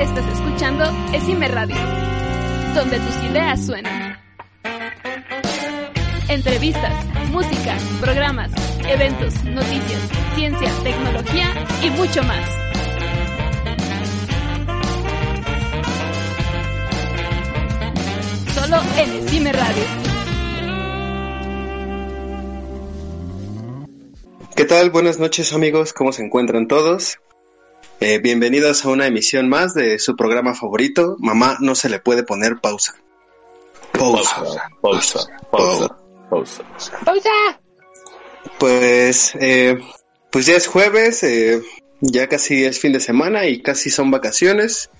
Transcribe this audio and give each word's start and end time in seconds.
Estás 0.00 0.26
escuchando 0.26 0.84
Esime 1.14 1.48
Radio, 1.48 1.74
donde 2.74 2.98
tus 2.98 3.30
ideas 3.30 3.64
suenan. 3.64 4.18
Entrevistas, 6.28 6.92
música, 7.30 7.78
programas, 7.98 8.50
eventos, 8.86 9.42
noticias, 9.44 10.02
ciencia, 10.34 10.70
tecnología 10.82 11.46
y 11.82 11.88
mucho 11.88 12.22
más. 12.24 12.46
Solo 18.54 18.82
en 18.98 19.24
Esime 19.24 19.52
Radio. 19.54 19.82
¿Qué 24.54 24.66
tal? 24.66 24.90
Buenas 24.90 25.18
noches 25.18 25.54
amigos, 25.54 25.94
¿cómo 25.94 26.12
se 26.12 26.22
encuentran 26.22 26.68
todos? 26.68 27.18
Eh, 27.98 28.18
bienvenidos 28.18 28.84
a 28.84 28.90
una 28.90 29.06
emisión 29.06 29.48
más 29.48 29.72
de 29.72 29.98
su 29.98 30.16
programa 30.16 30.54
favorito, 30.54 31.16
Mamá 31.18 31.56
no 31.60 31.74
se 31.74 31.88
le 31.88 31.98
puede 31.98 32.24
poner 32.24 32.58
pausa. 32.60 32.94
Pausa. 33.92 34.42
Pausa. 34.82 35.26
Pausa. 35.50 35.96
Pausa. 36.28 36.98
¡Pausa! 37.04 37.30
Pues, 38.58 39.32
eh, 39.40 39.78
pues 40.30 40.44
ya 40.44 40.56
es 40.56 40.66
jueves, 40.66 41.22
eh, 41.22 41.62
ya 42.00 42.28
casi 42.28 42.66
es 42.66 42.78
fin 42.80 42.92
de 42.92 43.00
semana 43.00 43.46
y 43.46 43.62
casi 43.62 43.88
son 43.88 44.10
vacaciones. 44.10 44.90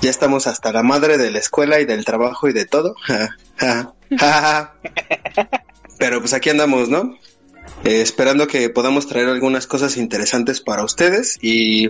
Ya 0.00 0.10
estamos 0.10 0.46
hasta 0.46 0.72
la 0.72 0.84
madre 0.84 1.18
de 1.18 1.32
la 1.32 1.40
escuela 1.40 1.80
y 1.80 1.84
del 1.84 2.04
trabajo 2.04 2.48
y 2.48 2.52
de 2.52 2.66
todo. 2.66 2.94
Pero 5.98 6.20
pues 6.20 6.32
aquí 6.32 6.50
andamos, 6.50 6.88
¿no? 6.88 7.18
Eh, 7.84 8.00
esperando 8.00 8.46
que 8.46 8.68
podamos 8.70 9.06
traer 9.06 9.28
algunas 9.28 9.66
cosas 9.66 9.96
interesantes 9.96 10.60
para 10.60 10.84
ustedes 10.84 11.38
y 11.40 11.88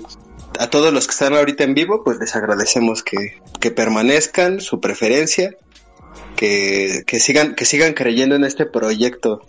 a 0.59 0.69
todos 0.69 0.93
los 0.93 1.07
que 1.07 1.13
están 1.13 1.35
ahorita 1.35 1.65
en 1.65 1.75
vivo, 1.75 2.03
pues 2.05 2.19
les 2.19 2.35
agradecemos 2.37 3.03
que, 3.03 3.41
que 3.61 3.71
permanezcan, 3.71 4.61
su 4.61 4.81
preferencia, 4.81 5.57
que, 6.35 7.03
que 7.07 7.21
sigan, 7.21 7.55
que 7.55 7.65
sigan 7.65 7.95
creyendo 7.95 8.37
en 8.37 8.45
este 8.45 8.67
proyecto. 8.67 9.43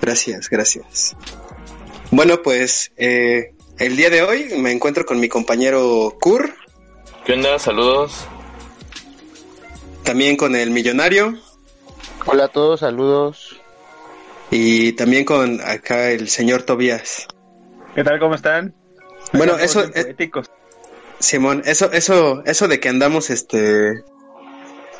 Gracias, 0.00 0.48
gracias. 0.50 1.16
Bueno, 2.10 2.42
pues 2.42 2.92
eh, 2.96 3.54
el 3.78 3.96
día 3.96 4.10
de 4.10 4.22
hoy 4.22 4.50
me 4.58 4.72
encuentro 4.72 5.06
con 5.06 5.18
mi 5.20 5.28
compañero 5.28 6.16
Kur, 6.20 6.54
¿Qué 7.24 7.34
onda? 7.34 7.56
Saludos. 7.58 8.26
también 10.02 10.36
con 10.36 10.56
el 10.56 10.70
millonario 10.70 11.38
Hola 12.26 12.44
a 12.44 12.48
todos, 12.48 12.80
saludos. 12.80 13.51
Y 14.52 14.92
también 14.92 15.24
con 15.24 15.60
acá 15.60 16.10
el 16.10 16.28
señor 16.28 16.62
Tobías. 16.62 17.26
¿Qué 17.96 18.04
tal? 18.04 18.20
¿Cómo 18.20 18.34
están? 18.36 18.72
Bueno, 19.32 19.58
eso 19.58 19.80
bien 19.80 19.92
eh, 19.96 20.02
poéticos. 20.04 20.50
Simón, 21.18 21.62
eso, 21.64 21.90
eso, 21.92 22.42
eso 22.46 22.68
de 22.68 22.78
que 22.78 22.88
andamos, 22.88 23.30
este, 23.30 23.58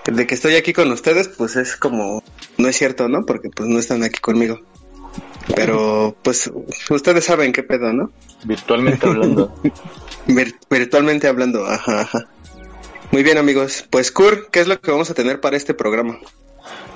de 0.06 0.26
que 0.26 0.34
estoy 0.34 0.56
aquí 0.56 0.72
con 0.72 0.90
ustedes, 0.90 1.28
pues 1.28 1.56
es 1.56 1.76
como, 1.76 2.22
no 2.58 2.68
es 2.68 2.76
cierto, 2.76 3.08
¿no? 3.08 3.24
Porque 3.26 3.50
pues 3.50 3.68
no 3.68 3.78
están 3.78 4.02
aquí 4.02 4.20
conmigo. 4.20 4.58
Pero, 5.56 6.16
pues, 6.22 6.50
ustedes 6.88 7.24
saben 7.24 7.52
qué 7.52 7.62
pedo, 7.62 7.92
¿no? 7.92 8.10
Virtualmente 8.44 9.06
hablando. 9.06 9.52
Vir- 10.28 10.56
virtualmente 10.70 11.26
hablando, 11.26 11.66
ajá, 11.66 12.00
ajá. 12.02 12.28
Muy 13.10 13.22
bien, 13.24 13.36
amigos. 13.36 13.84
Pues, 13.90 14.10
Kur, 14.12 14.48
¿qué 14.50 14.60
es 14.60 14.68
lo 14.68 14.80
que 14.80 14.90
vamos 14.90 15.10
a 15.10 15.14
tener 15.14 15.40
para 15.40 15.56
este 15.56 15.74
programa? 15.74 16.18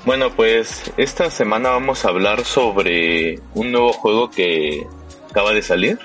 Bueno, 0.07 0.31
pues 0.31 0.93
esta 0.97 1.33
semana 1.33 1.71
vamos 1.71 2.05
a 2.05 2.11
hablar 2.11 2.45
sobre 2.45 3.41
un 3.55 3.73
nuevo 3.73 3.93
juego 3.93 4.31
que 4.31 4.87
acaba 5.29 5.53
de 5.53 5.63
salir, 5.63 5.99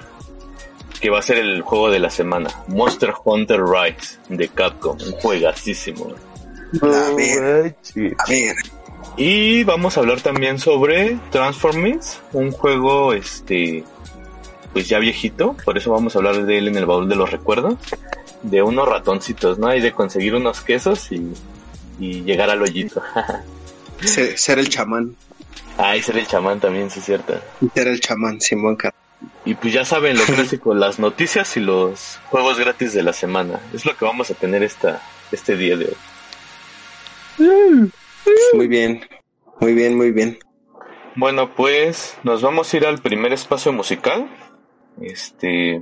que 0.99 1.11
va 1.11 1.19
a 1.19 1.21
ser 1.21 1.37
el 1.37 1.61
juego 1.61 1.91
de 1.91 1.99
la 1.99 2.09
semana, 2.09 2.49
Monster 2.67 3.13
Hunter 3.23 3.61
Rise 3.63 4.17
de 4.27 4.47
Capcom, 4.47 4.97
un 4.99 5.11
juegasísimo. 5.11 6.15
A 6.81 7.15
ver, 7.15 7.43
a 7.43 8.27
ver. 8.27 8.55
Y 9.17 9.63
vamos 9.65 9.95
a 9.95 9.99
hablar 9.99 10.19
también 10.21 10.57
sobre 10.57 11.19
Transformers, 11.29 12.21
un 12.33 12.51
juego 12.51 13.13
este 13.13 13.83
pues 14.73 14.89
ya 14.89 14.97
viejito, 14.97 15.55
por 15.63 15.77
eso 15.77 15.91
vamos 15.91 16.15
a 16.15 16.19
hablar 16.19 16.43
de 16.43 16.57
él 16.57 16.69
en 16.69 16.77
el 16.77 16.87
baúl 16.87 17.07
de 17.07 17.17
los 17.17 17.29
recuerdos, 17.29 17.75
de 18.41 18.63
unos 18.63 18.87
ratoncitos, 18.87 19.59
¿no? 19.59 19.75
Y 19.75 19.79
de 19.79 19.91
conseguir 19.91 20.33
unos 20.33 20.61
quesos 20.61 21.11
y, 21.11 21.33
y 21.99 22.23
llegar 22.23 22.49
al 22.49 22.63
hoyito. 22.63 23.03
Ser, 24.03 24.37
ser 24.37 24.59
el 24.59 24.69
chamán. 24.69 25.15
ah, 25.77 25.95
y 25.95 26.01
ser 26.01 26.17
el 26.17 26.27
chamán 26.27 26.59
también, 26.59 26.89
sí 26.89 26.99
es 26.99 27.05
cierto. 27.05 27.39
Ser 27.73 27.87
el 27.87 27.99
chamán, 27.99 28.41
Simón. 28.41 28.75
Car- 28.75 28.93
Y 29.45 29.53
pues 29.55 29.73
ya 29.73 29.85
saben 29.85 30.17
lo 30.17 30.23
clásico, 30.25 30.73
las 30.73 30.99
noticias 30.99 31.55
y 31.57 31.59
los 31.59 32.19
juegos 32.29 32.57
gratis 32.59 32.93
de 32.93 33.03
la 33.03 33.13
semana. 33.13 33.59
Es 33.73 33.85
lo 33.85 33.95
que 33.95 34.05
vamos 34.05 34.29
a 34.31 34.33
tener 34.33 34.63
esta, 34.63 35.01
este 35.31 35.55
día 35.55 35.77
de 35.77 35.85
hoy. 35.85 35.97
Muy 38.53 38.67
bien. 38.67 39.07
Muy 39.59 39.73
bien, 39.73 39.95
muy 39.97 40.11
bien. 40.11 40.39
Bueno, 41.15 41.53
pues 41.55 42.15
nos 42.23 42.41
vamos 42.41 42.73
a 42.73 42.77
ir 42.77 42.85
al 42.85 42.99
primer 42.99 43.33
espacio 43.33 43.71
musical. 43.73 44.27
Este, 45.01 45.81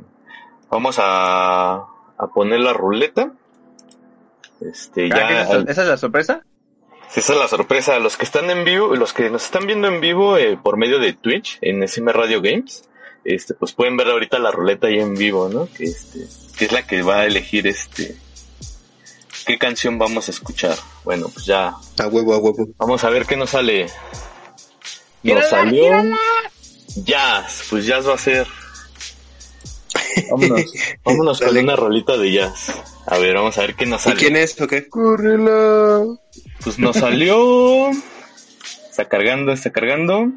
vamos 0.70 0.98
a, 1.00 1.74
a 1.76 2.28
poner 2.34 2.60
la 2.60 2.74
ruleta. 2.74 3.32
Este, 4.62 5.06
Ah, 5.12 5.28
¿qué 5.28 5.34
ya, 5.34 5.42
eso? 5.44 5.60
¿Esa 5.68 5.82
es 5.84 5.88
la 5.88 5.98
sorpresa? 5.98 6.44
Esa 7.16 7.34
es 7.34 7.40
la 7.40 7.48
sorpresa. 7.48 8.00
Los 8.00 8.18
que 8.18 8.26
están 8.26 8.50
en 8.50 8.64
vivo, 8.64 8.96
los 8.96 9.14
que 9.14 9.30
nos 9.30 9.44
están 9.46 9.66
viendo 9.68 9.88
en 9.88 10.02
vivo 10.02 10.38
eh, 10.38 10.58
por 10.62 10.78
medio 10.78 11.00
de 11.00 11.14
Twitch 11.14 11.58
en 11.62 11.84
SM 11.84 12.12
Radio 12.14 12.42
Games, 12.42 12.84
este, 13.24 13.54
pues 13.56 13.74
pueden 13.74 13.98
ver 13.98 14.08
ahorita 14.08 14.40
la 14.40 14.52
ruleta 14.52 14.88
ahí 14.88 15.00
en 15.00 15.16
vivo, 15.16 15.50
¿no? 15.50 15.68
Que 15.76 15.86
este, 15.86 16.20
que 16.58 16.66
es 16.66 16.72
la 16.72 16.86
que 16.86 17.02
va 17.02 17.20
a 17.22 17.26
elegir 17.26 17.68
este, 17.68 18.16
qué 19.46 19.58
canción 19.58 19.98
vamos 19.98 20.28
a 20.28 20.32
escuchar. 20.32 20.78
Bueno, 21.04 21.30
pues 21.30 21.46
ya, 21.46 21.74
A 21.98 22.08
huevo, 22.08 22.34
a 22.34 22.38
huevo. 22.38 22.68
vamos 22.78 23.04
a 23.04 23.10
ver 23.10 23.26
qué 23.26 23.36
nos 23.36 23.52
sale. 23.52 23.84
Nos 23.86 23.92
¡Gírala, 25.24 25.50
salió 25.50 25.84
gírala! 25.84 26.18
jazz, 26.96 27.64
pues 27.70 27.86
jazz 27.86 28.08
va 28.08 28.14
a 28.14 28.18
ser. 28.18 28.48
Vámonos, 30.32 30.74
vámonos 31.04 31.40
con 31.42 31.58
una 31.58 31.76
rolita 31.76 32.18
de 32.18 32.32
jazz. 32.32 32.72
A 33.06 33.18
ver, 33.18 33.36
vamos 33.36 33.58
a 33.58 33.62
ver 33.62 33.76
qué 33.76 33.86
nos 33.86 34.02
¿Y 34.02 34.04
sale. 34.06 34.20
quién 34.20 34.36
es 34.36 34.60
o 34.62 34.68
qué? 34.68 34.88
Córrela. 34.90 36.04
Pues 36.64 36.78
nos 36.80 36.98
salió. 36.98 37.90
Está 38.90 39.08
cargando, 39.08 39.52
está 39.52 39.72
cargando. 39.72 40.28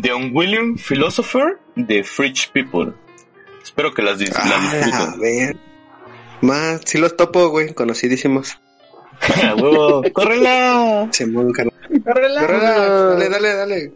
The 0.00 0.12
Unwilling 0.14 0.76
Philosopher 0.78 1.58
de 1.74 2.04
Fridge 2.04 2.50
People. 2.52 2.92
Espero 3.62 3.92
que 3.94 4.02
las, 4.02 4.18
dis- 4.18 4.30
las 4.32 4.46
Ah, 4.46 4.70
a 4.72 4.86
disfruten. 4.86 5.20
ver. 5.20 5.56
Más, 6.42 6.80
sí 6.84 6.98
los 6.98 7.16
topo, 7.16 7.48
güey, 7.48 7.72
conocidísimos. 7.74 8.58
¡A 9.42 9.54
huevo! 9.54 10.02
¡Córrela! 10.12 11.08
Simón, 11.12 11.50
Car- 11.52 11.72
¡Córrela! 12.04 12.40
Córrela. 12.42 12.78
Dale, 13.14 13.28
dale, 13.30 13.54
dale. 13.54 13.92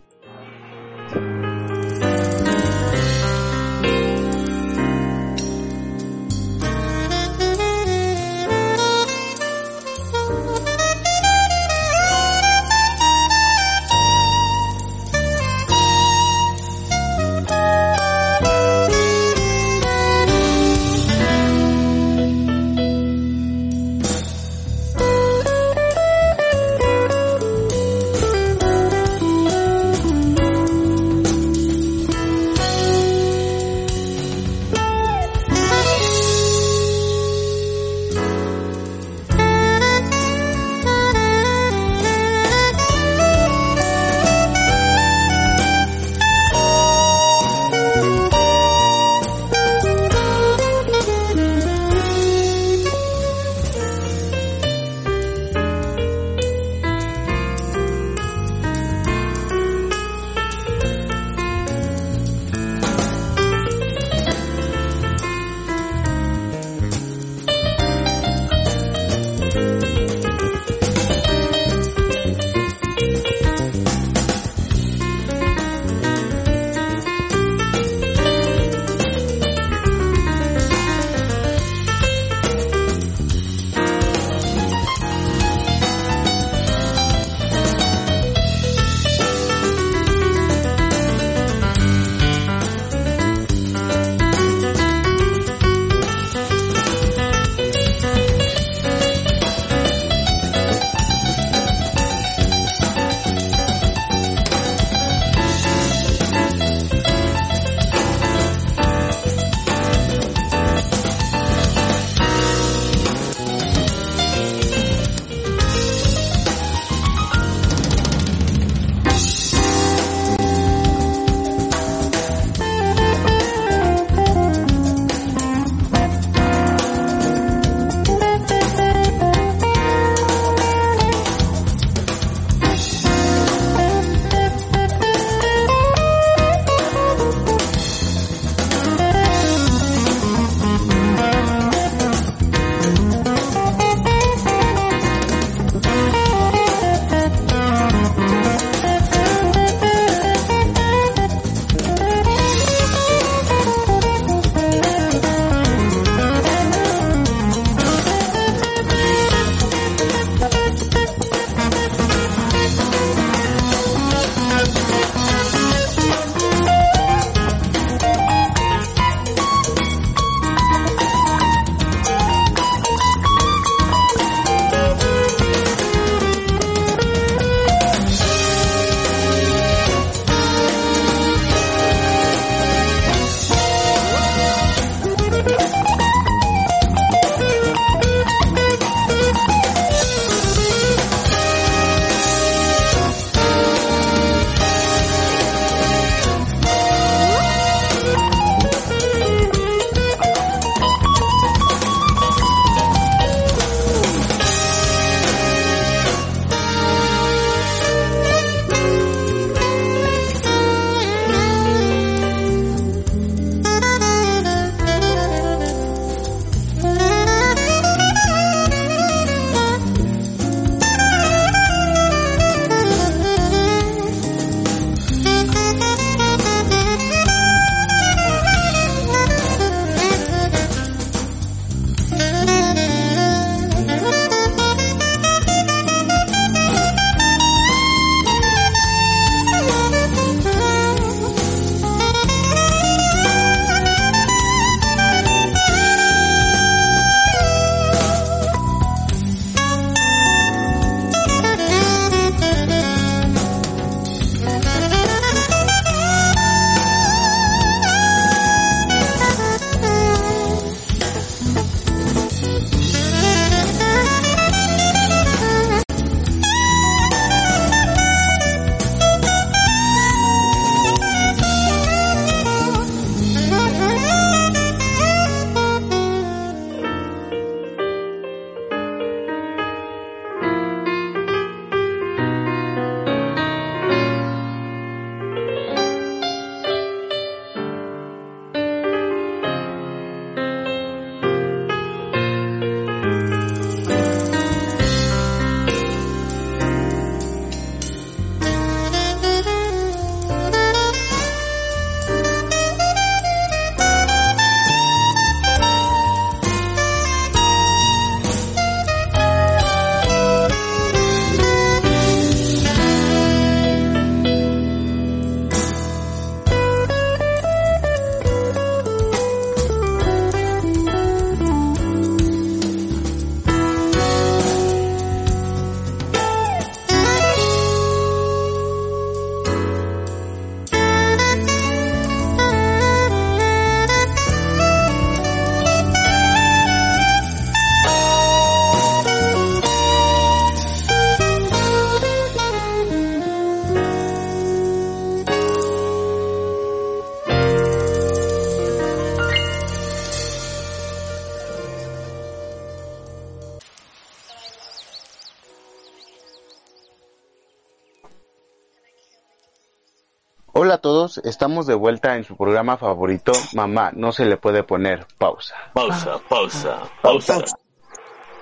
Estamos 361.18 361.66
de 361.66 361.74
vuelta 361.74 362.16
en 362.16 362.24
su 362.24 362.36
programa 362.36 362.76
favorito, 362.76 363.32
Mamá, 363.54 363.90
no 363.94 364.12
se 364.12 364.24
le 364.24 364.36
puede 364.36 364.62
poner 364.62 365.06
pausa. 365.18 365.54
Pausa, 365.72 366.18
pausa, 366.28 366.78
pausa. 367.02 367.34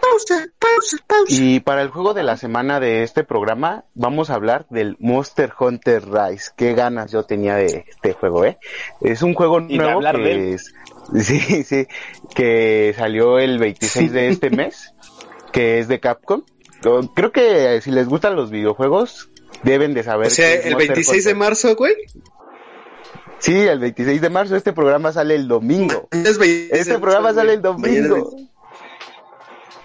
Pausa, 0.01 0.47
pausa, 0.59 0.97
pausa. 1.07 1.35
Y 1.35 1.61
para 1.61 1.83
el 1.83 1.89
juego 1.91 2.15
de 2.15 2.23
la 2.23 2.37
semana 2.37 2.81
de 2.81 3.03
este 3.03 3.25
programa 3.25 3.85
vamos 3.95 4.31
a 4.31 4.35
hablar 4.35 4.67
del 4.71 4.97
Monster 5.01 5.53
Hunter 5.59 6.05
Rise. 6.09 6.53
Qué 6.57 6.75
ganas 6.75 7.13
yo 7.13 7.25
tenía 7.25 7.57
de 7.57 7.85
este 7.89 8.13
juego, 8.13 8.45
¿eh? 8.45 8.59
Es 9.01 9.23
un 9.23 9.35
juego 9.35 9.61
Y 9.61 9.79
nuevo 9.79 10.01
de 10.01 10.13
que 10.13 10.53
es, 10.55 10.75
sí, 11.21 11.65
sí, 11.65 11.87
que 12.35 12.95
salió 12.97 13.39
el 13.39 13.59
26 13.59 14.13
de 14.13 14.29
este 14.29 14.51
mes, 14.51 14.95
que 15.53 15.79
es 15.79 15.89
de 15.89 16.01
Capcom. 16.01 16.43
Creo 17.15 17.33
que 17.33 17.81
si 17.81 17.91
les 17.91 18.09
gustan 18.09 18.37
los 18.37 18.51
videojuegos 18.51 19.31
deben 19.63 19.95
de 19.95 20.03
saber. 20.03 20.29
O 20.29 20.31
sea, 20.31 20.55
el 20.55 20.73
Monster 20.73 20.95
26 20.95 21.25
de 21.25 21.35
marzo, 21.35 21.77
güey. 21.77 21.95
Sí, 23.39 23.57
el 23.57 23.79
26 23.79 24.21
de 24.21 24.31
marzo 24.31 24.57
este 24.57 24.73
programa 24.73 25.13
sale 25.13 25.35
el 25.35 25.49
domingo. 25.49 26.09
Es 26.11 26.39
26 26.39 26.71
de 26.71 26.79
Este 26.79 26.99
programa 26.99 27.33
sale 27.33 27.55
el 27.55 27.63
domingo. 27.63 28.15
26. 28.15 28.49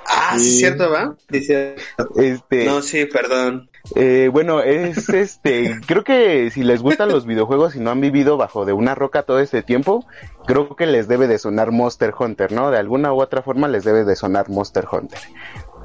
Ah, 0.05 0.37
sí, 0.37 0.59
cierto, 0.59 0.91
¿va? 0.91 1.15
Este, 1.29 2.65
No, 2.65 2.81
sí, 2.81 3.05
perdón. 3.05 3.69
Eh, 3.95 4.29
bueno, 4.31 4.61
es 4.61 5.09
este, 5.09 5.79
creo 5.85 6.03
que 6.03 6.49
si 6.51 6.63
les 6.63 6.81
gustan 6.81 7.09
los 7.09 7.25
videojuegos 7.25 7.75
y 7.75 7.79
no 7.79 7.91
han 7.91 8.01
vivido 8.01 8.37
bajo 8.37 8.65
de 8.65 8.73
una 8.73 8.95
roca 8.95 9.23
todo 9.23 9.39
este 9.39 9.61
tiempo, 9.63 10.05
creo 10.45 10.75
que 10.75 10.85
les 10.85 11.07
debe 11.07 11.27
de 11.27 11.37
sonar 11.37 11.71
Monster 11.71 12.13
Hunter, 12.17 12.51
¿no? 12.51 12.71
De 12.71 12.77
alguna 12.77 13.13
u 13.13 13.21
otra 13.21 13.41
forma 13.41 13.67
les 13.67 13.83
debe 13.83 14.03
de 14.03 14.15
sonar 14.15 14.49
Monster 14.49 14.85
Hunter. 14.91 15.19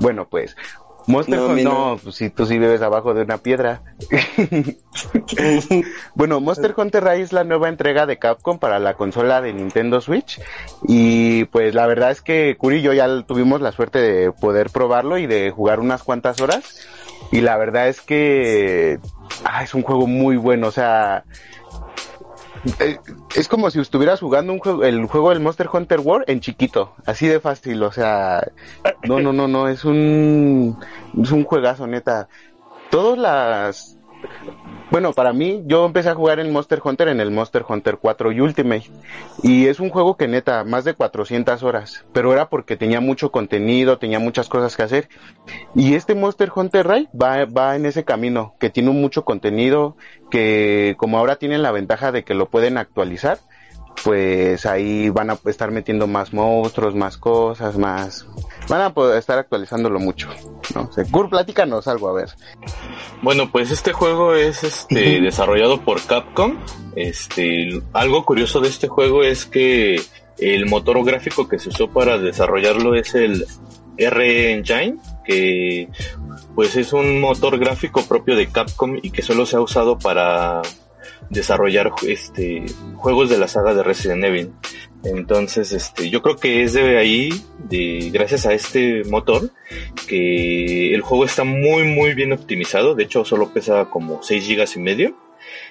Bueno, 0.01 0.29
pues, 0.29 0.57
Monster 1.09 1.39
No, 1.39 1.47
Hunter, 1.47 1.65
no. 1.65 1.91
no, 1.91 1.97
pues 1.97 2.17
si 2.17 2.29
tú 2.29 2.45
sí 2.45 2.59
vives 2.59 2.83
abajo 2.83 3.15
de 3.15 3.23
una 3.23 3.39
piedra. 3.39 3.81
bueno, 6.15 6.39
Monster 6.41 6.75
Hunter 6.77 7.03
Rise 7.03 7.23
es 7.23 7.33
la 7.33 7.45
nueva 7.45 7.71
entrega 7.71 8.05
de 8.05 8.19
Capcom 8.19 8.59
para 8.59 8.79
la 8.79 8.95
consola 8.95 9.41
de 9.41 9.55
Nintendo 9.55 10.03
Switch 10.03 10.39
y 10.87 11.47
pues 11.47 11.75
la 11.75 11.87
verdad 11.87 12.11
es 12.11 12.21
que 12.21 12.57
Curi 12.59 12.77
y 12.77 12.83
yo 12.83 12.93
ya 12.93 13.23
tuvimos 13.23 13.63
la 13.63 13.73
suerte 13.73 14.01
de 14.01 14.33
poder 14.33 14.69
probarlo 14.69 15.17
y 15.17 15.27
de 15.27 15.51
jugar 15.51 15.81
unas 15.81 16.03
cuantas 16.03 16.43
horas 16.43 16.87
y 17.33 17.41
la 17.41 17.57
verdad 17.57 17.89
es 17.89 18.03
que 18.03 18.99
ah, 19.45 19.65
es 19.65 19.75
un 19.75 19.83
juego 19.83 20.07
muy 20.07 20.37
bueno, 20.37 20.69
o 20.69 20.73
sea, 20.73 21.25
es 23.37 23.49
como 23.49 23.71
si 23.71 23.81
estuvieras 23.81 24.21
jugando 24.21 24.53
el 24.83 25.07
juego 25.07 25.31
del 25.31 25.41
Monster 25.41 25.69
Hunter 25.73 26.01
World 26.01 26.25
en 26.29 26.41
chiquito, 26.41 26.95
así 27.07 27.27
de 27.27 27.41
fácil, 27.41 27.83
o 27.83 27.93
sea, 27.93 28.47
no, 29.05 29.21
no, 29.21 29.33
no, 29.33 29.49
no, 29.49 29.69
es 29.69 29.85
un, 29.85 30.79
es 31.21 31.31
un 31.31 31.45
juegazo, 31.45 31.87
neta. 31.87 32.29
Todas 32.91 33.19
las, 33.19 33.98
bueno, 34.91 35.13
para 35.13 35.33
mí, 35.33 35.63
yo 35.67 35.85
empecé 35.85 36.09
a 36.09 36.15
jugar 36.15 36.41
en 36.41 36.51
Monster 36.51 36.81
Hunter 36.83 37.09
en 37.09 37.21
el 37.21 37.31
Monster 37.31 37.65
Hunter 37.69 37.99
4 38.01 38.33
y 38.33 38.41
Ultimate. 38.41 38.91
Y 39.43 39.67
es 39.67 39.81
un 39.81 39.91
juego 39.91 40.17
que 40.17 40.29
neta, 40.29 40.65
más 40.65 40.85
de 40.85 40.95
400 40.95 41.63
horas. 41.63 42.05
Pero 42.13 42.33
era 42.33 42.49
porque 42.49 42.77
tenía 42.77 43.01
mucho 43.01 43.31
contenido, 43.31 43.99
tenía 43.99 44.19
muchas 44.19 44.49
cosas 44.49 44.77
que 44.77 44.83
hacer. 44.83 45.09
Y 45.75 45.95
este 45.95 46.15
Monster 46.15 46.51
Hunter 46.55 46.89
Rise 46.89 47.11
va, 47.15 47.45
va 47.45 47.77
en 47.77 47.85
ese 47.85 48.05
camino, 48.05 48.55
que 48.59 48.71
tiene 48.71 48.91
mucho 48.91 49.25
contenido, 49.25 49.97
que 50.31 50.95
como 50.97 51.19
ahora 51.19 51.37
tienen 51.37 51.63
la 51.63 51.73
ventaja 51.73 52.11
de 52.11 52.25
que 52.25 52.35
lo 52.35 52.49
pueden 52.49 52.79
actualizar, 52.79 53.39
pues 54.05 54.67
ahí 54.67 55.09
van 55.11 55.31
a 55.31 55.39
estar 55.47 55.71
metiendo 55.71 56.07
más 56.07 56.33
monstruos, 56.33 56.95
más 56.95 57.17
cosas, 57.17 57.77
más... 57.77 58.27
Van 58.69 58.83
a 58.83 58.93
poder 58.93 59.19
estar 59.19 59.39
actualizándolo 59.39 59.99
mucho. 59.99 60.29
¿no? 60.75 60.83
O 60.83 60.93
sea, 60.93 61.05
Kur, 61.11 61.31
platícanos 61.31 61.89
algo, 61.89 62.09
a 62.09 62.13
ver. 62.13 62.29
Bueno, 63.23 63.51
pues 63.51 63.71
este 63.71 63.93
juego 63.93 64.35
es 64.35 64.63
este 64.65 65.21
desarrollado 65.21 65.85
por 65.85 66.03
Capcom. 66.03 66.59
Este, 66.97 67.83
algo 67.93 68.25
curioso 68.25 68.61
de 68.61 68.69
este 68.69 68.89
juego 68.89 69.23
es 69.23 69.47
que 69.47 70.01
el 70.39 70.67
motor 70.67 71.03
gráfico 71.05 71.49
que 71.49 71.59
se 71.59 71.71
usó 71.71 71.89
para 71.89 72.19
desarrollarlo 72.19 72.95
es 72.95 73.15
el 73.15 73.47
R 73.97 74.53
Engine, 74.53 74.97
que 75.25 75.89
pues 76.55 76.77
es 76.77 76.93
un 76.93 77.21
motor 77.21 77.59
gráfico 77.59 78.03
propio 78.03 78.37
de 78.37 78.49
Capcom 78.49 78.99
y 79.03 79.11
que 79.11 79.23
solo 79.23 79.47
se 79.47 79.57
ha 79.57 79.61
usado 79.61 79.99
para 79.99 80.63
desarrollar 81.31 81.93
este 82.07 82.65
juegos 82.97 83.29
de 83.29 83.39
la 83.39 83.49
saga 83.49 83.75
de 83.75 83.83
Resident 83.83 84.25
Evil. 84.25 84.53
Entonces, 85.05 85.73
este, 85.73 86.11
yo 86.11 86.23
creo 86.23 86.37
que 86.37 86.63
es 86.65 86.73
de 86.73 86.99
ahí, 86.99 87.31
de 87.59 88.11
gracias 88.13 88.47
a 88.47 88.53
este 88.53 89.05
motor, 89.05 89.51
que 90.09 90.93
el 90.95 91.03
juego 91.03 91.25
está 91.25 91.45
muy 91.45 91.85
muy 91.85 92.15
bien 92.15 92.33
optimizado. 92.33 92.95
De 92.95 93.05
hecho, 93.05 93.25
solo 93.25 93.53
pesa 93.53 93.87
como 93.87 94.23
6 94.23 94.45
gigas 94.45 94.77
y 94.77 94.81
medio. 94.81 95.17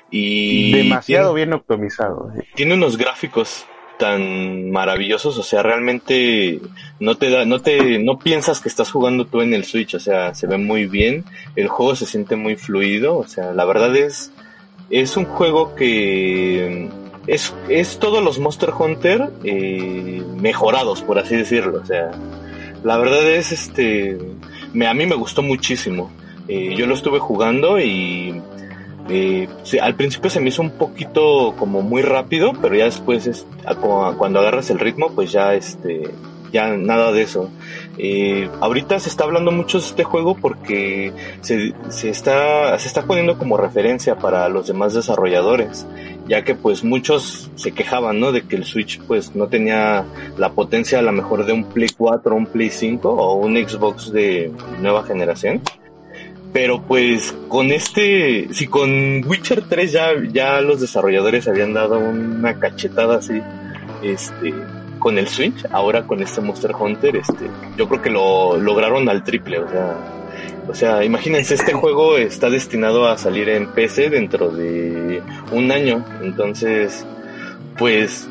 Y 0.10 0.72
Demasiado 0.72 1.34
tiene, 1.34 1.46
bien 1.46 1.54
optimizado. 1.54 2.32
sí. 2.34 2.48
tiene 2.56 2.76
unos 2.76 2.98
gráficos 2.98 3.66
tan 3.98 4.72
maravillosos, 4.72 5.38
o 5.38 5.44
sea, 5.44 5.64
realmente 5.64 6.62
no 7.00 7.16
te 7.16 7.30
da, 7.30 7.46
no 7.46 7.62
te, 7.62 8.00
no 8.00 8.20
piensas 8.20 8.60
que 8.60 8.70
estás 8.70 8.92
jugando 8.92 9.26
tú 9.26 9.42
en 9.42 9.54
el 9.54 9.66
Switch, 9.66 9.96
o 9.96 10.00
sea, 10.00 10.34
se 10.34 10.48
ve 10.48 10.58
muy 10.58 10.86
bien, 10.86 11.26
el 11.56 11.68
juego 11.68 11.96
se 11.96 12.06
siente 12.06 12.36
muy 12.36 12.56
fluido, 12.56 13.18
o 13.18 13.28
sea, 13.28 13.54
la 13.54 13.66
verdad 13.66 13.96
es, 13.96 14.32
es 14.90 15.18
un 15.18 15.26
juego 15.26 15.76
que 15.76 16.90
es, 17.28 17.54
es 17.70 18.00
todos 18.00 18.24
los 18.24 18.40
Monster 18.40 18.72
Hunter 18.78 19.30
eh, 19.44 20.24
mejorados, 20.38 21.02
por 21.02 21.20
así 21.20 21.36
decirlo, 21.36 21.82
o 21.82 21.86
sea, 21.86 22.12
la 22.84 22.98
verdad 22.98 23.30
es 23.30 23.52
este, 23.52 24.18
me, 24.74 24.88
a 24.88 24.94
mí 24.94 25.06
me 25.06 25.16
gustó 25.16 25.42
muchísimo, 25.42 26.12
eh, 26.48 26.74
yo 26.76 26.88
lo 26.88 26.94
estuve 26.94 27.20
jugando 27.20 27.80
y 27.80 28.42
eh, 29.10 29.48
al 29.82 29.96
principio 29.96 30.30
se 30.30 30.40
me 30.40 30.50
hizo 30.50 30.62
un 30.62 30.72
poquito 30.72 31.54
como 31.58 31.82
muy 31.82 32.02
rápido, 32.02 32.54
pero 32.62 32.76
ya 32.76 32.86
después 32.86 33.28
es, 33.28 33.46
cuando 34.18 34.40
agarras 34.40 34.70
el 34.70 34.80
ritmo, 34.80 35.12
pues 35.14 35.32
ya 35.32 35.54
este, 35.54 36.04
ya 36.52 36.70
nada 36.70 37.12
de 37.12 37.22
eso. 37.24 37.50
Eh, 38.00 38.50
ahorita 38.62 39.00
se 39.00 39.10
está 39.10 39.24
hablando 39.24 39.52
mucho 39.52 39.80
de 39.80 39.86
este 39.86 40.04
juego 40.04 40.36
porque 40.36 41.12
se, 41.42 41.74
se 41.90 42.10
está, 42.10 42.78
se 42.78 42.88
está 42.88 43.04
poniendo 43.04 43.38
como 43.38 43.58
referencia 43.58 44.18
para 44.18 44.48
los 44.50 44.68
demás 44.68 44.94
desarrolladores, 44.94 45.88
ya 46.28 46.44
que 46.44 46.54
pues 46.54 46.84
muchos 46.84 47.50
se 47.56 47.72
quejaban, 47.72 48.20
¿no? 48.20 48.32
De 48.32 48.44
que 48.44 48.56
el 48.56 48.66
Switch 48.66 49.00
pues 49.02 49.36
no 49.36 49.48
tenía 49.48 50.06
la 50.38 50.52
potencia 50.52 51.00
a 51.00 51.02
lo 51.02 51.12
mejor 51.12 51.46
de 51.46 51.54
un 51.54 51.64
Play 51.64 51.90
4, 51.98 52.36
un 52.36 52.46
Play 52.46 52.70
5 52.70 53.10
o 53.10 53.36
un 53.36 53.56
Xbox 53.56 54.12
de 54.12 54.52
nueva 54.80 55.04
generación. 55.04 55.62
Pero 56.54 56.82
pues 56.82 57.36
con 57.50 57.72
este, 57.72 58.48
si 58.54 58.68
con 58.68 59.26
Witcher 59.28 59.64
3 59.68 59.92
ya, 59.92 60.10
ya 60.32 60.62
los 60.62 60.80
desarrolladores 60.82 61.48
habían 61.48 61.74
dado 61.74 62.00
una 62.00 62.60
cachetada 62.60 63.18
así, 63.18 63.42
este, 64.02 64.54
con 65.08 65.18
el 65.18 65.30
Switch, 65.30 65.64
ahora 65.72 66.06
con 66.06 66.22
este 66.22 66.42
Monster 66.42 66.76
Hunter, 66.78 67.16
este, 67.16 67.50
yo 67.78 67.88
creo 67.88 68.02
que 68.02 68.10
lo 68.10 68.58
lograron 68.58 69.08
al 69.08 69.24
triple, 69.24 69.60
o 69.60 69.70
sea, 69.70 69.96
o 70.68 70.74
sea, 70.74 71.06
imagínense, 71.06 71.56
este 71.56 71.72
juego 71.72 72.18
está 72.18 72.50
destinado 72.50 73.08
a 73.08 73.18
salir 73.18 73.48
en 73.48 73.68
PC 73.68 74.10
dentro 74.10 74.50
de 74.50 75.24
un 75.54 75.72
año, 75.72 76.04
entonces, 76.22 77.06
pues, 77.78 78.28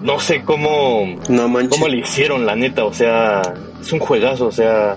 no 0.00 0.18
sé 0.18 0.42
cómo, 0.42 1.20
No 1.28 1.46
manches. 1.48 1.70
cómo 1.70 1.86
le 1.86 1.98
hicieron, 1.98 2.44
la 2.44 2.56
neta, 2.56 2.84
o 2.84 2.92
sea, 2.92 3.40
es 3.80 3.92
un 3.92 4.00
juegazo, 4.00 4.48
o 4.48 4.52
sea, 4.52 4.96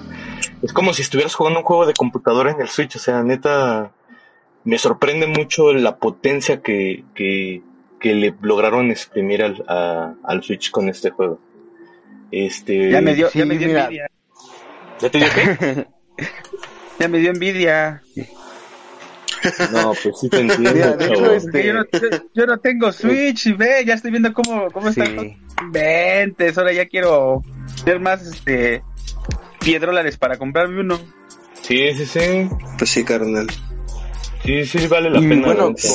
es 0.63 0.73
como 0.73 0.91
si 0.91 1.03
estuvieras 1.03 1.35
jugando 1.35 1.59
un 1.59 1.65
juego 1.65 1.85
de 1.85 1.93
computadora 1.93 2.49
en 2.49 2.61
el 2.61 2.67
Switch, 2.67 2.95
o 2.95 2.99
sea, 2.99 3.21
neta, 3.21 3.91
me 4.63 4.79
sorprende 4.79 5.27
mucho 5.27 5.71
la 5.71 5.97
potencia 5.97 6.63
que, 6.63 7.03
que, 7.13 7.61
que 8.01 8.15
le 8.15 8.33
lograron 8.41 8.89
exprimir 8.91 9.43
al, 9.43 9.63
a- 9.67 10.13
al 10.23 10.43
Switch 10.43 10.71
con 10.71 10.89
este 10.89 11.11
juego. 11.11 11.39
Este, 12.31 12.89
Ya 12.91 13.01
me 13.01 13.13
dio, 13.13 13.29
Sí, 13.29 13.39
ya 13.39 13.45
me 13.45 13.57
dio 13.57 13.67
mira. 13.67 13.83
envidia. 13.85 14.07
¿Ya 14.99 15.09
te 15.09 15.17
dio 15.17 15.27
qué? 15.35 15.87
Ya 16.99 17.07
me 17.07 17.17
dio 17.17 17.31
envidia. 17.31 18.01
No, 19.71 19.93
pues 20.03 20.19
sí 20.19 20.29
te 20.29 20.39
entiendo, 20.41 20.71
Mira, 20.73 20.95
de 20.95 21.05
hecho, 21.07 21.33
este- 21.33 21.65
yo, 21.65 21.73
no, 21.73 21.83
yo- 21.91 22.23
yo 22.33 22.45
no 22.45 22.57
tengo 22.59 22.91
Switch, 22.91 23.47
y 23.47 23.53
ve, 23.53 23.83
ya 23.85 23.95
estoy 23.95 24.11
viendo 24.11 24.31
cómo, 24.33 24.69
cómo 24.71 24.89
está. 24.89 25.05
Sí. 25.05 25.35
Ventes, 25.71 26.57
ahora 26.57 26.73
ya 26.73 26.87
quiero 26.87 27.41
tener 27.83 27.99
más 27.99 28.21
este 28.25 28.83
10 29.61 29.81
dólares 29.81 30.17
para 30.17 30.37
comprarme 30.37 30.81
uno. 30.81 30.99
Sí, 31.61 31.91
sí, 31.95 32.05
sí, 32.05 32.49
Pues 32.77 32.89
sí, 32.91 33.03
carnal. 33.03 33.47
sí, 34.43 34.65
sí, 34.65 34.87
vale 34.87 35.09
la 35.09 35.19
pena. 35.19 35.45
bueno, 35.47 35.69
neta. 35.69 35.87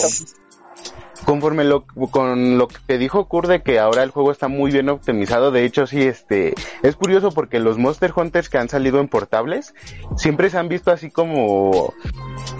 Conforme 1.26 1.64
lo, 1.64 1.84
con 2.10 2.56
lo 2.56 2.68
que 2.68 2.98
dijo 2.98 3.26
Kur 3.26 3.48
de 3.48 3.60
que 3.60 3.80
ahora 3.80 4.04
el 4.04 4.10
juego 4.10 4.30
está 4.30 4.46
muy 4.48 4.70
bien 4.70 4.88
optimizado, 4.88 5.50
de 5.50 5.64
hecho 5.64 5.86
sí, 5.86 6.02
este, 6.02 6.54
es 6.82 6.94
curioso 6.96 7.32
porque 7.32 7.58
los 7.58 7.78
Monster 7.78 8.12
Hunters 8.14 8.48
que 8.48 8.58
han 8.58 8.68
salido 8.68 9.00
en 9.00 9.08
portables 9.08 9.74
siempre 10.16 10.50
se 10.50 10.58
han 10.58 10.68
visto 10.68 10.92
así 10.92 11.10
como 11.10 11.92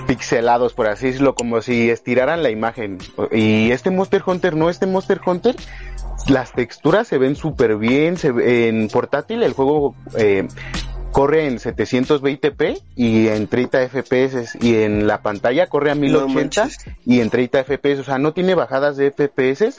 pixelados, 0.08 0.74
por 0.74 0.88
así 0.88 1.06
decirlo, 1.06 1.34
como 1.34 1.62
si 1.62 1.90
estiraran 1.90 2.42
la 2.42 2.50
imagen. 2.50 2.98
Y 3.30 3.70
este 3.70 3.90
Monster 3.90 4.22
Hunter 4.26 4.56
no, 4.56 4.68
este 4.68 4.86
Monster 4.86 5.20
Hunter, 5.24 5.54
las 6.28 6.52
texturas 6.52 7.06
se 7.06 7.18
ven 7.18 7.36
súper 7.36 7.76
bien, 7.76 8.16
se 8.16 8.68
en 8.68 8.88
portátil 8.88 9.42
el 9.42 9.52
juego 9.52 9.94
eh, 10.18 10.48
corre 11.12 11.46
en 11.46 11.58
720p 11.58 12.82
y 12.94 13.28
en 13.28 13.46
30 13.46 13.88
FPS 13.88 14.58
y 14.60 14.76
en 14.82 15.06
la 15.06 15.22
pantalla 15.22 15.66
corre 15.66 15.90
a 15.90 15.94
1080 15.94 16.68
y 17.04 17.20
en 17.20 17.30
30 17.30 17.64
FPS, 17.64 18.00
o 18.00 18.04
sea, 18.04 18.18
no 18.18 18.32
tiene 18.32 18.54
bajadas 18.54 18.96
de 18.96 19.10
FPS 19.10 19.78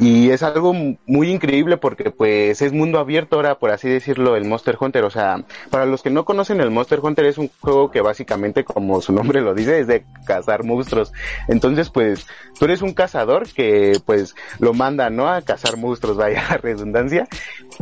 y 0.00 0.30
es 0.30 0.42
algo 0.42 0.74
muy 1.06 1.30
increíble 1.30 1.76
porque 1.76 2.10
pues 2.10 2.60
es 2.62 2.72
mundo 2.72 2.98
abierto 2.98 3.36
ahora, 3.36 3.58
por 3.58 3.70
así 3.70 3.88
decirlo, 3.88 4.34
el 4.34 4.44
Monster 4.44 4.76
Hunter. 4.78 5.04
O 5.04 5.10
sea, 5.10 5.44
para 5.70 5.86
los 5.86 6.02
que 6.02 6.10
no 6.10 6.24
conocen 6.24 6.60
el 6.60 6.70
Monster 6.70 7.00
Hunter 7.00 7.26
es 7.26 7.38
un 7.38 7.48
juego 7.60 7.90
que 7.90 8.00
básicamente, 8.00 8.64
como 8.64 9.00
su 9.00 9.12
nombre 9.12 9.40
lo 9.40 9.54
dice, 9.54 9.78
es 9.78 9.86
de 9.86 10.04
cazar 10.26 10.64
monstruos. 10.64 11.12
Entonces 11.48 11.90
pues 11.90 12.26
tú 12.58 12.64
eres 12.64 12.82
un 12.82 12.92
cazador 12.92 13.46
que 13.48 14.00
pues 14.04 14.34
lo 14.58 14.74
manda, 14.74 15.10
¿no? 15.10 15.28
A 15.28 15.42
cazar 15.42 15.76
monstruos, 15.76 16.16
vaya 16.16 16.44
la 16.50 16.56
redundancia. 16.56 17.28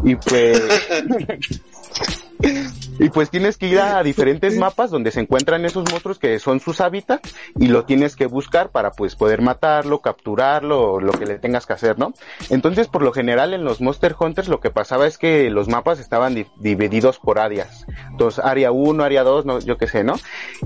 Y 0.04 0.16
pues... 0.16 0.62
y 2.98 3.08
pues 3.10 3.30
tienes 3.30 3.56
que 3.56 3.66
ir 3.66 3.80
a 3.80 4.02
diferentes 4.02 4.56
mapas 4.56 4.90
donde 4.90 5.10
se 5.10 5.20
encuentran 5.20 5.64
esos 5.64 5.90
monstruos 5.90 6.18
que 6.18 6.38
son 6.38 6.60
sus 6.60 6.80
hábitats 6.80 7.34
y 7.58 7.68
lo 7.68 7.84
tienes 7.84 8.16
que 8.16 8.26
buscar 8.26 8.70
para 8.70 8.92
pues 8.92 9.16
poder 9.16 9.42
matarlo, 9.42 10.00
capturarlo, 10.00 11.00
lo 11.00 11.12
que 11.12 11.26
le 11.26 11.38
tengas 11.38 11.66
que 11.66 11.72
hacer, 11.72 11.98
¿no? 11.98 12.12
Entonces, 12.50 12.88
por 12.88 13.02
lo 13.02 13.12
general 13.12 13.54
en 13.54 13.64
los 13.64 13.80
Monster 13.80 14.14
Hunters 14.18 14.48
lo 14.48 14.60
que 14.60 14.70
pasaba 14.70 15.06
es 15.06 15.18
que 15.18 15.50
los 15.50 15.68
mapas 15.68 15.98
estaban 15.98 16.46
divididos 16.56 17.18
por 17.18 17.38
áreas. 17.38 17.86
Entonces, 18.10 18.44
área 18.44 18.72
1, 18.72 19.02
área 19.02 19.22
2, 19.22 19.46
no, 19.46 19.58
yo 19.60 19.78
qué 19.78 19.86
sé, 19.86 20.04
¿no? 20.04 20.14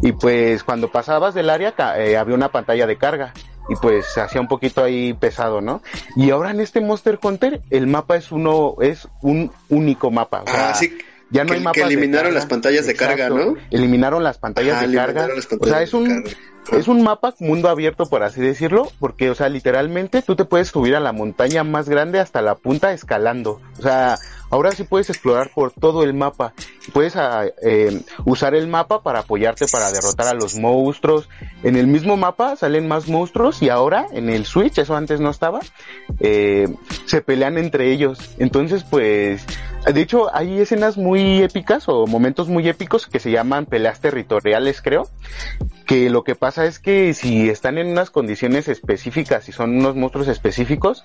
Y 0.03 0.13
pues 0.13 0.65
cuando 0.65 0.91
pasabas 0.91 1.35
del 1.35 1.51
área 1.51 1.75
eh, 1.97 2.17
había 2.17 2.35
una 2.35 2.51
pantalla 2.51 2.87
de 2.87 2.97
carga 2.97 3.33
y 3.69 3.75
pues 3.77 4.07
se 4.07 4.21
hacía 4.21 4.41
un 4.41 4.49
poquito 4.49 4.83
ahí 4.83 5.13
pesado, 5.15 5.61
¿no? 5.61 5.83
Y 6.17 6.31
ahora 6.31 6.51
en 6.51 6.61
este 6.61 6.81
Monster 6.81 7.19
Hunter 7.23 7.63
el 7.71 7.87
mapa 7.87 8.17
es 8.17 8.31
uno, 8.31 8.77
es 8.81 9.09
un 9.23 9.51
único 9.69 10.11
mapa. 10.11 10.45
ah, 10.47 10.75
sí 10.75 10.97
ya 11.31 11.45
no 11.45 11.55
hay 11.55 11.61
mapas. 11.61 11.83
Que 11.83 11.83
eliminaron 11.83 12.35
las 12.35 12.47
pantallas 12.47 12.87
de 12.87 12.95
carga, 12.95 13.29
¿no? 13.29 13.55
Eliminaron 13.71 14.23
las 14.23 14.39
pantallas 14.39 14.81
de 14.81 14.95
carga. 14.95 15.29
o 15.59 15.67
sea, 15.67 15.83
es 15.83 15.95
un, 15.95 16.25
es 16.73 16.89
un 16.89 17.03
mapa 17.03 17.35
mundo 17.39 17.69
abierto, 17.69 18.07
por 18.07 18.23
así 18.23 18.41
decirlo, 18.41 18.91
porque, 18.99 19.31
o 19.31 19.35
sea, 19.35 19.49
literalmente 19.49 20.23
tú 20.23 20.37
te 20.37 20.45
puedes 20.45 20.69
subir 20.69 20.97
a 20.97 21.01
la 21.01 21.13
montaña 21.13 21.65
más 21.65 21.89
grande 21.89 22.19
hasta 22.19 22.43
la 22.43 22.57
punta 22.57 22.93
escalando. 22.93 23.61
O 23.79 23.83
sea, 23.83 24.17
ahora 24.51 24.73
sí 24.73 24.85
puedes 24.85 25.09
explorar 25.11 25.51
por 25.55 25.73
todo 25.73 26.03
el 26.03 26.15
mapa. 26.15 26.55
Puedes 26.93 27.17
ah, 27.17 27.45
eh, 27.63 28.01
usar 28.25 28.55
el 28.55 28.67
mapa 28.69 29.03
para 29.03 29.21
apoyarte 29.21 29.67
para 29.69 29.91
derrotar 29.93 30.29
a 30.29 30.35
los 30.35 30.57
monstruos. 30.57 31.29
En 31.63 31.77
el 31.77 31.87
mismo 31.87 32.17
mapa 32.17 32.57
salen 32.57 32.89
más 32.89 33.09
monstruos 33.09 33.63
y 33.63 33.69
ahora 33.69 34.07
en 34.13 34.29
el 34.29 34.45
Switch, 34.45 34.79
eso 34.79 34.97
antes 34.97 35.21
no 35.21 35.31
estaba, 35.31 35.61
eh, 36.21 36.69
se 37.05 37.23
pelean 37.23 37.59
entre 37.59 37.93
ellos. 37.93 38.19
Entonces, 38.39 38.85
pues, 38.85 39.45
de 39.93 40.01
hecho, 40.01 40.35
hay 40.35 40.61
escenas 40.61 40.97
muy 40.97 41.43
épicas 41.43 41.89
o 41.89 42.07
momentos 42.07 42.49
muy 42.49 42.69
épicos 42.69 43.07
que 43.07 43.21
se 43.21 43.31
llaman 43.31 43.67
peleas 43.67 44.01
territoriales, 44.01 44.83
creo. 44.83 45.09
Que 45.87 46.11
lo 46.11 46.25
que 46.25 46.35
pasa 46.35 46.67
es 46.67 46.81
que 46.81 47.15
si 47.15 47.49
están 47.49 47.79
en 47.79 47.87
unas 47.87 48.11
condiciones 48.11 48.67
específicas 48.67 49.49
y 49.49 49.53
son 49.53 49.79
unos 49.79 49.95
monstruos 49.95 50.27
específicos, 50.27 51.05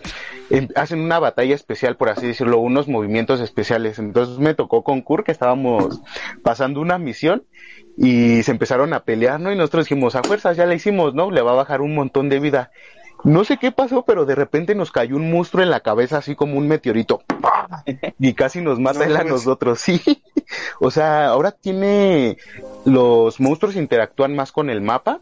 em, 0.50 0.70
hacen 0.76 1.00
una 1.02 1.20
batalla 1.20 1.54
especial, 1.54 1.98
por 1.98 2.10
así 2.10 2.26
decirlo, 2.26 2.58
unos 2.58 2.88
movimientos 2.88 3.42
especiales. 3.42 4.00
Entonces 4.00 4.40
me 4.40 4.56
tocó 4.56 4.84
con 4.84 5.02
Kur 5.02 5.24
que 5.24 5.32
estábamos 5.32 6.02
pasando 6.44 6.82
una 6.82 6.98
misión 6.98 7.44
y 7.98 8.42
se 8.44 8.52
empezaron 8.52 8.94
a 8.94 9.04
pelear, 9.04 9.40
¿no? 9.40 9.52
Y 9.52 9.56
nosotros 9.56 9.86
dijimos, 9.86 10.16
a 10.16 10.24
fuerzas 10.24 10.58
ya 10.58 10.66
la 10.66 10.74
hicimos, 10.74 11.14
¿no? 11.14 11.30
Le 11.30 11.42
va 11.42 11.52
a 11.52 11.56
bajar 11.56 11.82
un 11.82 11.94
montón 11.94 12.30
de 12.30 12.40
vida. 12.40 12.72
No 13.24 13.44
sé 13.44 13.58
qué 13.58 13.72
pasó, 13.72 14.04
pero 14.04 14.26
de 14.26 14.34
repente 14.34 14.74
nos 14.74 14.92
cayó 14.92 15.16
un 15.16 15.30
monstruo 15.32 15.64
en 15.64 15.70
la 15.70 15.82
cabeza, 15.82 16.18
así 16.18 16.36
como 16.36 16.58
un 16.58 16.68
meteorito. 16.68 17.22
Y 18.20 18.34
casi 18.34 18.62
nos 18.62 18.80
mata 18.80 19.06
él 19.06 19.16
a 19.16 19.24
nosotros, 19.24 19.80
sí. 19.82 20.02
O 20.80 20.92
sea, 20.92 21.28
ahora 21.28 21.52
tiene. 21.52 22.38
Los 22.86 23.40
monstruos 23.40 23.76
interactúan 23.76 24.36
más 24.36 24.52
con 24.52 24.70
el 24.70 24.82
mapa 24.82 25.22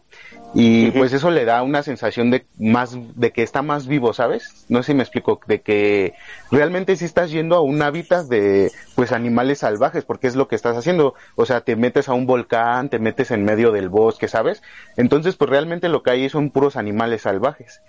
y 0.52 0.90
pues 0.90 1.12
eso 1.12 1.30
le 1.30 1.44
da 1.44 1.62
una 1.62 1.82
sensación 1.82 2.30
de 2.30 2.44
más, 2.58 2.96
de 3.14 3.30
que 3.30 3.42
está 3.42 3.62
más 3.62 3.86
vivo, 3.86 4.12
¿sabes? 4.12 4.64
No 4.68 4.82
sé 4.82 4.88
si 4.92 4.94
me 4.94 5.02
explico, 5.02 5.40
de 5.46 5.60
que 5.60 6.14
realmente 6.50 6.96
si 6.96 7.04
estás 7.04 7.30
yendo 7.30 7.54
a 7.54 7.60
un 7.60 7.82
hábitat 7.82 8.26
de, 8.26 8.72
pues 8.96 9.12
animales 9.12 9.58
salvajes, 9.58 10.04
porque 10.04 10.26
es 10.26 10.34
lo 10.34 10.48
que 10.48 10.56
estás 10.56 10.76
haciendo. 10.76 11.14
O 11.36 11.46
sea, 11.46 11.60
te 11.60 11.76
metes 11.76 12.08
a 12.08 12.14
un 12.14 12.26
volcán, 12.26 12.88
te 12.88 12.98
metes 12.98 13.30
en 13.30 13.44
medio 13.44 13.70
del 13.70 13.88
bosque, 13.88 14.26
¿sabes? 14.26 14.62
Entonces, 14.96 15.36
pues 15.36 15.50
realmente 15.50 15.88
lo 15.88 16.02
que 16.02 16.10
hay 16.10 16.28
son 16.28 16.50
puros 16.50 16.76
animales 16.76 17.22
salvajes. 17.22 17.80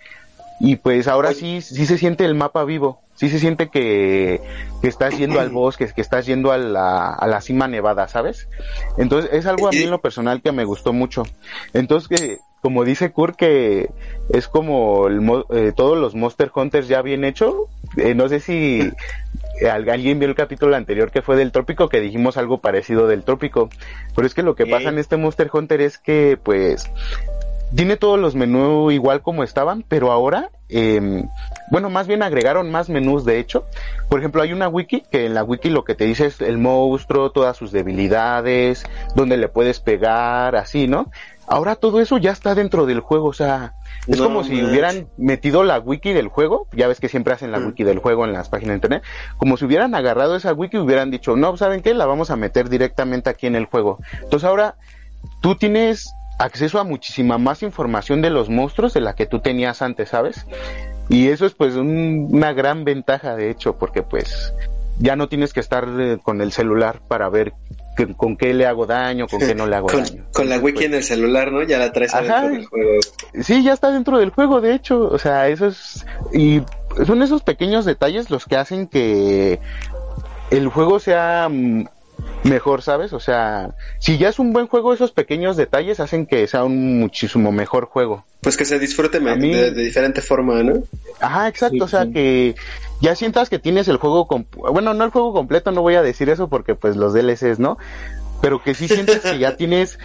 Y 0.60 0.76
pues 0.76 1.08
ahora 1.08 1.34
sí, 1.34 1.62
sí 1.62 1.88
se 1.88 1.98
siente 1.98 2.24
el 2.24 2.36
mapa 2.36 2.64
vivo, 2.64 3.02
sí 3.22 3.30
se 3.30 3.38
siente 3.38 3.70
que, 3.70 4.42
que 4.82 4.88
estás 4.88 5.16
yendo 5.16 5.40
al 5.40 5.50
bosque, 5.52 5.88
que 5.94 6.02
estás 6.02 6.26
yendo 6.26 6.52
a 6.52 6.58
la, 6.58 7.14
a 7.14 7.28
la 7.28 7.40
cima 7.40 7.68
nevada, 7.68 8.08
¿sabes? 8.08 8.48
Entonces 8.98 9.30
es 9.32 9.46
algo 9.46 9.68
a 9.68 9.72
mí 9.72 9.84
en 9.84 9.92
lo 9.92 10.02
personal 10.02 10.42
que 10.42 10.52
me 10.52 10.66
gustó 10.66 10.92
mucho. 10.92 11.22
Entonces 11.72 12.10
que 12.10 12.40
como 12.62 12.84
dice 12.84 13.12
Kurt, 13.12 13.36
que 13.36 13.92
es 14.30 14.48
como 14.48 15.08
eh, 15.52 15.72
todos 15.76 16.00
los 16.00 16.16
Monster 16.16 16.52
Hunters 16.54 16.88
ya 16.88 17.04
bien 17.04 17.24
hecho. 17.24 17.68
Eh, 17.96 18.16
no 18.16 18.28
sé 18.28 18.40
si 18.40 18.92
alguien 19.72 20.18
vio 20.18 20.28
el 20.28 20.36
capítulo 20.36 20.76
anterior 20.76 21.12
que 21.12 21.22
fue 21.22 21.36
del 21.36 21.52
trópico, 21.52 21.90
que 21.90 22.00
dijimos 22.00 22.38
algo 22.38 22.58
parecido 22.58 23.06
del 23.06 23.24
trópico. 23.24 23.70
Pero 24.16 24.26
es 24.26 24.34
que 24.34 24.42
lo 24.42 24.56
que 24.56 24.66
pasa 24.66 24.90
en 24.90 24.98
este 24.98 25.18
Monster 25.18 25.52
Hunter 25.54 25.80
es 25.82 26.00
que, 26.00 26.40
pues, 26.42 26.90
tiene 27.76 27.98
todos 27.98 28.20
los 28.20 28.34
menús 28.34 28.94
igual 28.94 29.22
como 29.22 29.44
estaban, 29.44 29.84
pero 29.88 30.12
ahora, 30.12 30.50
eh, 30.70 31.24
bueno, 31.72 31.90
más 31.90 32.06
bien 32.06 32.22
agregaron 32.22 32.70
más 32.70 32.90
menús 32.90 33.24
de 33.24 33.40
hecho. 33.40 33.66
Por 34.10 34.20
ejemplo, 34.20 34.42
hay 34.42 34.52
una 34.52 34.68
wiki 34.68 35.02
que 35.10 35.26
en 35.26 35.34
la 35.34 35.44
wiki 35.44 35.70
lo 35.70 35.86
que 35.86 35.96
te 35.96 36.04
dice 36.04 36.26
es 36.26 36.42
el 36.42 36.58
monstruo, 36.58 37.32
todas 37.32 37.56
sus 37.56 37.72
debilidades, 37.72 38.84
dónde 39.16 39.38
le 39.38 39.48
puedes 39.48 39.80
pegar, 39.80 40.58
así, 40.58 40.88
¿no? 40.88 41.10
Ahora 41.48 41.76
todo 41.76 42.02
eso 42.02 42.18
ya 42.18 42.32
está 42.32 42.56
dentro 42.56 42.86
del 42.86 43.00
juego, 43.00 43.28
o 43.28 43.34
sea, 43.34 43.74
es 44.08 44.22
como 44.22 44.44
si 44.44 44.62
hubieran 44.64 45.08
metido 45.18 45.64
la 45.64 45.80
wiki 45.80 46.12
del 46.14 46.28
juego, 46.28 46.68
ya 46.74 46.88
ves 46.88 47.00
que 47.00 47.10
siempre 47.10 47.34
hacen 47.34 47.52
la 47.52 47.60
mm. 47.60 47.68
wiki 47.68 47.84
del 47.84 48.00
juego 48.00 48.26
en 48.26 48.34
las 48.34 48.50
páginas 48.50 48.70
de 48.70 48.76
internet, 48.76 49.04
como 49.38 49.56
si 49.56 49.66
hubieran 49.66 49.96
agarrado 49.96 50.36
esa 50.36 50.54
wiki 50.54 50.78
y 50.78 50.80
hubieran 50.82 51.10
dicho, 51.10 51.36
no, 51.38 51.56
¿saben 51.56 51.82
qué? 51.82 51.94
La 51.94 52.06
vamos 52.06 52.32
a 52.32 52.36
meter 52.36 52.70
directamente 52.70 53.30
aquí 53.30 53.48
en 53.48 53.56
el 53.56 53.66
juego. 53.66 54.00
Entonces 54.22 54.44
ahora 54.44 54.76
tú 55.42 55.56
tienes 55.56 56.14
acceso 56.38 56.80
a 56.80 56.84
muchísima 56.84 57.38
más 57.38 57.64
información 57.64 58.22
de 58.22 58.30
los 58.30 58.50
monstruos 58.50 58.94
de 58.94 59.02
la 59.02 59.14
que 59.14 59.26
tú 59.26 59.40
tenías 59.40 59.82
antes, 59.82 60.10
¿sabes? 60.10 60.46
Y 61.12 61.28
eso 61.28 61.46
es 61.46 61.54
pues 61.54 61.76
una 61.76 62.54
gran 62.54 62.86
ventaja 62.86 63.36
de 63.36 63.50
hecho, 63.50 63.76
porque 63.76 64.02
pues 64.02 64.54
ya 64.98 65.18
no 65.18 65.28
tienes 65.28 65.52
que 65.52 65.60
estar 65.60 65.86
eh, 66.00 66.20
con 66.24 66.40
el 66.40 66.54
celular 66.54 67.02
para 67.06 67.28
ver 67.28 67.54
con 68.16 68.38
qué 68.38 68.54
le 68.54 68.66
hago 68.66 68.86
daño, 68.86 69.28
con 69.28 69.42
qué 69.42 69.54
no 69.54 69.68
le 69.68 69.76
hago 69.76 69.90
daño. 69.90 70.24
Con 70.32 70.48
la 70.48 70.58
wiki 70.58 70.86
en 70.86 70.94
el 70.94 71.04
celular, 71.04 71.52
¿no? 71.52 71.64
Ya 71.64 71.80
la 71.80 71.92
traes 71.92 72.14
dentro 72.14 72.50
del 72.50 72.66
juego. 72.66 72.92
Sí, 73.42 73.62
ya 73.62 73.74
está 73.74 73.92
dentro 73.92 74.20
del 74.20 74.30
juego, 74.30 74.62
de 74.62 74.74
hecho. 74.74 75.10
O 75.12 75.20
sea, 75.20 75.50
eso 75.50 75.68
es. 75.68 76.06
Y 76.34 76.62
son 77.06 77.22
esos 77.22 77.44
pequeños 77.44 77.84
detalles 77.84 78.30
los 78.30 78.46
que 78.46 78.56
hacen 78.56 78.88
que 78.88 79.60
el 80.50 80.70
juego 80.70 81.00
sea 81.00 81.50
mm, 81.52 81.88
mejor, 82.44 82.82
¿sabes? 82.82 83.14
O 83.14 83.20
sea, 83.20 83.76
si 84.00 84.18
ya 84.18 84.30
es 84.30 84.40
un 84.40 84.54
buen 84.54 84.68
juego, 84.68 84.94
esos 84.94 85.12
pequeños 85.12 85.58
detalles 85.58 86.00
hacen 86.00 86.26
que 86.26 86.48
sea 86.48 86.64
un 86.64 87.00
muchísimo 87.00 87.52
mejor 87.52 87.86
juego. 87.86 88.26
Pues 88.42 88.58
que 88.58 88.66
se 88.66 88.80
disfrute 88.80 89.20
de, 89.20 89.72
diferente 89.72 90.22
forma, 90.22 90.64
¿no? 90.64 90.84
Ajá, 91.20 91.48
exacto, 91.48 91.84
o 91.84 91.88
sea 91.88 92.08
que 92.08 92.56
ya 93.00 93.16
sientas 93.16 93.50
que 93.50 93.60
tienes 93.60 93.88
el 93.88 93.98
juego, 93.98 94.28
bueno, 94.72 94.94
no 94.94 95.04
el 95.04 95.12
juego 95.12 95.34
completo, 95.34 95.72
no 95.72 95.82
voy 95.82 95.96
a 95.96 96.02
decir 96.02 96.30
eso 96.30 96.48
porque 96.48 96.74
pues 96.74 96.96
los 96.96 97.14
DLCs, 97.14 97.60
¿no? 97.60 97.78
Pero 98.42 98.64
que 98.64 98.74
sí 98.74 98.88
sientes 98.88 99.20
que 99.20 99.38
ya 99.38 99.56
tienes 99.58 100.00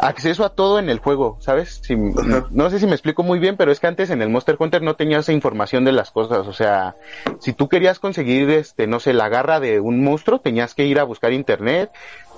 acceso 0.00 0.44
a 0.44 0.50
todo 0.50 0.78
en 0.78 0.88
el 0.88 0.98
juego, 0.98 1.36
¿sabes? 1.40 1.80
Si, 1.82 1.94
no 1.96 2.70
sé 2.70 2.78
si 2.78 2.86
me 2.86 2.92
explico 2.92 3.22
muy 3.22 3.38
bien, 3.38 3.56
pero 3.56 3.72
es 3.72 3.80
que 3.80 3.86
antes 3.86 4.10
en 4.10 4.22
el 4.22 4.28
Monster 4.28 4.56
Hunter 4.58 4.82
no 4.82 4.96
tenías 4.96 5.24
esa 5.24 5.32
información 5.32 5.84
de 5.84 5.92
las 5.92 6.10
cosas, 6.10 6.46
o 6.46 6.52
sea, 6.52 6.96
si 7.38 7.52
tú 7.52 7.68
querías 7.68 7.98
conseguir, 7.98 8.50
este, 8.50 8.86
no 8.86 9.00
sé, 9.00 9.12
la 9.12 9.28
garra 9.28 9.60
de 9.60 9.80
un 9.80 10.02
monstruo, 10.02 10.40
tenías 10.40 10.74
que 10.74 10.86
ir 10.86 10.98
a 10.98 11.04
buscar 11.04 11.32
internet, 11.32 11.90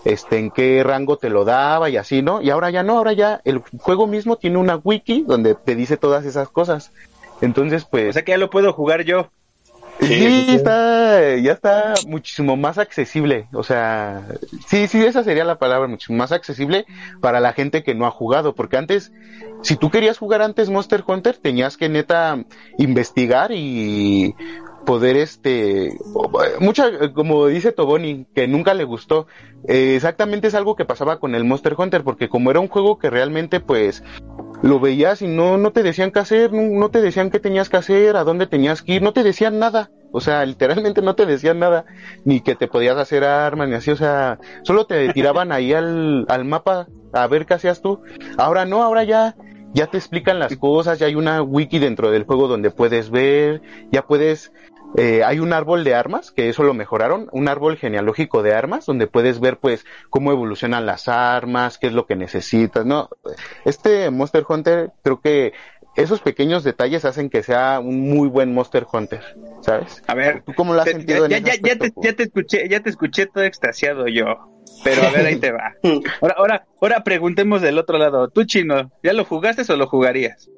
este, 0.04 0.38
en 0.38 0.50
qué 0.50 0.82
rango 0.82 1.16
te 1.16 1.30
lo 1.30 1.44
daba 1.44 1.88
y 1.88 1.96
así, 1.96 2.22
¿no? 2.22 2.42
Y 2.42 2.50
ahora 2.50 2.70
ya 2.70 2.82
no, 2.82 2.98
ahora 2.98 3.12
ya 3.12 3.40
el 3.44 3.62
juego 3.78 4.06
mismo 4.06 4.36
tiene 4.36 4.58
una 4.58 4.76
wiki 4.76 5.24
donde 5.26 5.54
te 5.54 5.76
dice 5.76 5.96
todas 5.96 6.24
esas 6.24 6.48
cosas. 6.48 6.92
Entonces, 7.40 7.84
pues... 7.84 8.10
O 8.10 8.12
sea 8.12 8.24
que 8.24 8.32
ya 8.32 8.38
lo 8.38 8.50
puedo 8.50 8.72
jugar 8.72 9.04
yo. 9.04 9.30
Sí, 10.02 10.46
está, 10.48 11.36
ya 11.36 11.52
está 11.52 11.94
muchísimo 12.06 12.56
más 12.56 12.78
accesible. 12.78 13.48
O 13.52 13.62
sea, 13.62 14.26
sí, 14.66 14.86
sí, 14.88 15.04
esa 15.04 15.22
sería 15.22 15.44
la 15.44 15.58
palabra, 15.58 15.88
muchísimo 15.88 16.18
más 16.18 16.32
accesible 16.32 16.86
para 17.20 17.40
la 17.40 17.52
gente 17.52 17.82
que 17.82 17.94
no 17.94 18.06
ha 18.06 18.10
jugado. 18.10 18.54
Porque 18.54 18.76
antes, 18.76 19.12
si 19.62 19.76
tú 19.76 19.90
querías 19.90 20.18
jugar 20.18 20.42
antes 20.42 20.70
Monster 20.70 21.04
Hunter, 21.06 21.36
tenías 21.36 21.76
que 21.76 21.88
neta 21.88 22.44
investigar 22.78 23.52
y 23.52 24.34
poder 24.84 25.16
este 25.16 25.96
mucha 26.60 27.12
como 27.12 27.46
dice 27.46 27.72
Toboni 27.72 28.26
que 28.34 28.48
nunca 28.48 28.74
le 28.74 28.84
gustó 28.84 29.26
eh, 29.68 29.94
exactamente 29.96 30.48
es 30.48 30.54
algo 30.54 30.76
que 30.76 30.84
pasaba 30.84 31.18
con 31.20 31.34
el 31.34 31.44
Monster 31.44 31.74
Hunter 31.78 32.02
porque 32.02 32.28
como 32.28 32.50
era 32.50 32.60
un 32.60 32.68
juego 32.68 32.98
que 32.98 33.10
realmente 33.10 33.60
pues 33.60 34.02
lo 34.62 34.78
veías 34.78 35.22
y 35.22 35.26
no, 35.26 35.58
no 35.58 35.72
te 35.72 35.82
decían 35.82 36.12
qué 36.12 36.20
hacer, 36.20 36.52
no, 36.52 36.88
te 36.88 37.02
decían 37.02 37.30
qué 37.30 37.40
tenías 37.40 37.68
que 37.68 37.76
hacer, 37.76 38.16
a 38.16 38.24
dónde 38.24 38.46
tenías 38.46 38.82
que 38.82 38.94
ir, 38.94 39.02
no 39.02 39.12
te 39.12 39.24
decían 39.24 39.58
nada. 39.58 39.90
O 40.12 40.20
sea, 40.20 40.46
literalmente 40.46 41.02
no 41.02 41.14
te 41.14 41.26
decían 41.26 41.58
nada, 41.58 41.84
ni 42.24 42.40
que 42.40 42.54
te 42.54 42.68
podías 42.68 42.96
hacer 42.96 43.24
armas, 43.24 43.68
ni 43.68 43.74
así, 43.74 43.90
o 43.90 43.96
sea, 43.96 44.38
solo 44.62 44.86
te 44.86 45.12
tiraban 45.12 45.52
ahí 45.52 45.72
al, 45.72 46.24
al 46.28 46.44
mapa 46.44 46.86
a 47.12 47.26
ver 47.26 47.44
qué 47.44 47.54
hacías 47.54 47.82
tú. 47.82 48.00
Ahora 48.38 48.64
no, 48.64 48.82
ahora 48.82 49.02
ya, 49.04 49.34
ya 49.74 49.88
te 49.88 49.98
explican 49.98 50.38
las 50.38 50.56
cosas, 50.56 50.98
ya 50.98 51.06
hay 51.06 51.16
una 51.16 51.42
wiki 51.42 51.78
dentro 51.78 52.10
del 52.10 52.24
juego 52.24 52.46
donde 52.46 52.70
puedes 52.70 53.10
ver, 53.10 53.62
ya 53.90 54.06
puedes 54.06 54.52
eh, 54.96 55.22
hay 55.24 55.38
un 55.38 55.52
árbol 55.52 55.84
de 55.84 55.94
armas, 55.94 56.30
que 56.30 56.48
eso 56.48 56.62
lo 56.62 56.74
mejoraron, 56.74 57.28
un 57.32 57.48
árbol 57.48 57.76
genealógico 57.76 58.42
de 58.42 58.54
armas, 58.54 58.86
donde 58.86 59.06
puedes 59.06 59.40
ver 59.40 59.58
pues 59.58 59.84
cómo 60.10 60.32
evolucionan 60.32 60.86
las 60.86 61.08
armas, 61.08 61.78
qué 61.78 61.86
es 61.86 61.92
lo 61.92 62.06
que 62.06 62.16
necesitas, 62.16 62.84
¿no? 62.84 63.08
Este 63.64 64.10
Monster 64.10 64.44
Hunter, 64.48 64.90
creo 65.02 65.20
que 65.20 65.52
esos 65.96 66.20
pequeños 66.20 66.64
detalles 66.64 67.04
hacen 67.04 67.28
que 67.28 67.42
sea 67.42 67.80
un 67.80 68.00
muy 68.08 68.28
buen 68.28 68.54
Monster 68.54 68.86
Hunter, 68.90 69.22
¿sabes? 69.60 70.02
A 70.06 70.14
ver, 70.14 70.42
¿tú 70.44 70.52
cómo 70.54 70.74
lo 70.74 70.80
has 70.80 70.88
sentido 70.88 71.26
ya, 71.26 71.38
en 71.38 71.44
ya, 71.44 71.52
ese 71.52 71.62
ya, 71.62 71.76
te, 71.76 71.92
ya 72.02 72.12
te 72.14 72.22
escuché, 72.24 72.68
ya 72.68 72.80
te 72.80 72.90
escuché 72.90 73.26
todo 73.26 73.44
extasiado 73.44 74.08
yo. 74.08 74.48
Pero 74.84 75.02
a 75.02 75.10
ver, 75.10 75.26
ahí 75.26 75.36
te 75.36 75.52
va. 75.52 75.74
Ahora, 76.20 76.34
ahora, 76.38 76.66
ahora 76.80 77.04
preguntemos 77.04 77.60
del 77.60 77.78
otro 77.78 77.98
lado. 77.98 78.28
Tú, 78.28 78.44
chino, 78.44 78.90
¿ya 79.02 79.12
lo 79.12 79.24
jugaste 79.24 79.70
o 79.70 79.76
lo 79.76 79.86
jugarías? 79.86 80.50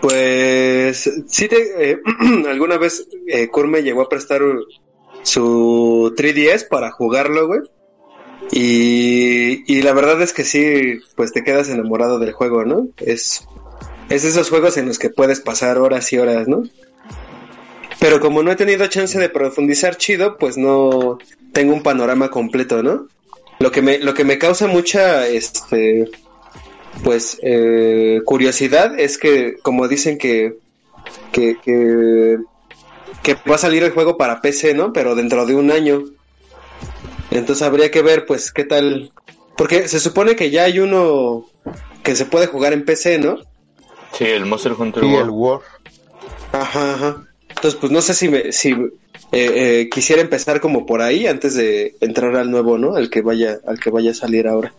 Pues 0.00 1.10
sí, 1.26 1.48
te, 1.48 1.90
eh, 1.90 2.00
alguna 2.48 2.78
vez 2.78 3.08
eh, 3.26 3.48
Kur 3.48 3.66
me 3.66 3.82
llegó 3.82 4.02
a 4.02 4.08
prestar 4.08 4.42
su 5.22 6.14
3DS 6.16 6.68
para 6.68 6.90
jugarlo, 6.90 7.46
güey. 7.46 7.60
Y, 8.52 9.64
y 9.72 9.82
la 9.82 9.92
verdad 9.92 10.22
es 10.22 10.32
que 10.32 10.44
sí, 10.44 11.00
pues 11.16 11.32
te 11.32 11.42
quedas 11.42 11.68
enamorado 11.68 12.18
del 12.18 12.32
juego, 12.32 12.64
¿no? 12.64 12.88
Es, 12.98 13.46
es 14.08 14.24
esos 14.24 14.48
juegos 14.48 14.76
en 14.76 14.86
los 14.86 14.98
que 14.98 15.10
puedes 15.10 15.40
pasar 15.40 15.78
horas 15.78 16.12
y 16.12 16.18
horas, 16.18 16.48
¿no? 16.48 16.62
Pero 18.00 18.20
como 18.20 18.42
no 18.42 18.52
he 18.52 18.56
tenido 18.56 18.86
chance 18.86 19.18
de 19.18 19.28
profundizar 19.28 19.96
chido, 19.96 20.38
pues 20.38 20.56
no 20.56 21.18
tengo 21.52 21.74
un 21.74 21.82
panorama 21.82 22.30
completo, 22.30 22.82
¿no? 22.82 23.08
Lo 23.58 23.72
que 23.72 23.82
me, 23.82 23.98
lo 23.98 24.14
que 24.14 24.24
me 24.24 24.38
causa 24.38 24.68
mucha, 24.68 25.26
este, 25.26 26.08
pues, 27.02 27.38
eh, 27.42 28.20
curiosidad 28.24 28.98
es 28.98 29.18
que, 29.18 29.56
como 29.62 29.88
dicen 29.88 30.18
que, 30.18 30.54
que, 31.32 31.56
que, 31.62 32.38
que 33.22 33.36
va 33.48 33.54
a 33.56 33.58
salir 33.58 33.82
el 33.82 33.92
juego 33.92 34.16
para 34.16 34.40
PC, 34.40 34.74
¿no? 34.74 34.92
Pero 34.92 35.14
dentro 35.14 35.46
de 35.46 35.54
un 35.54 35.70
año. 35.70 36.02
Entonces 37.30 37.62
habría 37.66 37.90
que 37.90 38.02
ver, 38.02 38.26
pues, 38.26 38.52
qué 38.52 38.64
tal. 38.64 39.12
Porque 39.56 39.88
se 39.88 40.00
supone 40.00 40.36
que 40.36 40.50
ya 40.50 40.64
hay 40.64 40.78
uno 40.78 41.46
que 42.02 42.14
se 42.16 42.24
puede 42.24 42.46
jugar 42.46 42.72
en 42.72 42.84
PC, 42.84 43.18
¿no? 43.18 43.38
Sí, 44.12 44.24
el 44.24 44.46
Monster 44.46 44.72
Hunter 44.72 45.02
Sí, 45.02 45.08
World. 45.10 45.24
el 45.24 45.30
War. 45.30 45.60
Ajá, 46.52 46.94
ajá. 46.94 47.24
Entonces, 47.48 47.74
pues 47.80 47.92
no 47.92 48.00
sé 48.00 48.14
si, 48.14 48.28
me, 48.28 48.52
si 48.52 48.70
eh, 48.70 48.90
eh, 49.32 49.88
quisiera 49.90 50.22
empezar 50.22 50.60
como 50.60 50.86
por 50.86 51.02
ahí 51.02 51.26
antes 51.26 51.54
de 51.54 51.96
entrar 52.00 52.36
al 52.36 52.50
nuevo, 52.50 52.78
¿no? 52.78 52.94
Al 52.94 53.10
que 53.10 53.20
vaya, 53.20 53.58
al 53.66 53.80
que 53.80 53.90
vaya 53.90 54.12
a 54.12 54.14
salir 54.14 54.46
ahora. 54.46 54.72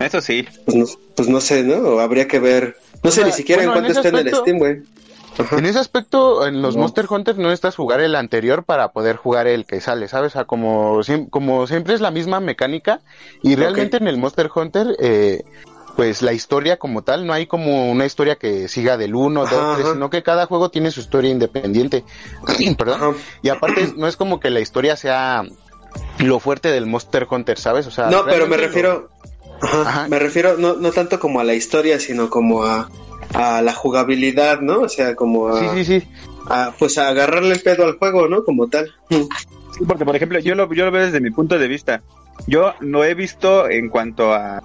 Eso 0.00 0.20
sí. 0.20 0.46
Pues 0.64 0.76
no, 0.76 0.84
pues 1.16 1.28
no 1.28 1.40
sé, 1.40 1.62
¿no? 1.64 1.98
Habría 2.00 2.28
que 2.28 2.38
ver. 2.38 2.76
No 3.02 3.08
O 3.08 3.12
sé 3.12 3.16
sea, 3.20 3.26
ni 3.26 3.32
siquiera 3.32 3.62
bueno, 3.62 3.72
en 3.78 3.84
cuánto 3.84 4.00
está 4.00 4.08
en 4.20 4.26
el 4.26 4.34
Steam, 4.34 4.58
güey. 4.58 4.82
Ajá. 5.38 5.56
En 5.58 5.66
ese 5.66 5.78
aspecto, 5.78 6.46
en 6.46 6.62
los 6.62 6.74
No. 6.74 6.82
Monster 6.82 7.06
Hunter 7.08 7.36
no 7.38 7.44
necesitas 7.44 7.76
jugar 7.76 8.00
el 8.00 8.16
anterior 8.16 8.64
para 8.64 8.90
poder 8.90 9.16
jugar 9.16 9.46
el 9.46 9.66
que 9.66 9.80
sale, 9.80 10.08
¿sabes? 10.08 10.32
O 10.32 10.34
sea, 10.34 10.44
como, 10.46 11.00
como 11.30 11.66
siempre 11.68 11.94
es 11.94 12.00
la 12.00 12.10
misma 12.10 12.40
mecánica 12.40 13.00
y 13.42 13.54
realmente 13.54 13.98
en 13.98 14.08
el 14.08 14.16
Monster 14.18 14.50
Hunter, 14.52 14.96
eh, 14.98 15.44
pues 15.94 16.22
la 16.22 16.32
historia 16.32 16.76
como 16.76 17.02
tal, 17.02 17.24
no 17.26 17.32
hay 17.32 17.46
como 17.46 17.88
una 17.90 18.04
historia 18.04 18.34
que 18.36 18.66
siga 18.66 18.96
del 18.96 19.14
1, 19.14 19.42
2, 19.42 19.52
Ajá, 19.52 19.74
3, 19.74 19.84
ajá. 19.86 19.94
sino 19.94 20.10
que 20.10 20.22
cada 20.24 20.46
juego 20.46 20.70
tiene 20.70 20.90
su 20.90 21.00
historia 21.00 21.30
independiente. 21.30 22.04
Perdón. 22.76 23.00
Ajá. 23.00 23.12
Y 23.42 23.48
aparte, 23.50 23.92
no 23.96 24.08
es 24.08 24.16
como 24.16 24.40
que 24.40 24.50
la 24.50 24.58
historia 24.60 24.96
sea 24.96 25.44
lo 26.18 26.40
fuerte 26.40 26.70
del 26.72 26.86
Monster 26.86 27.28
Hunter, 27.30 27.58
¿sabes? 27.58 27.86
O 27.86 27.90
sea, 27.92 28.10
No, 28.10 28.24
pero 28.24 28.48
me 28.48 28.56
lo- 28.56 28.62
refiero. 28.64 29.08
Ajá, 29.60 29.80
Ajá. 29.82 30.08
Me 30.08 30.18
refiero 30.18 30.56
no, 30.58 30.74
no 30.76 30.92
tanto 30.92 31.18
como 31.18 31.40
a 31.40 31.44
la 31.44 31.54
historia, 31.54 31.98
sino 31.98 32.30
como 32.30 32.64
a, 32.64 32.88
a 33.34 33.60
la 33.62 33.72
jugabilidad, 33.72 34.60
¿no? 34.60 34.80
O 34.80 34.88
sea, 34.88 35.14
como 35.14 35.48
a, 35.48 35.60
Sí, 35.74 35.84
sí, 35.84 36.00
sí. 36.00 36.08
a, 36.48 36.72
pues 36.78 36.98
a 36.98 37.08
agarrarle 37.08 37.54
el 37.54 37.60
pedo 37.60 37.84
al 37.84 37.98
juego, 37.98 38.28
¿no? 38.28 38.44
Como 38.44 38.68
tal. 38.68 38.94
Sí, 39.10 39.84
porque, 39.86 40.04
por 40.04 40.16
ejemplo, 40.16 40.38
yo 40.40 40.54
lo, 40.54 40.72
yo 40.72 40.84
lo 40.84 40.90
veo 40.90 41.04
desde 41.06 41.20
mi 41.20 41.30
punto 41.30 41.58
de 41.58 41.68
vista. 41.68 42.02
Yo 42.46 42.72
no 42.80 43.04
he 43.04 43.14
visto 43.14 43.68
en 43.68 43.88
cuanto 43.88 44.32
a, 44.32 44.62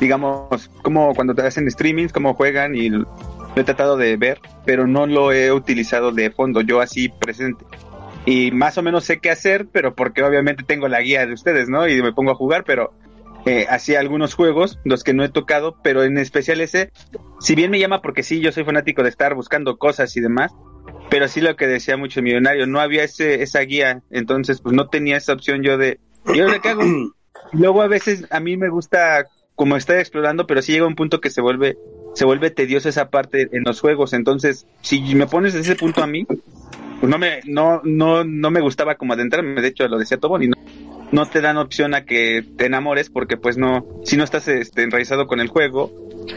digamos, 0.00 0.70
como 0.82 1.14
cuando 1.14 1.34
te 1.34 1.42
hacen 1.42 1.70
streamings, 1.70 2.12
cómo 2.12 2.34
juegan 2.34 2.74
y 2.74 2.88
lo 2.88 3.06
he 3.56 3.62
tratado 3.62 3.96
de 3.96 4.16
ver, 4.16 4.40
pero 4.64 4.86
no 4.86 5.06
lo 5.06 5.30
he 5.32 5.52
utilizado 5.52 6.12
de 6.12 6.30
fondo, 6.30 6.60
yo 6.62 6.80
así 6.80 7.08
presente. 7.08 7.64
Y 8.26 8.50
más 8.52 8.78
o 8.78 8.82
menos 8.82 9.04
sé 9.04 9.18
qué 9.20 9.30
hacer, 9.30 9.66
pero 9.70 9.94
porque 9.94 10.22
obviamente 10.22 10.62
tengo 10.64 10.88
la 10.88 11.02
guía 11.02 11.26
de 11.26 11.34
ustedes, 11.34 11.68
¿no? 11.68 11.86
Y 11.86 12.02
me 12.02 12.12
pongo 12.12 12.30
a 12.32 12.36
jugar, 12.36 12.64
pero 12.64 12.94
eh, 13.46 13.66
así 13.68 13.94
algunos 13.94 14.34
juegos, 14.34 14.78
los 14.84 15.04
que 15.04 15.12
no 15.12 15.22
he 15.22 15.28
tocado, 15.28 15.76
pero 15.82 16.02
en 16.02 16.16
especial 16.16 16.60
ese, 16.60 16.92
si 17.40 17.54
bien 17.54 17.70
me 17.70 17.78
llama 17.78 18.00
porque 18.00 18.22
sí, 18.22 18.40
yo 18.40 18.52
soy 18.52 18.64
fanático 18.64 19.02
de 19.02 19.10
estar 19.10 19.34
buscando 19.34 19.76
cosas 19.76 20.16
y 20.16 20.20
demás, 20.20 20.52
pero 21.10 21.28
sí 21.28 21.40
lo 21.40 21.54
que 21.54 21.66
decía 21.66 21.96
mucho 21.96 22.20
el 22.20 22.24
millonario, 22.24 22.66
no 22.66 22.80
había 22.80 23.04
ese, 23.04 23.42
esa 23.42 23.60
guía, 23.60 24.02
entonces 24.10 24.60
pues 24.60 24.74
no 24.74 24.88
tenía 24.88 25.18
esa 25.18 25.34
opción 25.34 25.62
yo 25.62 25.76
de, 25.76 26.00
¿y 26.32 26.40
ahora 26.40 26.60
qué 26.60 26.70
hago? 26.70 26.82
Luego 27.52 27.82
a 27.82 27.88
veces 27.88 28.24
a 28.30 28.40
mí 28.40 28.56
me 28.56 28.70
gusta 28.70 29.26
como 29.54 29.76
estar 29.76 29.98
explorando, 29.98 30.46
pero 30.46 30.62
sí 30.62 30.72
llega 30.72 30.86
un 30.86 30.96
punto 30.96 31.20
que 31.20 31.30
se 31.30 31.42
vuelve, 31.42 31.76
se 32.14 32.24
vuelve 32.24 32.50
tedioso 32.50 32.88
esa 32.88 33.10
parte 33.10 33.48
en 33.52 33.62
los 33.64 33.80
juegos, 33.80 34.14
entonces 34.14 34.66
si 34.80 35.00
me 35.14 35.26
pones 35.26 35.54
ese 35.54 35.76
punto 35.76 36.02
a 36.02 36.06
mí, 36.06 36.24
pues 36.24 37.10
no 37.10 37.18
me, 37.18 37.40
no, 37.44 37.82
no, 37.84 38.24
no 38.24 38.50
me 38.50 38.62
gustaba 38.62 38.94
como 38.94 39.12
adentrarme, 39.12 39.60
de 39.60 39.68
hecho 39.68 39.86
lo 39.86 39.98
decía 39.98 40.16
Tobón 40.16 40.44
y 40.44 40.48
no, 40.48 40.56
no 41.12 41.26
te 41.26 41.40
dan 41.40 41.56
opción 41.56 41.94
a 41.94 42.04
que 42.04 42.44
te 42.56 42.66
enamores 42.66 43.10
porque 43.10 43.36
pues 43.36 43.56
no, 43.56 43.86
si 44.04 44.16
no 44.16 44.24
estás 44.24 44.48
este, 44.48 44.82
enraizado 44.82 45.26
con 45.26 45.40
el 45.40 45.48
juego, 45.48 45.92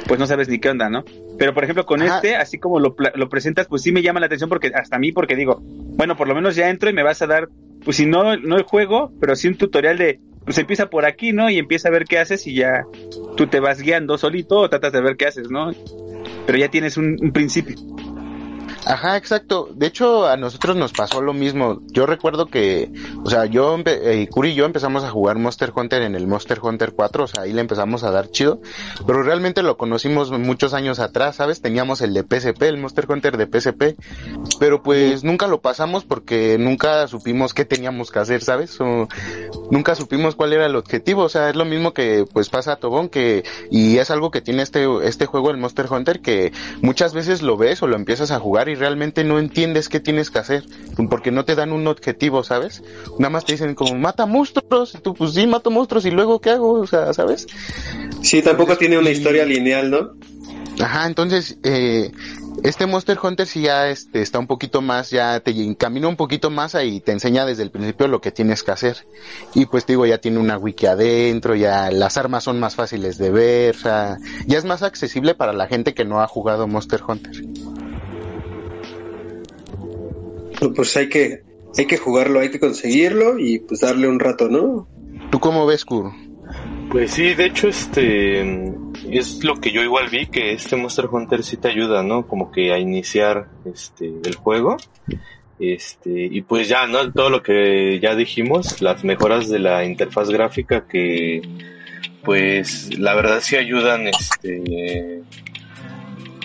pues 0.07 0.19
no 0.19 0.27
sabes 0.27 0.49
ni 0.49 0.59
qué 0.59 0.69
onda, 0.69 0.89
¿no? 0.89 1.03
Pero 1.37 1.53
por 1.53 1.63
ejemplo 1.63 1.85
con 1.85 2.01
Ajá. 2.01 2.15
este, 2.17 2.35
así 2.35 2.57
como 2.57 2.79
lo, 2.79 2.95
lo 3.15 3.29
presentas, 3.29 3.67
pues 3.67 3.81
sí 3.81 3.91
me 3.91 4.01
llama 4.01 4.19
la 4.19 4.25
atención 4.27 4.49
porque 4.49 4.71
hasta 4.73 4.95
a 4.95 4.99
mí 4.99 5.11
porque 5.11 5.35
digo, 5.35 5.61
bueno, 5.61 6.15
por 6.15 6.27
lo 6.27 6.35
menos 6.35 6.55
ya 6.55 6.69
entro 6.69 6.89
y 6.89 6.93
me 6.93 7.03
vas 7.03 7.21
a 7.21 7.27
dar, 7.27 7.49
pues 7.83 7.97
si 7.97 8.05
no, 8.05 8.37
no 8.37 8.57
el 8.57 8.63
juego, 8.63 9.11
pero 9.19 9.35
sí 9.35 9.47
un 9.47 9.55
tutorial 9.55 9.97
de, 9.97 10.19
pues 10.45 10.57
empieza 10.57 10.89
por 10.89 11.05
aquí, 11.05 11.33
¿no? 11.33 11.49
Y 11.49 11.57
empieza 11.57 11.89
a 11.89 11.91
ver 11.91 12.05
qué 12.05 12.19
haces 12.19 12.47
y 12.47 12.55
ya 12.55 12.85
tú 13.35 13.47
te 13.47 13.59
vas 13.59 13.81
guiando 13.81 14.17
solito 14.17 14.57
o 14.57 14.69
tratas 14.69 14.93
de 14.93 15.01
ver 15.01 15.17
qué 15.17 15.27
haces, 15.27 15.49
¿no? 15.49 15.71
Pero 16.45 16.57
ya 16.57 16.69
tienes 16.69 16.97
un, 16.97 17.17
un 17.21 17.31
principio. 17.31 17.75
Ajá, 18.87 19.17
exacto. 19.17 19.67
De 19.73 19.85
hecho, 19.85 20.27
a 20.27 20.37
nosotros 20.37 20.77
nos 20.77 20.93
pasó 20.93 21.21
lo 21.21 21.33
mismo. 21.33 21.81
Yo 21.87 22.05
recuerdo 22.05 22.45
que, 22.45 22.89
o 23.21 23.29
sea, 23.29 23.45
yo, 23.45 23.77
eh, 23.85 24.29
Curi 24.31 24.51
y 24.51 24.55
yo 24.55 24.63
empezamos 24.63 25.03
a 25.03 25.09
jugar 25.09 25.37
Monster 25.37 25.73
Hunter 25.75 26.03
en 26.03 26.15
el 26.15 26.25
Monster 26.25 26.59
Hunter 26.61 26.93
4, 26.93 27.23
o 27.25 27.27
sea, 27.27 27.43
ahí 27.43 27.51
le 27.51 27.59
empezamos 27.59 28.05
a 28.05 28.11
dar 28.11 28.31
chido, 28.31 28.61
pero 29.05 29.23
realmente 29.23 29.61
lo 29.61 29.75
conocimos 29.75 30.31
muchos 30.31 30.73
años 30.73 30.99
atrás, 30.99 31.35
¿sabes? 31.35 31.61
Teníamos 31.61 31.99
el 31.99 32.13
de 32.13 32.21
PSP, 32.23 32.61
el 32.61 32.77
Monster 32.77 33.07
Hunter 33.09 33.35
de 33.35 33.47
PSP, 33.47 33.97
pero 34.57 34.81
pues 34.81 35.25
nunca 35.25 35.47
lo 35.47 35.59
pasamos 35.59 36.05
porque 36.05 36.57
nunca 36.57 37.07
supimos 37.07 37.53
qué 37.53 37.65
teníamos 37.65 38.09
que 38.09 38.19
hacer, 38.19 38.41
¿sabes? 38.41 38.79
O 38.79 39.09
nunca 39.69 39.95
supimos 39.95 40.35
cuál 40.35 40.53
era 40.53 40.65
el 40.65 40.77
objetivo, 40.77 41.23
o 41.23 41.29
sea, 41.29 41.49
es 41.49 41.57
lo 41.57 41.65
mismo 41.65 41.93
que 41.93 42.25
pues 42.31 42.47
pasa 42.47 42.73
a 42.73 42.75
Tobón 42.77 43.09
que, 43.09 43.43
y 43.69 43.97
es 43.97 44.11
algo 44.11 44.31
que 44.31 44.39
tiene 44.39 44.63
este, 44.63 44.87
este 45.03 45.25
juego, 45.25 45.51
el 45.51 45.57
Monster 45.57 45.87
Hunter, 45.91 46.21
que 46.21 46.53
muchas 46.81 47.13
veces 47.13 47.41
lo 47.41 47.57
ves 47.57 47.83
o 47.83 47.87
lo 47.87 47.97
empiezas 47.97 48.31
a 48.31 48.39
jugar 48.39 48.69
y 48.69 48.76
realmente 48.77 49.23
no 49.23 49.39
entiendes 49.39 49.89
qué 49.89 49.99
tienes 49.99 50.29
que 50.31 50.39
hacer, 50.39 50.63
porque 51.09 51.31
no 51.31 51.45
te 51.45 51.55
dan 51.55 51.71
un 51.71 51.87
objetivo, 51.87 52.43
¿sabes? 52.43 52.83
Nada 53.19 53.29
más 53.29 53.45
te 53.45 53.53
dicen 53.53 53.75
como 53.75 53.95
mata 53.95 54.25
monstruos, 54.25 54.95
y 54.95 54.99
tú 54.99 55.13
pues 55.13 55.33
sí, 55.33 55.47
mato 55.47 55.71
monstruos 55.71 56.05
y 56.05 56.11
luego 56.11 56.39
qué 56.39 56.51
hago, 56.51 56.73
o 56.73 56.87
sea, 56.87 57.13
¿sabes? 57.13 57.47
Sí, 58.21 58.41
tampoco 58.41 58.77
tiene 58.77 58.97
una 58.97 59.09
y- 59.09 59.13
historia 59.13 59.45
lineal, 59.45 59.89
¿no? 59.91 60.11
Ajá, 60.79 61.07
entonces, 61.07 61.57
eh, 61.63 62.11
este 62.63 62.85
Monster 62.85 63.17
Hunter 63.21 63.47
sí 63.47 63.61
ya 63.61 63.89
este, 63.89 64.21
está 64.21 64.37
un 64.37 64.45
poquito 64.47 64.81
más, 64.81 65.09
ya 65.09 65.39
te 65.39 65.51
encamina 65.51 66.07
un 66.07 66.15
poquito 66.15 66.49
más 66.51 66.75
y 66.83 67.01
te 67.01 67.11
enseña 67.11 67.45
desde 67.45 67.63
el 67.63 67.71
principio 67.71 68.07
lo 68.07 68.21
que 68.21 68.31
tienes 68.31 68.61
que 68.61 68.71
hacer. 68.71 69.07
Y 69.55 69.65
pues 69.65 69.85
te 69.85 69.93
digo, 69.93 70.05
ya 70.05 70.19
tiene 70.19 70.37
una 70.37 70.57
wiki 70.57 70.85
adentro, 70.85 71.55
ya 71.55 71.89
las 71.91 72.17
armas 72.17 72.43
son 72.43 72.59
más 72.59 72.75
fáciles 72.75 73.17
de 73.17 73.31
ver, 73.31 73.75
o 73.75 73.79
sea, 73.79 74.17
ya 74.45 74.57
es 74.57 74.65
más 74.65 74.83
accesible 74.83 75.33
para 75.33 75.53
la 75.53 75.67
gente 75.67 75.93
que 75.95 76.05
no 76.05 76.21
ha 76.21 76.27
jugado 76.27 76.67
Monster 76.67 77.01
Hunter. 77.07 77.33
Pues 80.75 80.97
hay 80.97 81.09
que, 81.09 81.43
hay 81.77 81.85
que 81.85 81.97
jugarlo, 81.97 82.39
hay 82.39 82.49
que 82.49 82.59
conseguirlo 82.59 83.37
y 83.39 83.59
pues 83.59 83.81
darle 83.81 84.07
un 84.07 84.19
rato, 84.19 84.49
¿no? 84.49 84.87
¿Tú 85.31 85.39
cómo 85.39 85.65
ves, 85.65 85.85
Kuro? 85.85 86.13
Pues 86.89 87.11
sí, 87.11 87.33
de 87.33 87.45
hecho, 87.45 87.67
este 87.67 88.73
es 89.11 89.43
lo 89.43 89.55
que 89.55 89.71
yo 89.71 89.81
igual 89.81 90.09
vi 90.09 90.27
que 90.27 90.53
este 90.53 90.77
Monster 90.77 91.07
Hunter 91.11 91.43
sí 91.43 91.57
te 91.57 91.67
ayuda, 91.67 92.01
¿no? 92.01 92.27
Como 92.27 92.51
que 92.51 92.71
a 92.71 92.79
iniciar 92.79 93.49
este 93.65 94.13
el 94.23 94.35
juego. 94.35 94.77
Este, 95.59 96.11
y 96.11 96.41
pues 96.41 96.69
ya, 96.69 96.87
¿no? 96.87 97.11
Todo 97.11 97.29
lo 97.29 97.41
que 97.41 97.99
ya 97.99 98.15
dijimos, 98.15 98.81
las 98.81 99.03
mejoras 99.03 99.49
de 99.49 99.59
la 99.59 99.83
interfaz 99.83 100.29
gráfica 100.29 100.87
que 100.87 101.41
pues 102.23 102.97
la 102.99 103.15
verdad 103.15 103.39
sí 103.41 103.55
ayudan 103.55 104.07
este 104.07 105.23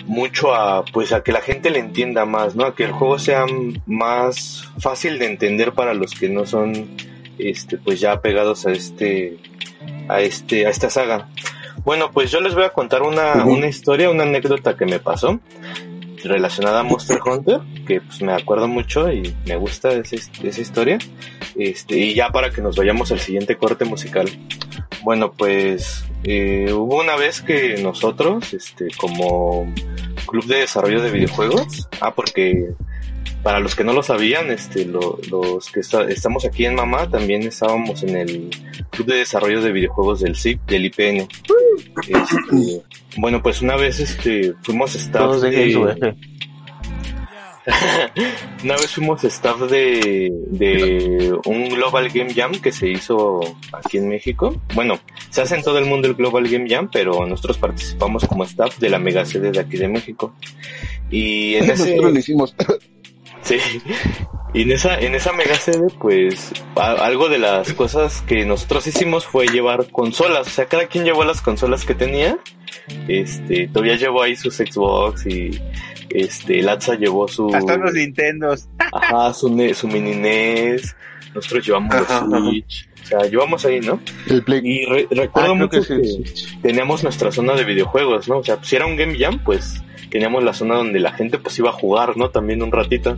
mucho 0.05 0.53
a 0.53 0.83
pues 0.85 1.11
a 1.13 1.23
que 1.23 1.31
la 1.31 1.41
gente 1.41 1.69
le 1.69 1.79
entienda 1.79 2.25
más, 2.25 2.55
¿no? 2.55 2.65
A 2.65 2.75
que 2.75 2.83
el 2.83 2.91
juego 2.91 3.19
sea 3.19 3.45
más 3.85 4.67
fácil 4.79 5.19
de 5.19 5.27
entender 5.27 5.73
para 5.73 5.93
los 5.93 6.13
que 6.13 6.29
no 6.29 6.45
son 6.45 6.89
este 7.37 7.77
pues 7.77 7.99
ya 7.99 8.21
pegados 8.21 8.65
a 8.65 8.71
este 8.71 9.37
a 10.07 10.21
este 10.21 10.65
a 10.65 10.69
esta 10.69 10.89
saga. 10.89 11.29
Bueno, 11.83 12.11
pues 12.11 12.31
yo 12.31 12.39
les 12.39 12.53
voy 12.53 12.63
a 12.63 12.69
contar 12.69 13.01
una, 13.01 13.43
una 13.45 13.67
historia, 13.67 14.09
una 14.09 14.23
anécdota 14.23 14.77
que 14.77 14.85
me 14.85 14.99
pasó 14.99 15.39
relacionada 16.23 16.79
a 16.79 16.83
Monster 16.83 17.19
Hunter, 17.23 17.59
que 17.85 17.99
pues 17.99 18.21
me 18.21 18.33
acuerdo 18.33 18.67
mucho 18.67 19.11
y 19.11 19.35
me 19.45 19.57
gusta 19.57 19.91
esa, 19.91 20.15
esa 20.15 20.61
historia. 20.61 20.97
Este, 21.55 21.97
y 21.97 22.13
ya 22.13 22.29
para 22.29 22.49
que 22.51 22.61
nos 22.61 22.75
vayamos 22.75 23.11
al 23.11 23.19
siguiente 23.19 23.57
corte 23.57 23.85
musical. 23.85 24.29
Bueno, 25.03 25.33
pues 25.33 26.05
eh, 26.23 26.71
hubo 26.71 27.01
una 27.01 27.15
vez 27.17 27.41
que 27.41 27.77
nosotros, 27.81 28.53
este, 28.53 28.87
como 28.97 29.71
club 30.25 30.45
de 30.45 30.59
desarrollo 30.59 31.01
de 31.01 31.11
videojuegos, 31.11 31.89
ah, 31.99 32.13
porque 32.15 32.69
para 33.43 33.59
los 33.59 33.75
que 33.75 33.83
no 33.83 33.91
lo 33.91 34.01
sabían, 34.01 34.49
este, 34.49 34.85
los 34.85 35.69
que 35.71 35.81
estamos 35.81 36.45
aquí 36.45 36.65
en 36.65 36.75
Mamá 36.75 37.09
también 37.09 37.43
estábamos 37.43 38.01
en 38.03 38.15
el 38.15 38.49
club 38.89 39.07
de 39.07 39.15
desarrollo 39.17 39.61
de 39.61 39.73
videojuegos 39.73 40.21
del 40.21 40.37
CIP, 40.37 40.61
del 40.65 40.85
IPN. 40.85 41.27
Este, 42.07 42.81
bueno, 43.17 43.43
pues 43.43 43.61
una 43.61 43.75
vez 43.75 43.99
este, 43.99 44.53
fuimos 44.63 44.95
staff 44.95 45.41
de... 45.41 46.15
una 48.63 48.75
vez 48.75 48.91
fuimos 48.91 49.23
staff 49.23 49.61
de, 49.61 50.31
de 50.47 51.33
un 51.45 51.69
Global 51.69 52.09
Game 52.09 52.33
Jam 52.33 52.53
que 52.61 52.71
se 52.71 52.89
hizo 52.89 53.39
aquí 53.71 53.97
en 53.97 54.09
México. 54.09 54.61
Bueno, 54.73 54.99
se 55.29 55.41
hace 55.41 55.55
en 55.55 55.63
todo 55.63 55.77
el 55.77 55.85
mundo 55.85 56.07
el 56.07 56.15
Global 56.15 56.47
Game 56.47 56.69
Jam, 56.69 56.89
pero 56.91 57.25
nosotros 57.25 57.57
participamos 57.57 58.25
como 58.25 58.43
staff 58.43 58.77
de 58.79 58.89
la 58.89 58.99
mega 58.99 59.25
sede 59.25 59.51
de 59.51 59.59
aquí 59.59 59.77
de 59.77 59.87
México. 59.87 60.33
Y 61.09 61.55
en 61.55 61.69
ese... 61.69 61.91
Nosotros 61.91 62.13
lo 62.13 62.19
hicimos. 62.19 62.55
Sí. 63.43 63.57
Y 64.53 64.61
en 64.61 64.71
esa, 64.71 64.99
en 64.99 65.15
esa 65.15 65.33
mega 65.33 65.55
sede, 65.55 65.87
pues, 65.99 66.51
algo 66.75 67.27
de 67.27 67.39
las 67.39 67.73
cosas 67.73 68.21
que 68.21 68.45
nosotros 68.45 68.85
hicimos 68.87 69.25
fue 69.25 69.47
llevar 69.47 69.87
consolas. 69.89 70.47
O 70.47 70.49
sea, 70.49 70.65
cada 70.67 70.87
quien 70.87 71.03
llevó 71.03 71.23
las 71.23 71.41
consolas 71.41 71.85
que 71.85 71.95
tenía. 71.95 72.37
Este, 73.07 73.67
todavía 73.67 73.95
llevó 73.95 74.21
ahí 74.21 74.35
sus 74.35 74.55
Xbox 74.55 75.25
y 75.25 75.59
este, 76.13 76.61
Latza 76.61 76.95
llevó 76.95 77.27
su... 77.27 77.53
Hasta 77.53 77.77
los 77.77 77.93
Nintendos. 77.93 78.67
Ajá, 78.93 79.33
su, 79.33 79.47
su 79.73 79.87
mini 79.87 80.15
NES. 80.15 80.95
Nosotros 81.33 81.65
llevamos 81.65 81.95
los 81.95 82.43
Switch. 82.49 82.89
O 83.03 83.05
sea, 83.05 83.19
llevamos 83.29 83.65
ahí, 83.65 83.79
¿no? 83.81 83.99
El 84.29 84.43
Play. 84.43 84.61
Y 84.63 84.85
re- 84.85 85.07
recuerdo 85.11 85.51
Ah, 85.51 85.55
mucho 85.55 85.81
que 85.81 85.87
que, 86.01 86.03
sí. 86.05 86.23
teníamos 86.61 87.03
nuestra 87.03 87.31
zona 87.31 87.53
de 87.53 87.63
videojuegos, 87.65 88.29
¿no? 88.29 88.37
O 88.37 88.43
sea, 88.43 88.63
si 88.63 88.75
era 88.75 88.85
un 88.85 88.95
Game 88.95 89.17
Jam, 89.17 89.39
pues 89.43 89.81
teníamos 90.09 90.43
la 90.43 90.53
zona 90.53 90.75
donde 90.75 90.99
la 90.99 91.11
gente 91.11 91.39
pues 91.39 91.57
iba 91.57 91.71
a 91.71 91.73
jugar, 91.73 92.15
¿no? 92.17 92.29
También 92.29 92.61
un 92.61 92.71
ratito. 92.71 93.17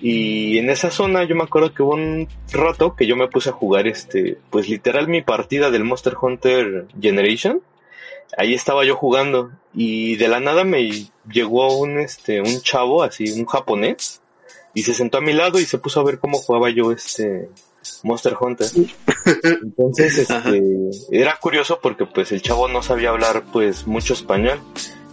Y 0.00 0.58
en 0.58 0.70
esa 0.70 0.90
zona 0.90 1.24
yo 1.24 1.36
me 1.36 1.42
acuerdo 1.44 1.72
que 1.74 1.82
hubo 1.82 1.94
un 1.94 2.26
rato 2.52 2.96
que 2.96 3.06
yo 3.06 3.16
me 3.16 3.28
puse 3.28 3.50
a 3.50 3.52
jugar 3.52 3.86
este, 3.86 4.38
pues 4.50 4.68
literal 4.68 5.08
mi 5.08 5.22
partida 5.22 5.70
del 5.70 5.84
Monster 5.84 6.14
Hunter 6.20 6.86
Generation. 7.00 7.60
Ahí 8.36 8.54
estaba 8.54 8.84
yo 8.84 8.96
jugando 8.96 9.52
y 9.74 10.16
de 10.16 10.28
la 10.28 10.40
nada 10.40 10.64
me 10.64 11.08
llegó 11.30 11.78
un 11.78 11.98
este 11.98 12.40
un 12.40 12.60
chavo 12.60 13.02
así, 13.02 13.30
un 13.32 13.46
japonés 13.46 14.22
y 14.74 14.82
se 14.82 14.94
sentó 14.94 15.18
a 15.18 15.20
mi 15.20 15.32
lado 15.32 15.60
y 15.60 15.64
se 15.64 15.78
puso 15.78 16.00
a 16.00 16.04
ver 16.04 16.18
cómo 16.18 16.38
jugaba 16.38 16.70
yo 16.70 16.92
este 16.92 17.48
Monster 18.02 18.36
Hunter. 18.40 18.68
Entonces, 19.62 20.18
este, 20.30 20.62
era 21.10 21.36
curioso 21.36 21.78
porque 21.82 22.06
pues 22.06 22.32
el 22.32 22.42
chavo 22.42 22.68
no 22.68 22.82
sabía 22.82 23.10
hablar 23.10 23.44
pues 23.52 23.86
mucho 23.86 24.14
español. 24.14 24.60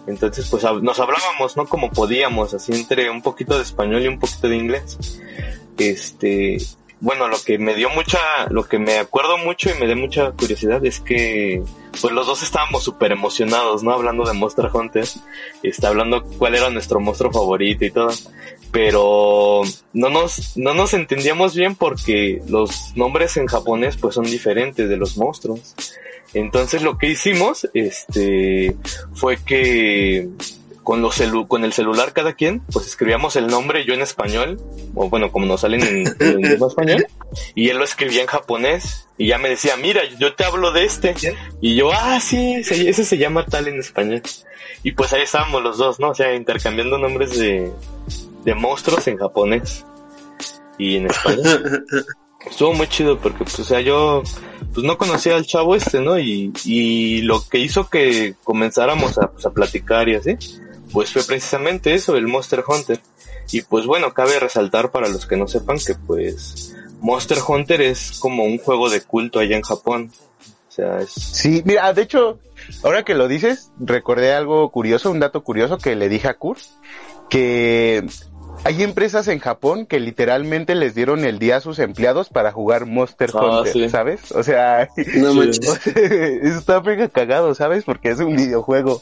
Entonces, 0.08 0.47
pues 0.49 0.63
nos 0.82 0.99
hablábamos, 0.99 1.55
¿no? 1.55 1.67
Como 1.67 1.91
podíamos, 1.91 2.53
así 2.53 2.73
entre 2.73 3.10
un 3.12 3.21
poquito 3.21 3.58
de 3.58 3.63
español 3.63 4.01
y 4.03 4.08
un 4.08 4.19
poquito 4.19 4.49
de 4.49 4.58
inglés. 4.58 4.97
Este, 5.77 6.58
bueno, 7.01 7.27
lo 7.27 7.38
que 7.41 7.57
me 7.57 7.75
dio 7.75 7.89
mucha, 7.89 8.19
lo 8.49 8.67
que 8.67 8.77
me 8.77 8.97
acuerdo 8.97 9.38
mucho 9.38 9.69
y 9.69 9.79
me 9.79 9.85
dio 9.85 9.95
mucha 9.95 10.31
curiosidad 10.31 10.85
es 10.85 10.99
que, 10.99 11.63
pues 12.01 12.13
los 12.13 12.27
dos 12.27 12.43
estábamos 12.43 12.83
súper 12.83 13.12
emocionados, 13.12 13.83
¿no? 13.83 13.93
Hablando 13.93 14.25
de 14.25 14.33
Monster 14.33 14.69
Hunter, 14.71 15.07
está 15.63 15.88
hablando 15.88 16.23
cuál 16.23 16.55
era 16.55 16.69
nuestro 16.69 16.99
monstruo 16.99 17.31
favorito 17.31 17.85
y 17.85 17.91
todo. 17.91 18.12
Pero 18.71 19.63
no 19.93 20.09
nos, 20.09 20.55
no 20.57 20.73
nos 20.73 20.93
entendíamos 20.93 21.55
bien 21.55 21.75
porque 21.75 22.41
los 22.47 22.95
nombres 22.95 23.35
en 23.38 23.47
japonés 23.47 23.97
pues 23.97 24.13
son 24.13 24.25
diferentes 24.25 24.88
de 24.88 24.97
los 24.97 25.17
monstruos. 25.17 25.75
Entonces 26.33 26.83
lo 26.83 26.97
que 26.97 27.07
hicimos, 27.07 27.67
este, 27.73 28.75
fue 29.13 29.38
que 29.38 30.29
con 30.83 31.01
los 31.01 31.15
celu 31.15 31.47
con 31.47 31.63
el 31.65 31.73
celular 31.73 32.13
cada 32.13 32.33
quien, 32.33 32.61
pues 32.71 32.87
escribíamos 32.87 33.35
el 33.35 33.47
nombre 33.47 33.85
yo 33.85 33.93
en 33.93 34.01
español, 34.01 34.59
o 34.95 35.09
bueno, 35.09 35.31
como 35.31 35.45
nos 35.45 35.61
salen 35.61 35.83
en, 35.83 36.07
en 36.19 36.45
español, 36.63 37.05
y 37.55 37.69
él 37.69 37.77
lo 37.77 37.83
escribía 37.83 38.21
en 38.21 38.27
japonés, 38.27 39.07
y 39.17 39.27
ya 39.27 39.37
me 39.37 39.49
decía, 39.49 39.75
mira, 39.77 40.01
yo 40.19 40.33
te 40.35 40.43
hablo 40.45 40.71
de 40.71 40.85
este, 40.85 41.13
y 41.61 41.75
yo, 41.75 41.91
ah, 41.93 42.19
sí, 42.19 42.63
se- 42.63 42.89
ese 42.89 43.05
se 43.05 43.17
llama 43.17 43.45
tal 43.45 43.67
en 43.67 43.79
español. 43.79 44.21
Y 44.83 44.93
pues 44.93 45.11
ahí 45.13 45.23
estábamos 45.23 45.61
los 45.61 45.77
dos, 45.77 45.99
¿no? 45.99 46.09
O 46.11 46.15
sea, 46.15 46.33
intercambiando 46.33 46.97
nombres 46.97 47.37
de, 47.37 47.69
de 48.45 48.55
monstruos 48.55 49.05
en 49.07 49.17
japonés 49.17 49.85
y 50.77 50.95
en 50.97 51.07
español. 51.07 51.85
Estuvo 52.49 52.73
muy 52.73 52.87
chido 52.87 53.17
porque, 53.19 53.43
pues, 53.43 53.59
o 53.59 53.63
sea, 53.65 53.81
yo, 53.81 54.23
pues 54.73 54.85
no 54.85 54.97
conocía 54.97 55.35
al 55.35 55.45
chavo 55.45 55.75
este, 55.75 55.99
¿no? 55.99 56.17
Y, 56.17 56.53
y 56.63 57.21
lo 57.23 57.45
que 57.47 57.57
hizo 57.59 57.89
que 57.89 58.35
comenzáramos 58.45 59.17
a, 59.17 59.29
pues, 59.29 59.45
a 59.45 59.49
platicar 59.51 60.07
y 60.07 60.15
así, 60.15 60.37
pues 60.91 61.12
fue 61.12 61.23
precisamente 61.23 61.93
eso, 61.93 62.15
el 62.15 62.28
Monster 62.28 62.63
Hunter. 62.67 62.99
Y 63.52 63.62
pues 63.62 63.86
bueno, 63.86 64.13
cabe 64.13 64.39
resaltar 64.39 64.91
para 64.91 65.08
los 65.08 65.25
que 65.25 65.38
no 65.38 65.47
sepan 65.47 65.78
que 65.80 65.95
pues 65.95 66.75
Monster 67.02 67.39
Hunter 67.47 67.82
es 67.82 68.19
como 68.19 68.43
un 68.43 68.58
juego 68.58 68.89
de 68.89 69.02
culto 69.02 69.39
allá 69.39 69.56
en 69.56 69.63
Japón. 69.63 70.12
O 70.67 70.71
sea, 70.71 70.99
es... 70.99 71.12
Sí, 71.12 71.63
mira, 71.65 71.91
de 71.93 72.04
hecho, 72.04 72.39
ahora 72.84 73.04
que 73.04 73.15
lo 73.15 73.28
dices, 73.28 73.71
recordé 73.80 74.34
algo 74.34 74.69
curioso, 74.71 75.12
un 75.12 75.19
dato 75.19 75.43
curioso 75.43 75.78
que 75.78 75.95
le 75.95 76.10
dije 76.10 76.28
a 76.28 76.36
Kurt, 76.36 76.62
que 77.30 78.06
hay 78.65 78.83
empresas 78.83 79.27
en 79.27 79.39
Japón 79.39 79.85
que 79.85 79.99
literalmente 79.99 80.75
les 80.75 80.93
dieron 80.93 81.23
el 81.25 81.39
día 81.39 81.57
a 81.57 81.61
sus 81.61 81.79
empleados 81.79 82.29
para 82.29 82.51
jugar 82.51 82.85
Monster 82.85 83.31
Ah, 83.33 83.59
Hunter, 83.59 83.73
sí. 83.73 83.89
¿sabes? 83.89 84.31
O 84.31 84.43
sea, 84.43 84.89
No 85.15 85.33
manches. 85.35 85.87
está 85.95 86.81
mega 86.81 87.07
cagado, 87.07 87.55
¿sabes? 87.55 87.83
Porque 87.83 88.09
es 88.09 88.19
un 88.19 88.35
videojuego. 88.35 88.99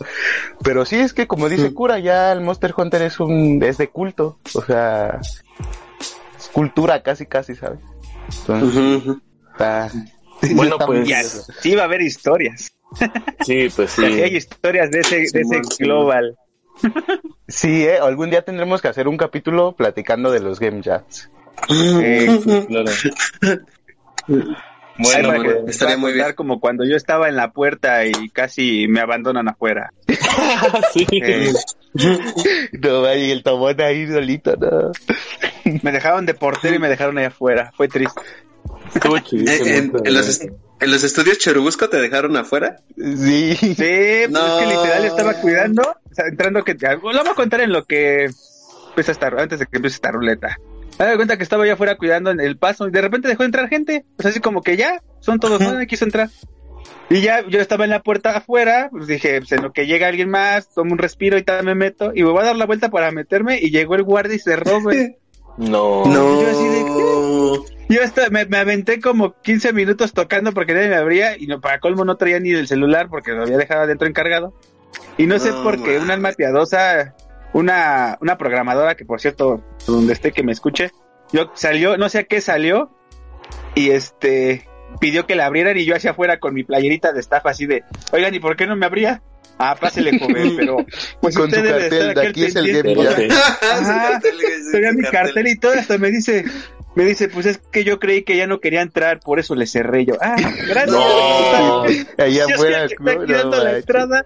Pero 0.63 0.85
sí 0.85 0.97
es 0.97 1.13
que 1.13 1.27
como 1.27 1.49
dice 1.49 1.73
Cura, 1.73 1.99
ya 1.99 2.31
el 2.31 2.41
Monster 2.41 2.73
Hunter 2.77 3.01
es 3.01 3.19
un 3.19 3.61
es 3.63 3.77
de 3.77 3.89
culto, 3.89 4.39
o 4.53 4.61
sea, 4.61 5.19
es 5.21 6.47
cultura 6.53 7.01
casi 7.03 7.25
casi, 7.25 7.55
¿sabes? 7.55 7.79
Entonces, 8.47 9.15
está, 9.51 9.89
Bueno, 10.55 10.73
está 10.75 10.85
pues, 10.85 11.07
Ya, 11.07 11.23
sí 11.23 11.75
va 11.75 11.81
a 11.83 11.85
haber 11.85 12.01
historias. 12.01 12.71
Sí, 13.45 13.67
pues 13.75 13.91
sí. 13.91 14.05
Hay 14.05 14.35
historias 14.35 14.91
de 14.91 14.99
ese, 14.99 15.17
de 15.17 15.41
ese 15.41 15.61
global. 15.79 16.37
Sí, 17.47 17.85
eh, 17.85 17.97
algún 17.99 18.29
día 18.29 18.41
tendremos 18.43 18.81
que 18.81 18.87
hacer 18.89 19.07
un 19.07 19.17
capítulo 19.17 19.73
platicando 19.75 20.31
de 20.31 20.39
los 20.41 20.59
Game 20.59 20.81
Jams. 20.83 21.29
Eh, 21.69 22.39
Claro. 22.67 22.91
Bueno, 24.99 25.43
que 25.65 25.71
estaría 25.71 25.95
muy 25.97 26.13
bien. 26.13 26.33
como 26.33 26.59
cuando 26.59 26.83
yo 26.83 26.95
estaba 26.95 27.29
en 27.29 27.35
la 27.35 27.51
puerta 27.51 28.03
y 28.05 28.29
casi 28.29 28.87
me 28.87 28.99
abandonan 28.99 29.47
afuera. 29.47 29.93
sí. 30.93 31.05
Eh, 31.11 31.53
No, 32.73 33.13
y 33.15 33.31
el 33.31 33.43
tomón 33.43 33.79
ahí 33.81 34.07
solito, 34.07 34.55
no. 34.55 34.91
me 35.83 35.91
dejaron 35.91 36.25
de 36.25 36.33
portero 36.33 36.75
y 36.75 36.79
me 36.79 36.89
dejaron 36.89 37.17
ahí 37.17 37.25
afuera. 37.25 37.71
Fue 37.75 37.87
triste. 37.87 38.21
Estuvo. 38.93 39.17
Eh, 39.17 39.23
en, 39.31 39.91
en 40.03 40.13
los 40.13 40.41
en 40.79 40.91
los 40.91 41.03
estudios 41.03 41.37
Cherubusco 41.37 41.89
te 41.89 41.97
dejaron 41.97 42.35
afuera. 42.37 42.77
Sí. 42.95 43.55
Sí, 43.55 43.75
pues 43.77 44.29
No. 44.29 44.59
es 44.59 44.63
que 44.65 44.75
literal 44.75 45.05
estaba 45.05 45.33
cuidando, 45.35 45.81
o 45.83 46.13
sea, 46.13 46.25
entrando 46.27 46.63
que 46.63 46.73
lo 46.75 46.99
vamos 47.01 47.27
a 47.27 47.33
contar 47.35 47.61
en 47.61 47.71
lo 47.71 47.85
que 47.85 48.29
empieza 48.89 49.11
esta, 49.11 49.27
antes 49.27 49.59
de 49.59 49.65
que 49.65 49.77
empiece 49.77 49.95
esta 49.95 50.11
ruleta. 50.11 50.57
Me 50.99 51.15
cuenta 51.15 51.37
que 51.37 51.43
estaba 51.43 51.65
yo 51.67 51.73
afuera 51.73 51.95
cuidando 51.95 52.31
en 52.31 52.39
el 52.39 52.57
paso 52.57 52.87
y 52.87 52.91
de 52.91 53.01
repente 53.01 53.27
dejó 53.27 53.43
de 53.43 53.47
entrar 53.47 53.69
gente. 53.69 54.03
Pues 54.15 54.25
así 54.27 54.39
como 54.39 54.63
que 54.63 54.77
ya, 54.77 55.03
son 55.19 55.39
todos, 55.39 55.61
no, 55.61 55.73
nadie 55.73 55.85
quiso 55.85 56.05
entrar. 56.05 56.29
Y 57.09 57.21
ya 57.21 57.45
yo 57.47 57.61
estaba 57.61 57.83
en 57.85 57.91
la 57.91 58.01
puerta 58.01 58.35
afuera, 58.35 58.89
pues 58.91 59.07
dije, 59.07 59.39
pues 59.39 59.51
en 59.51 59.61
lo 59.61 59.71
que 59.71 59.85
llega 59.85 60.07
alguien 60.07 60.29
más, 60.29 60.73
tomo 60.73 60.91
un 60.93 60.97
respiro 60.97 61.37
y 61.37 61.43
tal 61.43 61.63
me 61.65 61.75
meto 61.75 62.11
y 62.13 62.23
me 62.23 62.31
voy 62.31 62.41
a 62.41 62.45
dar 62.47 62.55
la 62.55 62.65
vuelta 62.65 62.89
para 62.89 63.11
meterme 63.11 63.59
y 63.61 63.69
llegó 63.69 63.95
el 63.95 64.03
guardia 64.03 64.35
y 64.35 64.39
cerró, 64.39 64.81
güey. 64.81 65.17
No. 65.57 66.05
No. 66.05 66.41
yo 66.41 66.49
así 66.49 66.67
de- 66.67 66.87
Yo 67.89 68.03
hasta 68.03 68.29
me, 68.29 68.45
me 68.45 68.57
aventé 68.57 68.99
como 68.99 69.33
15 69.41 69.71
minutos 69.73 70.13
tocando 70.13 70.51
porque 70.51 70.73
nadie 70.73 70.89
me 70.89 70.95
abría 70.95 71.37
y 71.37 71.47
no, 71.47 71.61
para 71.61 71.79
colmo 71.79 72.03
no 72.05 72.17
traía 72.17 72.39
ni 72.39 72.51
el 72.51 72.67
celular 72.67 73.07
porque 73.09 73.31
lo 73.31 73.43
había 73.43 73.57
dejado 73.57 73.81
adentro 73.81 74.07
encargado. 74.07 74.53
Y 75.17 75.25
no 75.25 75.39
sé 75.39 75.51
por 75.63 75.81
qué 75.81 75.97
una 75.97 76.13
alma 76.13 76.31
piadosa, 76.33 77.15
una, 77.53 78.17
una 78.21 78.37
programadora 78.37 78.95
que 78.95 79.05
por 79.05 79.19
cierto, 79.21 79.63
donde 79.87 80.13
esté 80.13 80.31
que 80.31 80.43
me 80.43 80.51
escuche, 80.51 80.91
yo 81.31 81.49
salió, 81.55 81.97
no 81.97 82.09
sé 82.09 82.19
a 82.19 82.23
qué 82.25 82.39
salió 82.41 82.91
y 83.73 83.89
este 83.91 84.67
pidió 84.99 85.25
que 85.25 85.35
la 85.35 85.45
abrieran 85.45 85.77
y 85.77 85.85
yo 85.85 85.95
hacia 85.95 86.11
afuera 86.11 86.39
con 86.39 86.53
mi 86.53 86.63
playerita 86.63 87.13
de 87.13 87.19
estafa 87.19 87.49
así 87.51 87.65
de, 87.65 87.83
oigan, 88.11 88.33
¿y 88.35 88.39
por 88.39 88.55
qué 88.55 88.67
no 88.67 88.75
me 88.75 88.85
abría? 88.85 89.21
Ah, 89.59 89.75
pásele, 89.79 90.19
joven, 90.19 90.55
pero 90.55 90.77
pues 91.19 91.35
Con 91.35 91.45
usted 91.45 91.57
su 91.57 91.63
debe 91.63 91.79
cartel, 91.79 92.09
estar 92.09 92.23
de 92.23 92.29
aquí 92.29 92.43
es 92.45 92.55
el. 92.55 92.67
Game 92.67 92.83
Pero 92.83 93.03
Boy. 93.03 93.13
sí. 93.15 93.27
Ajá, 93.61 94.19
Tenía 94.71 94.91
mi 94.93 95.03
cartel 95.03 95.47
y 95.47 95.57
todo, 95.57 95.73
hasta 95.73 95.97
me 95.97 96.11
dice, 96.11 96.45
me 96.95 97.05
dice, 97.05 97.27
pues 97.29 97.45
es 97.45 97.57
que 97.59 97.83
yo 97.83 97.99
creí 97.99 98.23
que 98.23 98.35
ya 98.37 98.47
no 98.47 98.59
quería 98.59 98.81
entrar, 98.81 99.19
por 99.19 99.39
eso 99.39 99.55
le 99.55 99.67
cerré 99.67 100.05
yo. 100.05 100.15
Ah, 100.21 100.35
gracias. 100.67 100.91
No. 100.91 101.83
Allá 102.17 102.45
afuera, 102.45 102.87
no, 102.99 103.63
la 103.63 103.77
entrada. 103.77 104.23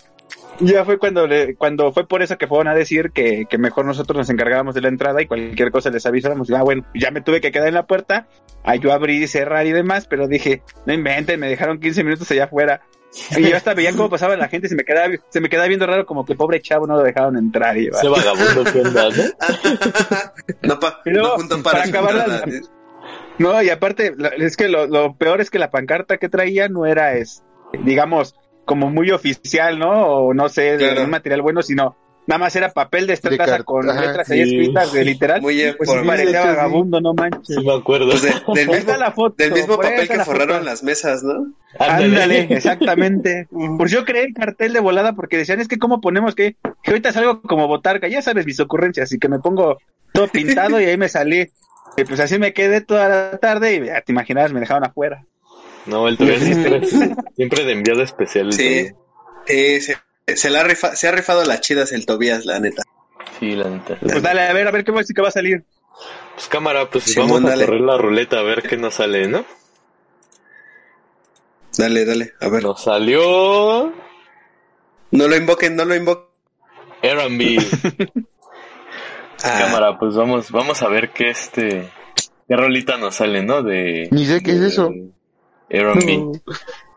Ya 0.59 0.85
fue 0.85 0.99
cuando 0.99 1.27
le, 1.27 1.55
cuando 1.55 1.91
fue 1.91 2.07
por 2.07 2.21
eso 2.21 2.37
que 2.37 2.47
fueron 2.47 2.67
a 2.67 2.75
decir 2.75 3.11
que, 3.11 3.45
que 3.49 3.57
mejor 3.57 3.85
nosotros 3.85 4.17
nos 4.17 4.29
encargábamos 4.29 4.75
de 4.75 4.81
la 4.81 4.89
entrada 4.89 5.21
y 5.21 5.25
cualquier 5.25 5.71
cosa 5.71 5.89
les 5.89 6.05
avisáramos. 6.05 6.49
Y, 6.49 6.53
ah, 6.55 6.61
bueno, 6.61 6.85
ya 6.93 7.09
me 7.09 7.21
tuve 7.21 7.41
que 7.41 7.51
quedar 7.51 7.67
en 7.67 7.73
la 7.73 7.87
puerta, 7.87 8.27
a 8.63 8.75
yo 8.75 8.93
abrir 8.93 9.23
y 9.23 9.27
cerrar 9.27 9.65
y 9.65 9.71
demás, 9.71 10.05
pero 10.07 10.27
dije, 10.27 10.61
no 10.85 10.93
inventen, 10.93 11.39
me 11.39 11.49
dejaron 11.49 11.79
15 11.79 12.03
minutos 12.03 12.29
allá 12.31 12.45
afuera. 12.45 12.81
Y 13.37 13.49
yo 13.49 13.57
hasta 13.57 13.73
veía 13.73 13.91
cómo 13.91 14.09
pasaba 14.09 14.35
la 14.35 14.47
gente, 14.47 14.69
se 14.69 14.75
me 14.75 14.83
quedaba, 14.83 15.13
se 15.29 15.41
me 15.41 15.49
quedaba 15.49 15.67
viendo 15.67 15.85
raro 15.85 16.05
como 16.05 16.25
que 16.25 16.35
pobre 16.35 16.61
chavo 16.61 16.87
no 16.87 16.95
lo 16.95 17.03
dejaron 17.03 17.37
entrar. 17.37 17.77
Y, 17.77 17.87
Ese 17.87 18.07
vagabundo 18.07 18.63
que 18.71 18.79
anda, 18.81 19.09
¿no? 19.09 19.23
no, 20.61 20.79
pa, 20.79 21.01
Y 21.05 21.09
luego, 21.09 21.27
no 21.27 21.35
juntan 21.35 21.63
para 21.63 21.79
para, 21.79 21.89
acabar 21.89 22.13
la-. 22.15 22.45
No, 23.37 23.61
y 23.61 23.69
aparte, 23.69 24.13
es 24.37 24.55
que 24.55 24.69
lo, 24.69 24.87
lo 24.87 25.15
peor 25.15 25.41
es 25.41 25.49
que 25.49 25.59
la 25.59 25.71
pancarta 25.71 26.17
que 26.17 26.29
traía 26.29 26.69
no 26.69 26.85
era, 26.85 27.15
es, 27.17 27.43
digamos, 27.83 28.35
como 28.65 28.89
muy 28.89 29.11
oficial, 29.11 29.79
¿no? 29.79 30.05
O 30.05 30.33
no 30.33 30.49
sé, 30.49 30.77
de 30.77 31.03
un 31.03 31.09
material 31.09 31.41
bueno, 31.41 31.61
sino 31.61 31.97
nada 32.27 32.39
más 32.39 32.55
era 32.55 32.69
papel 32.71 33.01
de 33.01 33.07
De 33.07 33.13
estraza 33.15 33.45
car- 33.45 33.63
con 33.65 33.89
ajá, 33.89 34.01
letras 34.01 34.29
ahí 34.29 34.45
sí. 34.45 34.55
escritas 34.55 34.93
de 34.93 35.03
literal. 35.05 35.41
Muy 35.41 35.55
bien, 35.55 35.75
pues 35.77 35.89
por- 35.89 36.01
sí 36.01 36.07
parecía 36.07 36.41
sí. 36.41 36.47
vagabundo, 36.47 37.01
no 37.01 37.13
manches. 37.13 37.55
Sí 37.55 37.65
me 37.65 37.73
acuerdo. 37.73 38.09
Pues 38.11 38.21
de- 38.21 38.29
del, 38.53 38.69
Ahí 38.69 38.75
mismo, 38.77 38.95
la 38.97 39.11
foto. 39.11 39.35
del 39.37 39.51
mismo 39.53 39.75
papel 39.77 40.07
que 40.07 40.17
la 40.17 40.25
forraron 40.25 40.57
foto. 40.57 40.65
las 40.65 40.83
mesas, 40.83 41.23
¿no? 41.23 41.53
Ándale, 41.79 42.47
exactamente. 42.51 43.47
Pues 43.77 43.91
yo 43.91 44.05
creé 44.05 44.25
el 44.25 44.33
cartel 44.33 44.73
de 44.73 44.79
volada 44.79 45.13
porque 45.13 45.37
decían, 45.37 45.59
es 45.59 45.67
que 45.67 45.79
cómo 45.79 45.99
ponemos 46.01 46.35
que, 46.35 46.55
que 46.83 46.91
ahorita 46.91 47.11
salgo 47.11 47.41
como 47.41 47.67
botarga, 47.67 48.07
ya 48.07 48.21
sabes 48.21 48.45
mis 48.45 48.59
ocurrencias, 48.59 49.05
así 49.09 49.17
que 49.19 49.27
me 49.29 49.39
pongo 49.39 49.77
todo 50.13 50.27
pintado 50.31 50.79
y 50.79 50.85
ahí 50.85 50.97
me 50.97 51.09
salí. 51.09 51.49
Y 51.97 52.03
pues 52.05 52.19
así 52.21 52.39
me 52.39 52.53
quedé 52.53 52.79
toda 52.81 53.09
la 53.09 53.37
tarde 53.37 53.75
y 53.75 53.85
ya 53.85 54.01
te 54.01 54.11
imaginabas, 54.13 54.53
me 54.53 54.61
dejaron 54.61 54.85
afuera. 54.85 55.25
No, 55.87 56.07
el 56.07 56.15
tuyo 56.17 56.35
siempre, 56.39 56.81
siempre 57.35 57.65
de 57.65 57.71
enviado 57.73 58.03
especial. 58.03 58.53
Sí. 58.53 58.91
tuyo. 59.47 59.95
Se, 60.27 60.49
la 60.49 60.61
ha 60.61 60.63
rifa- 60.63 60.95
se 60.95 61.07
ha 61.07 61.11
rifado 61.11 61.43
las 61.45 61.61
chidas 61.61 61.91
el 61.91 62.05
Tobías, 62.05 62.45
la 62.45 62.59
neta. 62.59 62.83
Sí, 63.39 63.55
la 63.55 63.69
neta. 63.69 63.97
Pues 63.99 64.21
dale, 64.21 64.41
a 64.41 64.53
ver, 64.53 64.67
a 64.67 64.71
ver 64.71 64.83
qué 64.83 64.91
va, 64.91 65.01
qué 65.03 65.21
va 65.21 65.27
a 65.27 65.31
salir. 65.31 65.63
Pues 66.35 66.47
cámara, 66.47 66.89
pues 66.89 67.03
Simón, 67.05 67.43
vamos 67.43 67.51
a 67.51 67.65
correr 67.65 67.81
la 67.81 67.97
ruleta 67.97 68.39
a 68.39 68.43
ver 68.43 68.61
qué 68.63 68.77
nos 68.77 68.95
sale, 68.95 69.27
¿no? 69.27 69.43
Dale, 71.77 72.05
dale, 72.05 72.33
a 72.39 72.49
ver. 72.49 72.63
Nos 72.63 72.83
salió 72.83 73.93
No 75.11 75.27
lo 75.27 75.35
invoquen, 75.35 75.75
no 75.75 75.85
lo 75.85 75.95
invoquen. 75.95 76.25
R&B. 77.01 77.57
Ah, 79.43 79.57
Cámara, 79.65 79.97
pues 79.97 80.13
vamos, 80.15 80.51
vamos 80.51 80.83
a 80.83 80.87
ver 80.87 81.09
qué 81.13 81.31
este, 81.31 81.89
qué 82.47 82.55
rolita 82.55 82.97
nos 82.97 83.15
sale, 83.15 83.41
¿no? 83.43 83.63
De 83.63 84.07
Ni 84.11 84.27
sé 84.27 84.43
qué 84.43 84.51
es 84.51 84.59
eso. 84.61 84.93
R&B. 85.67 86.39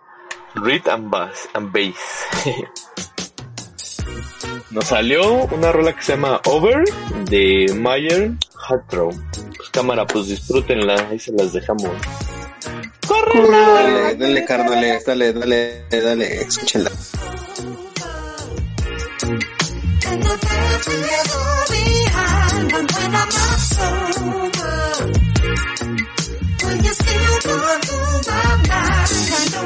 Read 0.56 0.88
and 0.88 1.10
bass, 1.10 1.48
and 1.54 1.72
bass. 1.72 2.26
Nos 4.70 4.86
salió 4.86 5.44
una 5.46 5.72
rola 5.72 5.94
que 5.94 6.02
se 6.02 6.12
llama 6.12 6.40
Over 6.46 6.84
de 7.28 7.74
Mayer 7.76 8.30
Hartrow. 8.68 9.10
Pues 9.56 9.70
cámara, 9.70 10.06
pues 10.06 10.28
disfrútenla, 10.28 11.08
ahí 11.10 11.18
se 11.18 11.32
las 11.32 11.52
dejamos. 11.52 11.90
Dale, 13.08 14.14
dale, 14.14 14.44
carnales, 14.44 15.04
dale, 15.04 15.32
dale, 15.32 15.84
dale, 15.90 16.40
escúchenla. 16.42 16.90
When 26.64 26.82
you 26.82 26.92
still 26.92 28.53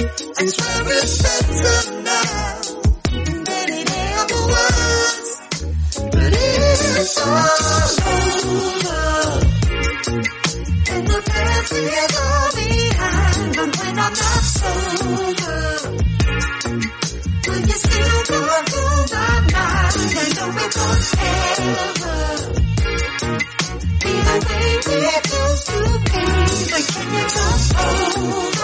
It's 0.00 0.56
better 1.22 1.90
now 2.02 2.60
than 3.10 3.68
it 3.68 3.90
ever 3.90 4.42
was, 4.46 5.40
but 6.12 6.32
it's 6.38 7.18
all 7.18 7.34
over. 8.06 9.02
And 10.94 11.04
the 11.08 11.20
past 11.26 11.72
is 11.72 12.14
all 12.16 12.48
behind, 12.54 13.56
but 13.56 13.70
when 13.78 13.98
I'm 13.98 14.14
not 14.14 14.44
sober. 14.54 15.62
Will 17.48 17.62
you 17.66 17.78
still 17.82 18.22
go 18.28 18.38
through 18.70 19.02
my 19.10 19.34
mind? 19.50 19.98
I 20.14 20.30
know 20.38 20.50
it 20.62 20.72
won't 20.78 21.10
ever 21.58 22.16
be 23.98 24.14
the 24.14 24.36
way 24.46 24.66
it 25.10 25.26
used 25.34 25.66
to 25.66 25.78
be. 26.06 26.22
But 26.70 26.84
can 26.86 27.08
you 27.14 27.24
come 27.34 27.62
over? 27.82 28.57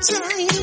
Time 0.00 0.57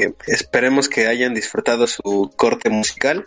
Eh, 0.00 0.14
esperemos 0.28 0.88
que 0.88 1.08
hayan 1.08 1.34
disfrutado 1.34 1.86
su 1.86 2.32
corte 2.34 2.70
musical. 2.70 3.26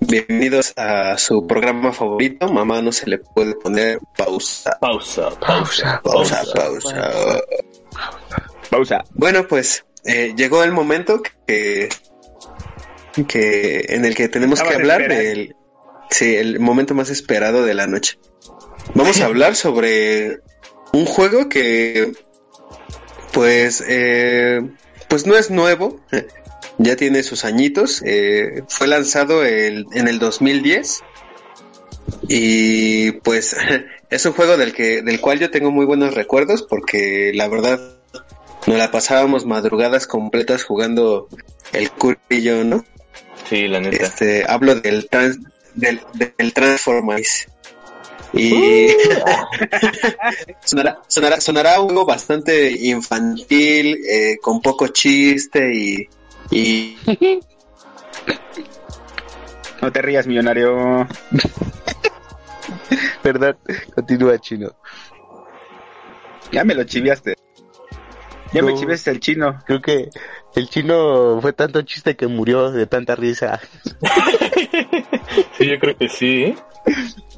Bienvenidos 0.00 0.74
a 0.76 1.16
su 1.16 1.46
programa 1.46 1.94
favorito. 1.94 2.46
Mamá 2.52 2.82
no 2.82 2.92
se 2.92 3.08
le 3.08 3.16
puede 3.16 3.54
poner 3.54 3.98
pausa. 4.14 4.76
Pausa, 4.80 5.30
pausa, 5.40 6.02
Pausa, 6.04 6.42
pausa. 6.54 7.40
Pausa. 8.68 9.04
Bueno, 9.14 9.48
pues 9.48 9.86
eh, 10.04 10.34
llegó 10.36 10.62
el 10.62 10.72
momento 10.72 11.22
que, 11.46 11.88
que 13.26 13.86
en 13.88 14.04
el 14.04 14.14
que 14.14 14.28
tenemos 14.28 14.60
que 14.60 14.74
hablar 14.74 15.08
del 15.08 15.56
sí, 16.10 16.36
el 16.36 16.60
momento 16.60 16.94
más 16.94 17.08
esperado 17.08 17.64
de 17.64 17.72
la 17.72 17.86
noche. 17.86 18.18
Vamos 18.94 19.22
a 19.22 19.24
hablar 19.24 19.56
sobre 19.56 20.40
un 20.92 21.06
juego 21.06 21.48
que 21.48 22.12
pues 23.32 23.82
eh, 23.88 24.60
pues 25.14 25.26
no 25.26 25.36
es 25.36 25.48
nuevo, 25.48 26.00
ya 26.78 26.96
tiene 26.96 27.22
sus 27.22 27.44
añitos, 27.44 28.02
eh, 28.04 28.64
fue 28.66 28.88
lanzado 28.88 29.44
el- 29.44 29.86
en 29.92 30.08
el 30.08 30.18
2010 30.18 31.04
y 32.28 33.12
pues 33.12 33.54
es 34.10 34.26
un 34.26 34.32
juego 34.32 34.56
del 34.56 34.72
que 34.72 35.02
del 35.02 35.20
cual 35.20 35.38
yo 35.38 35.52
tengo 35.52 35.70
muy 35.70 35.86
buenos 35.86 36.14
recuerdos 36.14 36.64
porque 36.64 37.30
la 37.32 37.46
verdad 37.46 37.78
nos 38.66 38.76
la 38.76 38.90
pasábamos 38.90 39.46
madrugadas 39.46 40.08
completas 40.08 40.64
jugando 40.64 41.28
el 41.72 41.92
curillo, 41.92 42.64
¿no? 42.64 42.84
Sí, 43.48 43.68
la 43.68 43.78
neta. 43.78 44.04
Este, 44.06 44.44
hablo 44.48 44.74
del 44.74 45.08
trans, 45.08 45.38
del, 45.74 46.00
del 46.38 46.52
Transformice. 46.52 47.46
Y 48.36 48.88
sonará, 50.64 51.02
sonará, 51.06 51.40
sonará 51.40 51.80
un 51.80 51.88
juego 51.88 52.06
bastante 52.06 52.72
infantil, 52.72 53.98
eh, 54.08 54.38
con 54.42 54.60
poco 54.60 54.88
chiste 54.88 55.72
y, 55.72 56.08
y 56.50 56.96
No 59.84 59.92
te 59.92 60.00
rías, 60.00 60.26
millonario. 60.26 61.06
Verdad, 63.22 63.54
continúa 63.94 64.38
chino. 64.38 64.74
Ya 66.50 66.64
me 66.64 66.74
lo 66.74 66.84
chiviaste. 66.84 67.36
Ya 68.54 68.62
me 68.62 68.74
chiviaste 68.74 69.10
el 69.10 69.20
chino. 69.20 69.60
Creo 69.66 69.82
que 69.82 70.08
el 70.54 70.70
chino 70.70 71.38
fue 71.42 71.52
tanto 71.52 71.82
chiste 71.82 72.16
que 72.16 72.28
murió 72.28 72.70
de 72.70 72.86
tanta 72.86 73.14
risa. 73.14 73.60
Sí, 75.58 75.66
yo 75.66 75.78
creo 75.78 75.96
que 75.98 76.08
sí. 76.08 76.54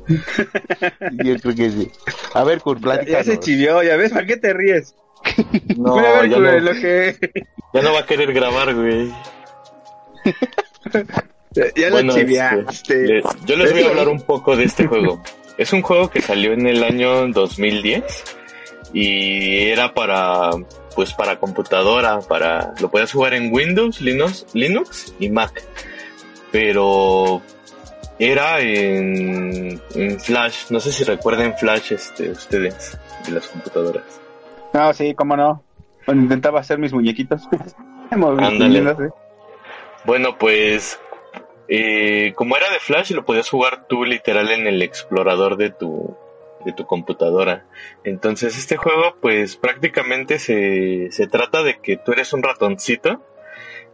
Yo 1.24 1.36
creo 1.38 1.54
que 1.54 1.70
sí. 1.70 1.90
A 2.34 2.44
ver, 2.44 2.61
Kurt, 2.61 2.82
Ya, 2.84 3.02
ya 3.04 3.24
se 3.24 3.38
chivió, 3.40 3.82
ya 3.82 3.96
ves, 3.96 4.12
¿para 4.12 4.26
qué 4.26 4.36
te 4.36 4.52
ríes? 4.52 4.94
No, 5.76 5.96
Mira, 5.96 6.18
a 6.18 6.20
ver, 6.22 6.30
ya 6.30 6.38
no, 6.38 6.59
lo 6.61 6.72
que... 6.72 7.16
ya 7.74 7.82
no 7.82 7.92
va 7.92 8.00
a 8.00 8.07
querer 8.07 8.32
grabar, 8.32 8.74
güey. 8.74 9.12
Ya 11.74 11.90
Bueno, 11.90 12.12
lo 12.12 12.18
chiviaste. 12.18 12.64
este, 12.70 12.96
le- 13.07 13.22
yo 13.46 13.57
les 13.57 13.72
voy 13.72 13.82
a 13.82 13.88
hablar 13.88 14.09
un 14.09 14.20
poco 14.20 14.57
de 14.57 14.64
este 14.64 14.86
juego. 14.86 15.22
Es 15.59 15.72
un 15.72 15.82
juego 15.82 16.11
que 16.11 16.20
salió 16.20 16.52
en 16.52 16.66
el 16.66 16.82
año 16.84 17.28
2010 17.28 18.04
y 18.92 19.68
era 19.68 19.94
para 19.94 20.50
pues 20.94 21.12
para 21.14 21.38
computadora, 21.38 22.20
para 22.20 22.72
lo 22.80 22.90
podías 22.90 23.12
jugar 23.12 23.34
en 23.34 23.52
Windows, 23.52 24.00
Linux, 24.00 24.46
Linux 24.54 25.14
y 25.18 25.28
Mac. 25.30 25.62
Pero 26.52 27.42
era 28.18 28.60
en, 28.60 29.80
en 29.94 30.20
Flash, 30.20 30.70
no 30.70 30.80
sé 30.80 30.92
si 30.92 31.04
recuerden 31.04 31.56
Flash 31.56 31.92
este 31.92 32.30
ustedes 32.30 32.98
de 33.26 33.32
las 33.32 33.46
computadoras. 33.48 34.20
No, 34.72 34.92
sí, 34.92 35.14
cómo 35.14 35.36
no. 35.36 35.62
Bueno, 36.06 36.22
intentaba 36.22 36.60
hacer 36.60 36.78
mis 36.78 36.92
muñequitos. 36.92 37.42
Ándale. 38.10 39.10
Bueno, 40.04 40.38
pues 40.38 41.00
eh, 41.68 42.32
como 42.36 42.56
era 42.56 42.70
de 42.70 42.78
Flash, 42.78 43.10
lo 43.12 43.24
podías 43.24 43.50
jugar 43.50 43.86
tú 43.88 44.04
literal 44.04 44.50
en 44.50 44.66
el 44.66 44.82
explorador 44.82 45.56
de 45.56 45.70
tu 45.70 46.16
de 46.64 46.72
tu 46.72 46.84
computadora. 46.84 47.64
Entonces 48.02 48.58
este 48.58 48.76
juego, 48.76 49.16
pues 49.20 49.56
prácticamente 49.56 50.38
se, 50.40 51.08
se 51.12 51.26
trata 51.28 51.62
de 51.62 51.78
que 51.78 51.96
tú 51.96 52.12
eres 52.12 52.32
un 52.32 52.42
ratoncito 52.42 53.22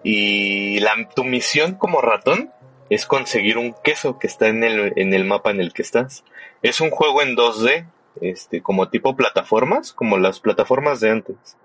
y 0.03 0.81
la, 0.81 0.93
tu 1.15 1.23
misión 1.23 1.75
como 1.75 2.01
ratón 2.01 2.51
es 2.95 3.07
conseguir 3.07 3.57
un 3.57 3.75
queso 3.83 4.19
que 4.19 4.27
está 4.27 4.49
en 4.49 4.63
el, 4.65 4.93
en 4.97 5.15
el 5.15 5.25
mapa 5.25 5.51
en 5.51 5.61
el 5.61 5.73
que 5.73 5.81
estás. 5.81 6.25
Es 6.61 6.79
un 6.79 6.91
juego 6.91 7.23
en 7.23 7.35
2D, 7.35 7.87
este, 8.21 8.61
como 8.61 8.91
tipo 8.91 9.17
plataformas, 9.17 9.95
como 9.95 10.19
las 10.19 10.41
plataformas 10.41 11.01
de 11.01 11.11
antes. 11.11 11.57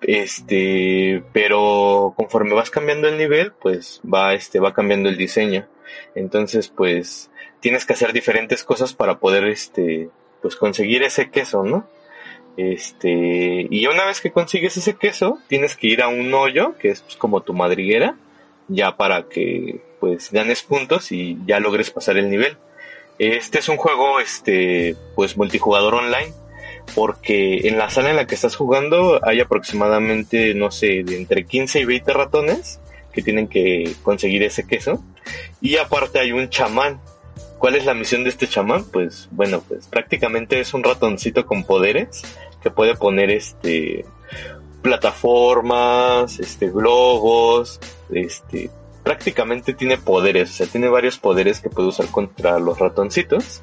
Este, 0.00 1.22
pero 1.32 2.12
conforme 2.16 2.54
vas 2.54 2.70
cambiando 2.70 3.06
el 3.06 3.18
nivel, 3.18 3.52
pues 3.52 4.00
va, 4.02 4.34
este, 4.34 4.58
va 4.58 4.74
cambiando 4.74 5.08
el 5.08 5.16
diseño. 5.16 5.68
Entonces, 6.16 6.68
pues, 6.68 7.30
tienes 7.60 7.86
que 7.86 7.92
hacer 7.92 8.12
diferentes 8.12 8.64
cosas 8.64 8.94
para 8.94 9.20
poder, 9.20 9.44
este, 9.44 10.10
pues 10.40 10.56
conseguir 10.56 11.04
ese 11.04 11.30
queso, 11.30 11.62
¿no? 11.62 11.86
Este, 12.56 13.68
y 13.70 13.86
una 13.86 14.06
vez 14.06 14.20
que 14.20 14.32
consigues 14.32 14.76
ese 14.76 14.94
queso, 14.94 15.38
tienes 15.46 15.76
que 15.76 15.86
ir 15.86 16.02
a 16.02 16.08
un 16.08 16.34
hoyo, 16.34 16.76
que 16.78 16.90
es 16.90 17.00
pues, 17.02 17.14
como 17.14 17.42
tu 17.42 17.54
madriguera, 17.54 18.16
ya 18.74 18.96
para 18.96 19.28
que, 19.28 19.80
pues, 20.00 20.30
ganes 20.32 20.62
puntos 20.62 21.12
y 21.12 21.38
ya 21.46 21.60
logres 21.60 21.90
pasar 21.90 22.18
el 22.18 22.30
nivel. 22.30 22.56
Este 23.18 23.58
es 23.58 23.68
un 23.68 23.76
juego, 23.76 24.20
este, 24.20 24.96
pues, 25.14 25.36
multijugador 25.36 25.94
online 25.94 26.32
porque 26.94 27.68
en 27.68 27.78
la 27.78 27.90
sala 27.90 28.10
en 28.10 28.16
la 28.16 28.26
que 28.26 28.34
estás 28.34 28.56
jugando 28.56 29.20
hay 29.22 29.40
aproximadamente, 29.40 30.54
no 30.54 30.70
sé, 30.70 31.00
entre 31.00 31.46
15 31.46 31.80
y 31.80 31.84
20 31.84 32.12
ratones 32.12 32.80
que 33.12 33.22
tienen 33.22 33.48
que 33.48 33.94
conseguir 34.02 34.42
ese 34.42 34.66
queso. 34.66 35.02
Y 35.60 35.76
aparte 35.76 36.18
hay 36.18 36.32
un 36.32 36.48
chamán. 36.48 37.00
¿Cuál 37.58 37.76
es 37.76 37.84
la 37.84 37.94
misión 37.94 38.24
de 38.24 38.30
este 38.30 38.48
chamán? 38.48 38.84
Pues 38.84 39.28
bueno, 39.30 39.62
pues 39.66 39.86
prácticamente 39.86 40.58
es 40.60 40.74
un 40.74 40.82
ratoncito 40.82 41.46
con 41.46 41.64
poderes 41.64 42.22
que 42.62 42.70
puede 42.70 42.96
poner 42.96 43.30
este 43.30 44.04
plataformas, 44.82 46.40
este 46.40 46.68
globos, 46.70 47.78
este 48.14 48.70
prácticamente 49.02 49.74
tiene 49.74 49.98
poderes, 49.98 50.50
o 50.50 50.52
sea, 50.54 50.66
tiene 50.66 50.88
varios 50.88 51.18
poderes 51.18 51.60
que 51.60 51.68
puede 51.68 51.88
usar 51.88 52.06
contra 52.06 52.58
los 52.60 52.78
ratoncitos 52.78 53.62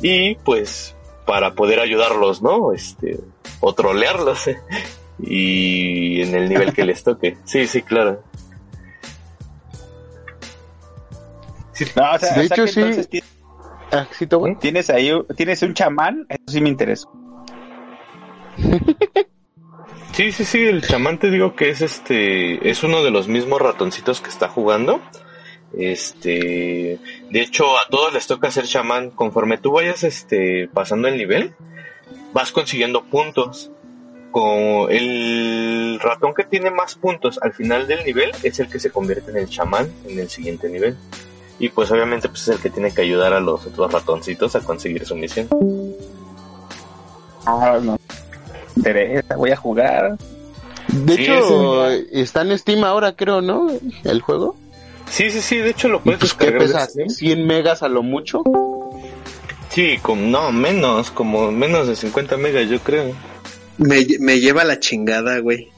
y 0.00 0.34
pues 0.36 0.96
para 1.26 1.54
poder 1.54 1.80
ayudarlos, 1.80 2.40
¿no? 2.40 2.72
Este, 2.72 3.20
o 3.60 3.74
trolearlos, 3.74 4.46
¿eh? 4.48 4.58
y 5.20 6.22
en 6.22 6.34
el 6.34 6.48
nivel 6.48 6.72
que 6.72 6.84
les 6.84 7.02
toque. 7.02 7.36
Sí, 7.44 7.66
sí, 7.66 7.82
claro. 7.82 8.22
No, 11.94 12.12
o 12.12 12.18
sea, 12.18 12.34
De 12.34 12.46
o 12.46 12.48
sea 12.48 12.56
hecho, 12.56 12.66
sí. 12.66 12.80
entonces 12.80 13.08
Ah, 13.90 14.06
tienes 14.60 14.90
ahí, 14.90 15.10
tienes 15.34 15.62
un 15.62 15.72
chamán, 15.72 16.26
eso 16.28 16.42
sí 16.48 16.60
me 16.60 16.68
interesa. 16.68 17.08
Sí, 20.18 20.32
sí, 20.32 20.44
sí, 20.44 20.64
el 20.64 20.82
chamán 20.82 21.20
te 21.20 21.30
digo 21.30 21.54
que 21.54 21.70
es 21.70 21.80
este, 21.80 22.68
es 22.68 22.82
uno 22.82 23.04
de 23.04 23.12
los 23.12 23.28
mismos 23.28 23.62
ratoncitos 23.62 24.20
que 24.20 24.30
está 24.30 24.48
jugando. 24.48 25.00
Este, 25.72 26.98
de 27.30 27.40
hecho, 27.40 27.78
a 27.78 27.86
todos 27.88 28.12
les 28.12 28.26
toca 28.26 28.50
ser 28.50 28.64
chamán. 28.66 29.10
Conforme 29.10 29.58
tú 29.58 29.70
vayas, 29.70 30.02
este, 30.02 30.68
pasando 30.74 31.06
el 31.06 31.16
nivel, 31.16 31.54
vas 32.32 32.50
consiguiendo 32.50 33.04
puntos. 33.04 33.70
Con 34.32 34.90
el 34.90 36.00
ratón 36.02 36.34
que 36.34 36.42
tiene 36.42 36.72
más 36.72 36.96
puntos 36.96 37.38
al 37.40 37.52
final 37.52 37.86
del 37.86 38.04
nivel 38.04 38.32
es 38.42 38.58
el 38.58 38.68
que 38.68 38.80
se 38.80 38.90
convierte 38.90 39.30
en 39.30 39.36
el 39.36 39.48
chamán 39.48 39.88
en 40.04 40.18
el 40.18 40.28
siguiente 40.28 40.68
nivel. 40.68 40.96
Y 41.60 41.68
pues 41.68 41.92
obviamente 41.92 42.28
pues 42.28 42.42
es 42.42 42.56
el 42.56 42.60
que 42.60 42.70
tiene 42.70 42.92
que 42.92 43.02
ayudar 43.02 43.34
a 43.34 43.40
los 43.40 43.64
otros 43.66 43.92
ratoncitos 43.92 44.56
a 44.56 44.62
conseguir 44.62 45.06
su 45.06 45.14
misión. 45.14 45.48
Ah, 47.46 47.78
no. 47.80 47.96
Interesa, 48.78 49.36
voy 49.36 49.50
a 49.50 49.56
jugar. 49.56 50.16
De 50.88 51.14
Sí, 51.16 51.22
hecho, 51.24 51.90
está 51.90 52.42
en 52.42 52.58
Steam 52.58 52.82
ahora, 52.84 53.12
creo, 53.14 53.40
¿no? 53.40 53.68
El 54.04 54.20
juego. 54.22 54.56
Sí, 55.10 55.30
sí, 55.30 55.40
sí, 55.40 55.56
de 55.58 55.70
hecho 55.70 55.88
lo 55.88 56.00
puedes 56.00 56.20
Pues, 56.20 56.34
¿Qué 56.34 56.46
descargar. 56.52 56.68
de 56.68 56.74
pesa? 56.74 56.86
Steam. 57.08 57.38
¿100 57.38 57.46
megas 57.46 57.82
a 57.82 57.88
lo 57.88 58.02
mucho? 58.02 58.42
Sí, 59.70 59.98
como, 60.02 60.22
no, 60.26 60.50
menos, 60.50 61.10
como 61.10 61.50
menos 61.52 61.86
de 61.88 61.94
50 61.96 62.36
megas, 62.38 62.68
yo 62.68 62.78
creo. 62.80 63.12
me, 63.76 64.06
me 64.20 64.40
lleva 64.40 64.64
la 64.64 64.80
chingada, 64.80 65.38
güey. 65.40 65.68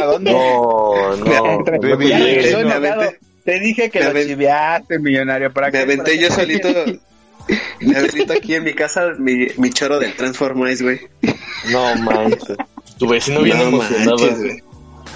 ¿A 0.00 0.04
dónde? 0.06 0.32
No, 0.32 1.16
no. 1.16 1.64
Te- 3.44 3.60
dije 3.60 3.90
que 3.90 4.00
me 4.00 4.12
lo 4.12 4.22
chiviaste, 4.24 4.98
millonario. 4.98 5.52
¿para 5.52 5.70
Me 5.70 5.78
aventé 5.80 6.16
¿Para 6.16 6.28
yo 6.28 6.32
solito, 6.34 6.68
me 7.80 7.96
aventé 7.96 8.32
aquí 8.32 8.54
en 8.54 8.64
mi 8.64 8.74
casa 8.74 9.12
mi, 9.18 9.46
mi 9.58 9.70
choro 9.70 9.98
del 9.98 10.14
Transformice, 10.14 10.82
güey. 10.82 11.00
No 11.70 11.94
manches. 11.96 12.56
Tu 12.98 13.08
vecino 13.08 13.42
viene 13.42 13.60
No 13.60 13.68
emocionado. 13.68 14.16
manches, 14.18 14.38
güey. 14.38 14.62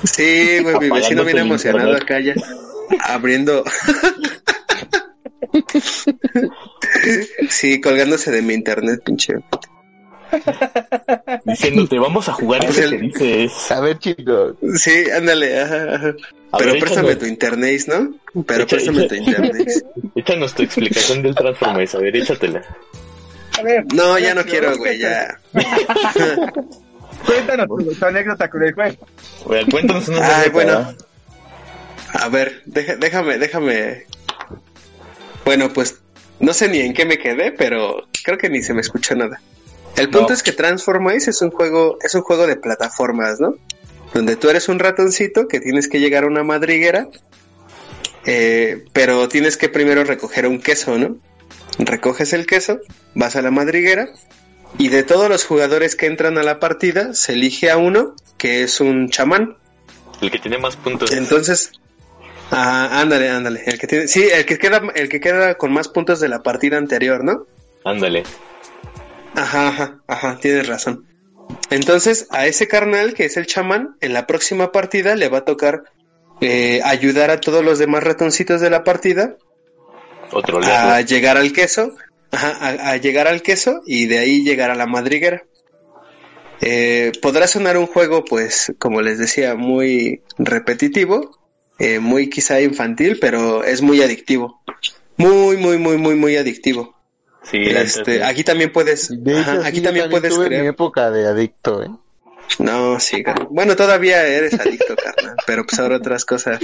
Sí, 0.05 0.59
güey, 0.63 0.79
mi 0.81 0.91
vecino 0.91 1.25
viene 1.25 1.41
emocionado 1.41 1.93
internet. 1.93 2.03
acá 2.03 2.21
ya. 2.21 2.35
Abriendo. 3.13 3.65
sí, 7.49 7.81
colgándose 7.81 8.31
de 8.31 8.43
mi 8.43 8.55
internet, 8.55 9.01
pinche. 9.05 9.35
Diciéndote, 11.45 11.99
vamos 11.99 12.29
a 12.29 12.33
jugar 12.33 12.65
Es 12.65 12.71
ese 12.79 12.85
el- 12.85 13.13
que 13.13 13.37
dices. 13.37 13.71
A 13.73 13.81
ver, 13.81 13.99
chicos. 13.99 14.55
Sí, 14.77 15.05
ándale, 15.17 15.61
ajá, 15.61 15.95
ajá. 15.95 16.15
A 16.53 16.59
Pero 16.59 16.73
ver, 16.73 16.81
préstame 16.81 17.09
échanos- 17.13 17.19
tu 17.19 17.27
internet, 17.27 17.81
¿no? 17.87 18.43
Pero 18.45 18.65
Echa- 18.65 18.69
préstame 18.71 19.03
tu 19.09 19.15
internet. 19.15 19.85
Échanos 20.17 20.55
tu 20.55 20.63
explicación 20.63 21.23
del 21.23 21.35
Transformice, 21.35 21.97
a 21.97 22.01
ver, 22.01 22.17
échatela. 22.17 22.63
A 23.59 23.63
ver, 23.63 23.85
No, 23.95 24.19
ya 24.19 24.35
no 24.35 24.45
quiero, 24.45 24.77
güey, 24.77 24.99
ya. 24.99 25.39
Cuéntanos 27.27 27.67
tu, 27.69 27.95
tu 27.95 28.05
anécdota 28.07 28.49
con 28.49 28.63
el 28.63 28.73
juego. 28.73 29.07
Bueno, 29.47 29.67
cuéntanos 29.71 30.09
una 30.09 30.19
Ay, 30.27 30.33
anécdota. 30.35 30.53
bueno. 30.53 30.95
A 32.15 32.29
ver, 32.29 32.63
deja- 32.67 32.97
déjame, 32.97 33.39
déjame. 33.39 34.05
Bueno, 35.45 35.73
pues 35.73 36.01
no 36.41 36.53
sé 36.53 36.69
ni 36.69 36.79
en 36.81 36.95
qué 36.95 37.05
me 37.05 37.19
quedé, 37.19 37.53
pero 37.53 38.07
creo 38.25 38.39
que 38.39 38.49
ni 38.49 38.63
se 38.63 38.73
me 38.75 38.81
escucha 38.81 39.15
nada. 39.15 39.41
El 39.97 40.11
punto 40.11 40.29
No. 40.29 40.35
es 40.35 40.43
que 40.43 40.53
Transformice 40.53 41.31
es 41.31 41.43
un 41.43 41.51
juego, 41.51 41.99
es 42.03 42.15
un 42.15 42.23
juego 42.23 42.47
de 42.47 42.57
plataformas, 42.57 43.41
¿no? 43.41 43.55
Donde 44.15 44.37
tú 44.37 44.49
eres 44.49 44.69
un 44.69 44.79
ratoncito 44.79 45.47
que 45.47 45.61
tienes 45.61 45.89
que 45.89 46.01
llegar 46.01 46.25
a 46.25 46.27
una 46.27 46.43
madriguera, 46.43 47.09
eh, 48.27 48.85
pero 48.93 49.29
tienes 49.29 49.57
que 49.57 49.69
primero 49.69 50.05
recoger 50.05 50.47
un 50.47 50.61
queso, 50.61 50.99
¿no? 50.99 51.17
Recoges 51.79 52.33
el 52.33 52.47
queso, 52.47 52.81
vas 53.15 53.37
a 53.37 53.43
la 53.43 53.51
madriguera 53.51 54.09
y 54.79 54.89
de 54.89 55.03
todos 55.03 55.29
los 55.29 55.45
jugadores 55.45 55.97
que 55.97 56.07
entran 56.07 56.39
a 56.39 56.43
la 56.43 56.59
partida 56.61 57.15
se 57.15 57.33
elige 57.33 57.71
a 57.71 57.77
uno 57.77 58.15
que 58.37 58.63
es 58.63 58.81
un 58.81 59.11
chamán. 59.11 59.57
El 60.21 60.31
que 60.31 60.39
tiene 60.39 60.59
más 60.59 60.77
puntos. 60.77 61.13
Entonces, 61.13 61.73
ah, 62.51 63.01
ándale, 63.01 63.29
ándale. 63.31 63.63
El 63.67 63.79
que 63.79 63.87
tiene, 63.87 64.09
sí, 64.09 64.29
el 64.33 64.45
que 64.45 64.59
queda, 64.59 64.83
el 64.95 65.09
que 65.09 65.21
queda 65.21 65.57
con 65.57 65.73
más 65.73 65.89
puntos 65.89 66.21
de 66.21 66.29
la 66.29 66.43
partida 66.43 66.77
anterior, 66.79 67.25
¿no? 67.25 67.47
Ándale. 67.85 68.25
Ajá, 69.35 69.69
ajá, 69.69 70.01
ajá, 70.07 70.39
tienes 70.41 70.67
razón. 70.67 71.07
Entonces, 71.71 72.27
a 72.31 72.47
ese 72.47 72.69
carnal, 72.69 73.15
que 73.15 73.25
es 73.25 73.37
el 73.37 73.47
chamán, 73.47 73.97
en 74.01 74.13
la 74.13 74.27
próxima 74.27 74.73
partida 74.73 75.17
le 75.17 75.29
va 75.29 75.39
a 75.39 75.45
tocar 75.45 75.85
eh, 76.41 76.81
ayudar 76.85 77.31
a 77.31 77.41
todos 77.41 77.65
los 77.65 77.79
demás 77.79 78.03
ratoncitos 78.05 78.61
de 78.61 78.71
la 78.71 78.83
partida 78.85 79.37
Otro 80.33 80.61
a 80.63 81.01
llegar 81.03 81.37
al 81.37 81.53
queso, 81.53 81.95
ajá, 82.31 82.57
a, 82.61 82.91
a 82.93 82.97
llegar 82.97 83.29
al 83.29 83.43
queso 83.43 83.83
y 83.87 84.07
de 84.07 84.19
ahí 84.19 84.43
llegar 84.43 84.71
a 84.71 84.75
la 84.75 84.87
madriguera. 84.87 85.43
Eh, 86.61 87.13
podrá 87.23 87.47
sonar 87.47 87.79
un 87.79 87.87
juego, 87.87 88.25
pues, 88.25 88.73
como 88.79 89.01
les 89.01 89.19
decía, 89.19 89.55
muy 89.55 90.23
repetitivo, 90.39 91.39
eh, 91.79 91.99
muy 91.99 92.29
quizá 92.29 92.61
infantil, 92.61 93.19
pero 93.21 93.65
es 93.65 93.81
muy 93.81 94.03
adictivo. 94.03 94.63
Muy, 95.17 95.57
muy, 95.57 95.79
muy, 95.79 95.97
muy, 95.97 96.15
muy 96.15 96.37
adictivo. 96.37 97.00
Sí, 97.43 97.59
Este, 97.63 98.17
sí. 98.17 98.23
aquí 98.23 98.45
también 98.45 98.71
puedes, 98.73 99.09
De 99.25 99.33
hecho, 99.33 99.41
ajá, 99.51 99.63
sí, 99.63 99.67
aquí 99.69 99.77
yo 99.79 99.83
también 99.85 100.11
puedes 100.11 100.35
tuve 100.35 100.45
mi 100.45 100.49
crear. 100.51 100.67
época 100.67 101.11
de 101.11 101.27
adicto, 101.27 101.83
¿eh? 101.83 101.89
No, 102.59 102.99
sí, 103.01 103.23
bueno, 103.51 103.77
todavía 103.77 104.27
eres 104.27 104.59
adicto, 104.61 104.95
carnal, 104.97 105.37
pero 105.47 105.65
pues 105.65 105.79
ahora 105.81 105.97
otras 105.97 106.25
cosas, 106.25 106.59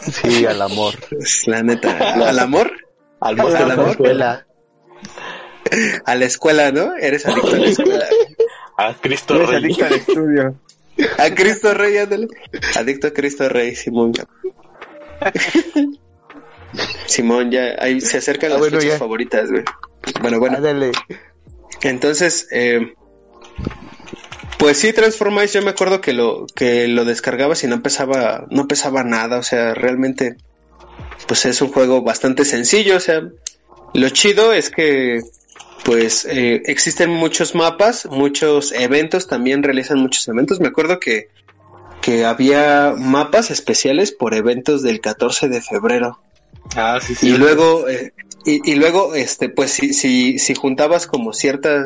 Sí, 0.00 0.44
al 0.46 0.60
amor. 0.62 0.94
pues, 1.08 1.46
la 1.46 1.62
neta, 1.62 1.96
al 2.28 2.38
amor, 2.38 2.70
Al 3.20 3.38
a 3.38 3.42
Monster 3.42 3.66
la 3.66 3.74
Hunter. 3.74 3.90
escuela. 3.90 4.46
a 6.04 6.14
la 6.14 6.24
escuela, 6.24 6.72
¿no? 6.72 6.94
Eres 6.96 7.26
adicto 7.26 7.48
a 7.48 7.58
la 7.58 7.66
escuela. 7.66 8.06
A 8.78 8.94
Cristo 8.94 9.34
Eres 9.36 9.48
Rey. 9.48 9.56
adicto 9.64 9.84
al 9.86 9.92
estudio. 9.94 10.60
A 11.18 11.30
Cristo 11.34 11.74
Rey, 11.74 11.96
ándale. 11.98 12.28
Adicto 12.76 13.06
a 13.08 13.10
Cristo 13.12 13.48
Rey, 13.48 13.74
Simón. 13.74 14.12
Simón, 17.06 17.50
ya 17.50 17.74
ahí 17.78 18.00
se 18.00 18.18
acercan 18.18 18.50
Ah, 18.50 18.54
las 18.54 18.60
bueno, 18.60 18.78
fechas 18.78 18.92
ya. 18.94 18.98
favoritas, 18.98 19.50
güey. 19.50 19.64
Bueno, 20.20 20.38
bueno. 20.38 20.56
Ándale. 20.58 20.92
Entonces, 21.82 22.48
eh, 22.52 22.94
pues 24.58 24.76
sí, 24.78 24.92
Transformice, 24.92 25.58
yo 25.58 25.64
me 25.64 25.70
acuerdo 25.70 26.00
que 26.00 26.12
lo, 26.12 26.46
que 26.54 26.86
lo 26.88 27.04
descargabas 27.04 27.64
y 27.64 27.66
no 27.66 27.82
pesaba, 27.82 28.46
no 28.50 28.68
pesaba 28.68 29.02
nada, 29.04 29.38
o 29.38 29.42
sea, 29.42 29.74
realmente, 29.74 30.36
pues 31.26 31.46
es 31.46 31.62
un 31.62 31.72
juego 31.72 32.02
bastante 32.02 32.44
sencillo, 32.44 32.96
o 32.96 33.00
sea, 33.00 33.22
lo 33.94 34.08
chido 34.10 34.52
es 34.52 34.68
que, 34.70 35.20
pues, 35.84 36.26
eh, 36.26 36.62
existen 36.66 37.08
muchos 37.10 37.54
mapas, 37.54 38.06
muchos 38.06 38.72
eventos, 38.72 39.26
también 39.26 39.62
realizan 39.62 39.98
muchos 39.98 40.28
eventos, 40.28 40.60
me 40.60 40.68
acuerdo 40.68 41.00
que, 41.00 41.28
que 42.02 42.26
había 42.26 42.94
mapas 42.96 43.50
especiales 43.50 44.12
por 44.12 44.34
eventos 44.34 44.82
del 44.82 45.00
14 45.00 45.48
de 45.48 45.62
febrero. 45.62 46.20
Ah, 46.76 46.98
sí, 47.00 47.14
sí. 47.14 47.28
Y 47.28 47.36
luego, 47.36 47.88
eh, 47.88 48.12
y, 48.44 48.70
y 48.72 48.74
luego, 48.76 49.14
este, 49.14 49.48
pues 49.48 49.70
si, 49.72 49.92
si, 49.92 50.38
si 50.38 50.54
juntabas 50.54 51.06
como 51.06 51.32
ciertas, 51.32 51.84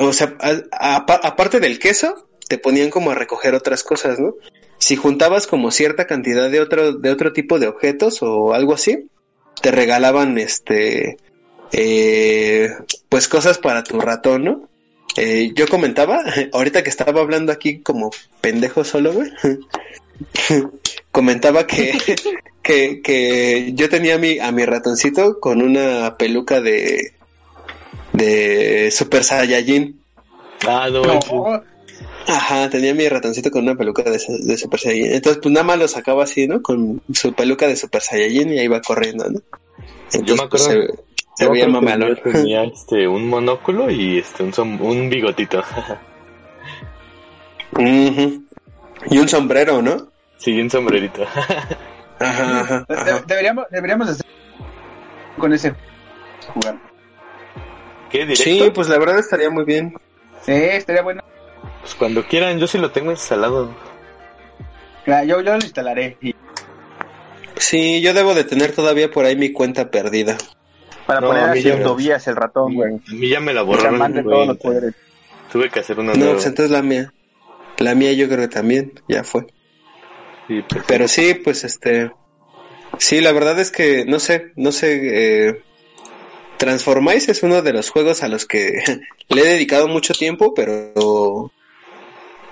o 0.00 0.12
sea, 0.12 0.36
a- 0.40 0.62
a- 0.72 1.26
aparte 1.26 1.60
del 1.60 1.78
queso, 1.78 2.26
te 2.48 2.58
ponían 2.58 2.90
como 2.90 3.10
a 3.10 3.14
recoger 3.14 3.54
otras 3.54 3.82
cosas, 3.82 4.18
¿no? 4.18 4.34
Si 4.78 4.96
juntabas 4.96 5.46
como 5.46 5.70
cierta 5.70 6.06
cantidad 6.06 6.50
de 6.50 6.60
otro, 6.60 6.92
de 6.94 7.10
otro 7.10 7.32
tipo 7.32 7.58
de 7.58 7.68
objetos 7.68 8.18
o 8.22 8.54
algo 8.54 8.74
así, 8.74 9.08
te 9.60 9.70
regalaban 9.70 10.38
este, 10.38 11.18
eh, 11.72 12.70
pues 13.08 13.28
cosas 13.28 13.58
para 13.58 13.82
tu 13.84 14.00
ratón, 14.00 14.44
¿no? 14.44 14.68
Eh, 15.16 15.52
yo 15.54 15.66
comentaba, 15.68 16.20
ahorita 16.52 16.82
que 16.82 16.90
estaba 16.90 17.20
hablando 17.20 17.52
aquí 17.52 17.80
como 17.80 18.10
pendejo 18.40 18.84
solo, 18.84 19.12
güey, 19.12 19.30
comentaba 21.12 21.66
que, 21.66 21.92
que, 22.62 23.00
que 23.02 23.72
yo 23.74 23.88
tenía 23.88 24.14
a 24.16 24.18
mi, 24.18 24.38
a 24.38 24.52
mi 24.52 24.64
ratoncito 24.64 25.40
con 25.40 25.62
una 25.62 26.16
peluca 26.16 26.60
de, 26.60 27.14
de 28.12 28.90
Super 28.90 29.24
Saiyajin. 29.24 30.00
Ah, 30.66 30.88
no, 30.90 31.02
Ajá, 32.26 32.68
tenía 32.70 32.94
mi 32.94 33.08
ratoncito 33.08 33.50
con 33.50 33.62
una 33.62 33.74
peluca 33.74 34.02
de, 34.02 34.20
de 34.40 34.56
Super 34.56 34.78
Saiyajin. 34.78 35.14
Entonces, 35.14 35.40
pues 35.42 35.52
nada 35.52 35.64
más 35.64 35.78
lo 35.78 35.88
sacaba 35.88 36.24
así, 36.24 36.46
¿no? 36.46 36.62
Con 36.62 37.00
su 37.12 37.32
peluca 37.32 37.66
de 37.66 37.76
Super 37.76 38.02
Saiyajin 38.02 38.52
y 38.52 38.58
ahí 38.58 38.64
iba 38.66 38.80
corriendo, 38.80 39.28
¿no? 39.30 39.40
Yo 40.24 40.36
me 40.36 40.42
acuerdo- 40.42 40.48
pues, 40.48 40.62
se, 40.64 40.86
se 41.36 41.44
Yo 41.46 41.50
veía 41.52 41.66
mamalón. 41.68 42.16
yo 42.24 42.32
tenía 42.32 42.64
este, 42.72 43.08
un 43.08 43.26
monóculo 43.26 43.90
y 43.90 44.18
este, 44.18 44.42
un, 44.42 44.52
som- 44.52 44.80
un 44.80 45.08
bigotito. 45.08 45.62
Ujú. 47.72 48.42
Y 49.10 49.18
un 49.18 49.28
sombrero, 49.28 49.80
¿no? 49.80 50.09
Sí, 50.40 50.60
un 50.60 50.68
sombrerito. 50.70 51.22
Ajá, 52.18 52.60
ajá, 52.60 52.84
de- 52.88 52.94
ajá. 52.94 53.24
deberíamos, 53.26 53.64
deberíamos 53.70 54.08
hacer 54.08 54.26
con 55.38 55.52
ese 55.52 55.72
jugar. 56.52 56.76
¿Qué? 58.10 58.26
¿Directo? 58.26 58.42
Sí, 58.42 58.70
pues 58.74 58.88
la 58.88 58.98
verdad 58.98 59.18
estaría 59.20 59.48
muy 59.50 59.64
bien. 59.64 59.94
Sí, 60.42 60.52
estaría 60.52 61.02
bueno. 61.02 61.22
Pues 61.80 61.94
cuando 61.94 62.24
quieran, 62.26 62.58
yo 62.58 62.66
sí 62.66 62.76
lo 62.78 62.90
tengo 62.90 63.10
instalado. 63.10 63.70
Claro, 65.04 65.26
Yo, 65.26 65.40
yo 65.40 65.52
lo 65.56 65.62
instalaré 65.64 66.16
y 66.20 66.34
Sí, 67.56 68.00
yo 68.00 68.14
debo 68.14 68.34
de 68.34 68.44
tener 68.44 68.72
todavía 68.72 69.10
por 69.10 69.24
ahí 69.26 69.36
mi 69.36 69.52
cuenta 69.52 69.90
perdida. 69.90 70.36
para 71.06 71.20
No, 71.20 71.28
poner 71.28 71.44
a 71.44 71.54
ya 71.54 71.82
Tobías 71.82 72.26
el 72.28 72.36
ratón, 72.36 72.74
güey. 72.74 72.94
A 72.94 73.12
mí 73.14 73.28
ya 73.28 73.40
me 73.40 73.52
la 73.54 73.62
borraron. 73.62 73.98
güey. 74.12 74.24
todos 74.24 74.46
los 74.48 74.56
poderes. 74.58 74.94
Tuve 75.52 75.68
que 75.70 75.80
hacer 75.80 75.98
una 75.98 76.12
No, 76.12 76.18
nueva. 76.18 76.32
pues 76.34 76.46
entonces 76.46 76.70
la 76.70 76.82
mía. 76.82 77.12
La 77.78 77.94
mía 77.94 78.12
yo 78.12 78.26
creo 78.28 78.40
que 78.40 78.48
también, 78.48 78.92
ya 79.08 79.24
fue. 79.24 79.46
Pues, 80.68 80.84
Pero 80.86 81.08
sí, 81.08 81.34
pues 81.34 81.64
este... 81.64 82.10
Sí, 82.98 83.20
la 83.20 83.32
verdad 83.32 83.58
es 83.60 83.70
que, 83.70 84.04
no 84.04 84.18
sé, 84.18 84.52
no 84.56 84.72
sé... 84.72 85.48
Eh, 85.48 85.62
Transformice 86.58 87.32
es 87.32 87.42
uno 87.42 87.62
de 87.62 87.72
los 87.72 87.88
juegos 87.88 88.22
a 88.22 88.28
los 88.28 88.44
que 88.44 88.82
le 89.28 89.40
he 89.40 89.46
dedicado 89.46 89.88
mucho 89.88 90.12
tiempo, 90.12 90.52
pero... 90.54 91.52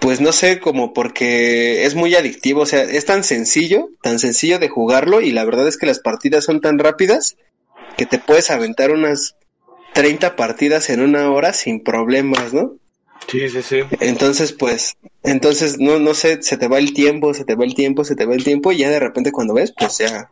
Pues 0.00 0.20
no 0.20 0.30
sé, 0.30 0.60
como 0.60 0.94
porque 0.94 1.84
es 1.84 1.96
muy 1.96 2.14
adictivo, 2.14 2.60
o 2.60 2.66
sea, 2.66 2.82
es 2.84 3.04
tan 3.04 3.24
sencillo, 3.24 3.90
tan 4.00 4.20
sencillo 4.20 4.60
de 4.60 4.68
jugarlo 4.68 5.20
y 5.20 5.32
la 5.32 5.44
verdad 5.44 5.66
es 5.66 5.76
que 5.76 5.86
las 5.86 5.98
partidas 5.98 6.44
son 6.44 6.60
tan 6.60 6.78
rápidas 6.78 7.36
que 7.96 8.06
te 8.06 8.20
puedes 8.20 8.52
aventar 8.52 8.92
unas 8.92 9.34
30 9.94 10.36
partidas 10.36 10.88
en 10.90 11.00
una 11.00 11.30
hora 11.32 11.52
sin 11.52 11.82
problemas, 11.82 12.54
¿no? 12.54 12.76
Sí, 13.28 13.48
sí, 13.48 13.62
sí. 13.62 13.80
Entonces, 14.00 14.52
pues, 14.52 14.96
entonces, 15.22 15.78
no, 15.78 15.98
no 15.98 16.14
sé, 16.14 16.42
se 16.42 16.56
te 16.56 16.68
va 16.68 16.78
el 16.78 16.92
tiempo, 16.92 17.34
se 17.34 17.44
te 17.44 17.54
va 17.54 17.64
el 17.64 17.74
tiempo, 17.74 18.04
se 18.04 18.16
te 18.16 18.26
va 18.26 18.34
el 18.34 18.44
tiempo, 18.44 18.72
y 18.72 18.78
ya 18.78 18.90
de 18.90 19.00
repente 19.00 19.32
cuando 19.32 19.54
ves, 19.54 19.72
pues 19.76 19.98
ya 19.98 20.28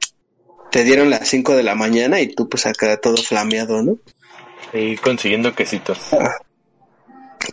te 0.70 0.84
dieron 0.84 1.10
las 1.10 1.28
5 1.28 1.56
de 1.56 1.62
la 1.62 1.74
mañana 1.74 2.20
y 2.20 2.28
tú 2.28 2.48
pues 2.48 2.66
acá 2.66 2.96
todo 2.98 3.16
flameado, 3.16 3.82
¿no? 3.82 3.98
Y 4.72 4.96
consiguiendo 4.96 5.54
quesitos. 5.54 5.98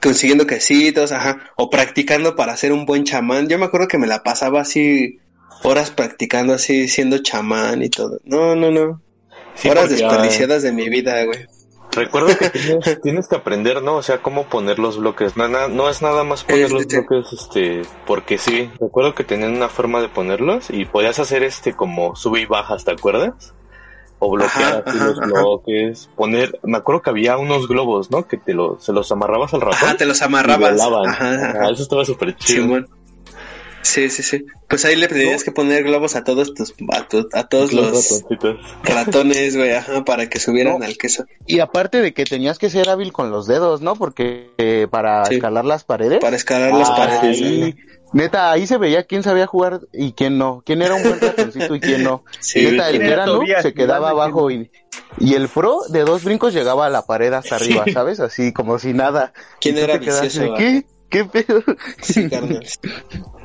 Consiguiendo 0.02 0.48
quesitos, 0.48 1.12
ajá, 1.12 1.52
o 1.56 1.70
practicando 1.70 2.36
para 2.36 2.58
ser 2.58 2.72
un 2.72 2.86
buen 2.86 3.04
chamán. 3.04 3.48
Yo 3.48 3.58
me 3.60 3.66
acuerdo 3.66 3.88
que 3.88 3.98
me 3.98 4.08
la 4.08 4.24
pasaba 4.24 4.62
así, 4.62 5.20
horas 5.64 5.92
practicando 5.92 6.54
así, 6.54 6.88
siendo 6.88 7.20
chamán 7.20 7.84
y 7.84 7.90
todo. 7.90 8.20
No, 8.24 8.56
no, 8.56 8.72
no. 8.72 9.02
Sí, 9.56 9.70
horas 9.70 9.86
ah, 9.86 9.90
desperdiciadas 9.90 10.64
de 10.64 10.72
mi 10.72 10.90
vida, 10.90 11.24
güey. 11.24 11.48
Recuerdo 11.96 12.36
que 12.38 12.50
tienes, 12.52 13.02
tienes 13.02 13.28
que 13.28 13.36
aprender, 13.36 13.82
¿no? 13.82 13.96
O 13.98 14.02
sea, 14.02 14.20
cómo 14.22 14.46
poner 14.46 14.80
los 14.80 14.98
bloques. 14.98 15.36
No, 15.38 15.48
na- 15.48 15.68
no 15.68 15.90
es 15.90 16.02
nada 16.02 16.24
más 16.24 16.44
poner 16.44 16.72
los 16.72 16.82
Este- 16.82 17.00
bloques, 17.02 17.34
este, 17.34 17.82
porque 18.06 18.38
sí. 18.38 18.70
Recuerdo 18.80 19.14
que 19.16 19.24
tenían 19.24 19.56
una 19.56 19.70
forma 19.70 20.02
de 20.02 20.10
ponerlos 20.10 20.70
y 20.70 20.86
podías 20.86 21.20
hacer 21.20 21.44
este 21.44 21.74
como 21.74 22.16
sube 22.16 22.42
y 22.42 22.46
bajas, 22.46 22.84
¿te 22.86 22.92
acuerdas? 22.92 23.54
O 24.20 24.32
bloquear 24.32 24.64
Ajá, 24.64 24.84
así 24.86 24.98
ajá, 24.98 25.08
los 25.08 25.20
ajá. 25.20 25.28
bloques, 25.28 26.10
poner, 26.16 26.58
me 26.64 26.78
acuerdo 26.78 27.02
que 27.02 27.10
había 27.10 27.38
unos 27.38 27.68
globos, 27.68 28.10
¿no? 28.10 28.26
Que 28.26 28.38
te 28.38 28.54
lo, 28.54 28.80
se 28.80 28.94
los 28.94 29.12
amarrabas 29.12 29.54
al 29.54 29.62
ratón. 29.62 29.90
Ajá, 29.90 29.98
te 29.98 30.06
los 30.06 30.22
y 30.22 30.24
amarrabas. 30.24 30.72
volaban. 30.72 31.10
Ajá, 31.10 31.34
Ajá, 31.36 31.50
ajá. 31.50 31.70
Eso 31.72 31.84
estaba 31.84 32.06
súper 32.06 32.36
chido. 32.38 32.86
Sí, 33.84 34.10
sí, 34.10 34.24
sí. 34.24 34.46
Pues 34.70 34.86
ahí 34.86 34.96
le 34.96 35.08
tendrías 35.08 35.44
que 35.44 35.52
poner 35.52 35.84
globos 35.84 36.16
a 36.16 36.24
todos 36.24 36.54
tus, 36.54 36.74
a, 36.92 37.08
tu- 37.08 37.28
a 37.34 37.48
todos 37.48 37.74
los 37.74 37.86
ratoncitos. 37.88 38.58
ratones, 38.84 39.56
güey, 39.58 39.74
ajá, 39.74 40.04
para 40.06 40.30
que 40.30 40.40
subieran 40.40 40.80
No. 40.80 40.86
al 40.86 40.98
queso. 40.98 41.26
Y 41.46 41.60
aparte 41.60 42.02
de 42.02 42.14
que 42.14 42.24
tenías 42.26 42.58
que 42.58 42.70
ser 42.70 42.90
hábil 42.90 43.12
con 43.12 43.30
los 43.30 43.46
dedos, 43.46 43.82
¿no? 43.82 43.96
Porque 43.96 44.50
eh, 44.58 44.88
para 44.90 45.26
Sí. 45.26 45.36
escalar 45.36 45.66
las 45.66 45.84
paredes. 45.84 46.20
Para 46.20 46.36
escalar 46.38 46.74
las 46.74 46.90
Ah, 46.90 46.96
paredes. 46.96 47.38
sí, 47.38 47.76
neta, 48.14 48.52
ahí 48.52 48.66
se 48.68 48.78
veía 48.78 49.04
quién 49.04 49.22
sabía 49.22 49.48
jugar 49.48 49.82
y 49.92 50.14
quién 50.14 50.38
no. 50.38 50.64
Quién 50.66 50.82
era 50.82 50.96
un 50.96 51.04
buen 51.04 51.20
ratoncito 51.20 51.76
y 51.76 51.80
quién 51.82 52.04
no. 52.04 52.24
Sí, 52.40 52.62
neta, 52.64 52.90
el 52.90 52.96
¿quién 52.98 53.08
que 53.08 53.14
era 53.14 53.26
no 53.26 53.42
se 53.62 53.74
quedaba 53.74 54.12
abajo 54.12 54.50
y, 54.50 54.72
y 55.20 55.34
el 55.34 55.50
pro 55.50 55.82
de 55.90 56.06
dos 56.06 56.24
brincos 56.24 56.54
llegaba 56.54 56.86
a 56.86 56.90
la 56.90 57.06
pared 57.06 57.34
hasta 57.34 57.58
arriba, 57.58 57.84
¿sabes? 57.94 58.22
Así 58.22 58.54
como 58.54 58.80
si 58.80 58.94
nada. 58.94 59.34
¿Quién 59.60 59.78
era 59.78 59.98
vicioso, 59.98 60.54
¿Qué? 60.58 60.86
¿Qué 61.10 61.26
pedo? 61.26 61.62
Sí, 62.02 62.28
carnal. 62.30 62.66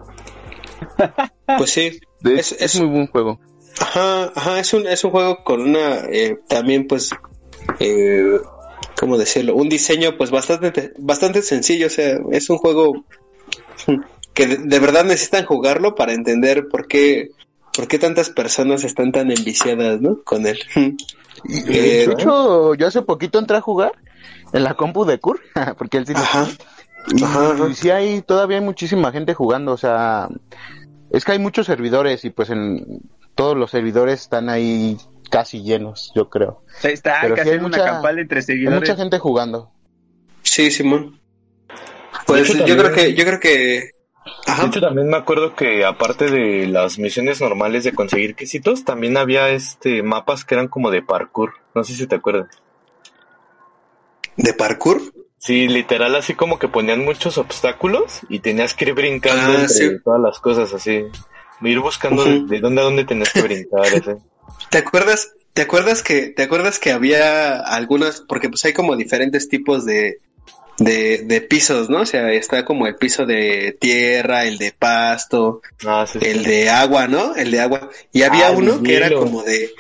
Pues 1.59 1.71
sí, 1.71 1.99
De- 2.21 2.35
Es- 2.39 2.53
es, 2.53 2.63
es- 2.75 2.81
muy 2.81 2.89
buen 2.91 3.07
juego. 3.09 3.41
Ajá, 3.81 4.33
ajá, 4.35 4.59
es 4.61 4.73
un, 4.75 4.87
es 4.87 5.05
un 5.05 5.11
juego 5.13 5.45
con 5.45 5.61
una, 5.61 6.01
eh, 6.11 6.37
también 6.49 6.87
pues, 6.89 7.11
eh, 7.79 8.39
¿cómo 8.99 9.17
decirlo? 9.17 9.55
Un 9.55 9.69
diseño 9.69 10.17
pues 10.19 10.31
bastante, 10.33 10.93
bastante 10.99 11.43
sencillo, 11.43 11.87
o 11.87 11.91
sea, 11.91 12.19
es 12.33 12.51
un 12.51 12.59
juego 12.59 13.05
que 14.35 14.47
de, 14.47 14.57
de 14.59 14.79
verdad 14.81 15.05
necesitan 15.05 15.45
jugarlo 15.47 15.95
para 15.95 16.13
entender 16.13 16.67
por 16.69 16.89
qué, 16.89 17.29
por 17.73 17.87
qué 17.87 17.99
tantas 18.01 18.31
personas 18.31 18.83
están 18.85 19.13
tan 19.13 19.31
enviciadas, 19.31 20.01
¿no? 20.01 20.23
Con 20.25 20.47
él. 20.47 20.59
Y, 21.45 21.59
Eh, 21.79 22.07
de 22.07 22.13
hecho, 22.15 22.75
yo 22.75 22.87
hace 22.89 23.03
poquito 23.03 23.39
entré 23.39 23.57
a 23.59 23.61
jugar 23.61 23.93
en 24.53 24.65
la 24.65 24.75
compu 24.75 25.05
de 25.05 25.21
Kur, 25.21 25.41
porque 25.79 25.99
él 25.99 26.07
sí 26.07 26.15
lo 26.15 26.19
Ajá, 26.19 26.49
Y, 27.17 27.23
Ajá, 27.25 27.53
ajá. 27.53 27.69
y 27.69 27.75
sí 27.75 27.91
hay, 27.91 28.23
todavía 28.23 28.59
hay 28.59 28.65
muchísima 28.65 29.11
gente 29.13 29.33
jugando, 29.35 29.73
o 29.73 29.77
sea, 29.79 30.29
es 31.11 31.25
que 31.25 31.33
hay 31.33 31.39
muchos 31.39 31.67
servidores 31.67 32.25
y 32.25 32.31
pues 32.31 32.51
en 32.51 33.01
todos 33.35 33.57
los 33.57 33.71
servidores 33.71 34.21
están 34.21 34.49
ahí 34.51 34.99
casi 35.31 35.63
llenos, 35.63 36.13
yo 36.15 36.29
creo. 36.29 36.63
Ahí 36.83 36.93
está, 36.93 37.21
hay 37.21 37.31
Pero 37.31 37.35
sí 37.37 37.41
hay 37.43 37.49
hacer 37.49 37.59
una 37.61 37.69
mucha- 37.69 37.85
campal 37.85 38.19
entre 38.19 38.39
Hay 38.39 38.43
seguidores. 38.43 38.81
mucha 38.81 38.97
gente 38.97 39.19
jugando. 39.19 39.71
sí, 40.43 40.71
Simón. 40.71 41.21
Pues 42.27 42.51
hecho, 42.51 42.59
yo 42.67 42.77
creo 42.77 42.89
también- 42.91 43.07
que, 43.07 43.15
yo 43.15 43.25
creo 43.25 43.41
que, 43.41 43.91
ajá, 44.47 44.63
De 44.65 44.69
hecho, 44.69 44.81
también 44.81 45.09
me 45.09 45.17
acuerdo 45.17 45.55
que 45.55 45.85
aparte 45.87 46.31
de 46.31 46.67
las 46.67 46.99
misiones 46.99 47.41
normales 47.41 47.85
de 47.85 47.93
conseguir 47.95 48.35
quesitos, 48.35 48.85
también 48.85 49.17
había 49.17 49.49
este 49.49 50.03
mapas 50.03 50.45
que 50.45 50.55
eran 50.55 50.69
como 50.69 50.91
de 50.91 51.01
parkour. 51.03 51.55
No 51.75 51.85
sé 51.85 51.95
si 51.95 52.07
te 52.07 52.17
acuerdas. 52.17 52.49
de 54.37 54.53
parkour. 54.55 55.01
Sí, 55.39 55.69
literal, 55.69 56.15
así 56.17 56.35
como 56.35 56.59
que 56.59 56.69
ponían 56.69 57.05
muchos 57.05 57.39
obstáculos 57.39 58.21
y 58.29 58.41
tenías 58.41 58.75
que 58.75 58.87
ir 58.87 58.95
brincando 58.95 59.53
Ah, 59.53 59.61
entre 59.63 59.69
sí. 59.69 59.91
todas 60.05 60.21
las 60.21 60.39
cosas 60.41 60.73
así. 60.75 61.05
Ir 61.63 61.81
buscando 61.81 62.25
de, 62.25 62.43
de 62.47 62.61
dónde 62.61 62.81
a 62.81 62.85
dónde 62.85 63.05
tenías 63.05 63.33
que 63.33 63.43
brincar. 63.43 63.81
así. 63.87 64.11
¿Te 64.71 64.79
acuerdas? 64.79 65.33
¿Te 65.53 65.63
acuerdas 65.63 66.03
que 66.03 66.29
te 66.29 66.43
acuerdas 66.45 66.79
que 66.79 66.93
había 66.93 67.59
algunas 67.61 68.21
porque 68.21 68.49
pues 68.49 68.65
hay 68.65 68.73
como 68.73 68.97
diferentes 68.97 69.49
tipos 69.49 69.85
de 69.85 70.21
de, 70.79 71.23
de 71.25 71.41
pisos, 71.41 71.91
¿no? 71.91 72.03
O 72.03 72.07
sea, 72.07 72.31
está 72.33 72.65
como 72.65 72.87
el 72.87 72.95
piso 72.95 73.27
de 73.27 73.77
tierra, 73.81 74.45
el 74.45 74.59
de 74.59 74.71
pasto, 74.73 75.61
Ah, 75.85 76.07
sí, 76.07 76.21
sí. 76.21 76.27
el 76.29 76.45
de 76.45 76.71
agua, 76.71 77.09
¿no? 77.09 77.35
El 77.35 77.51
de 77.51 77.61
agua. 77.61 77.89
Y 78.13 78.23
había 78.23 78.49
Ah, 78.49 78.53
uno 78.53 78.81
que 78.83 78.97
era 78.97 79.11
como 79.13 79.43
de 79.43 79.71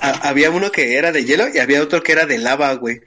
a- 0.00 0.28
había 0.28 0.50
uno 0.52 0.70
que 0.70 0.96
era 0.96 1.10
de 1.10 1.24
hielo 1.24 1.46
y 1.52 1.58
había 1.58 1.82
otro 1.82 2.02
que 2.04 2.12
era 2.12 2.26
de 2.26 2.38
lava, 2.38 2.72
güey. 2.74 3.00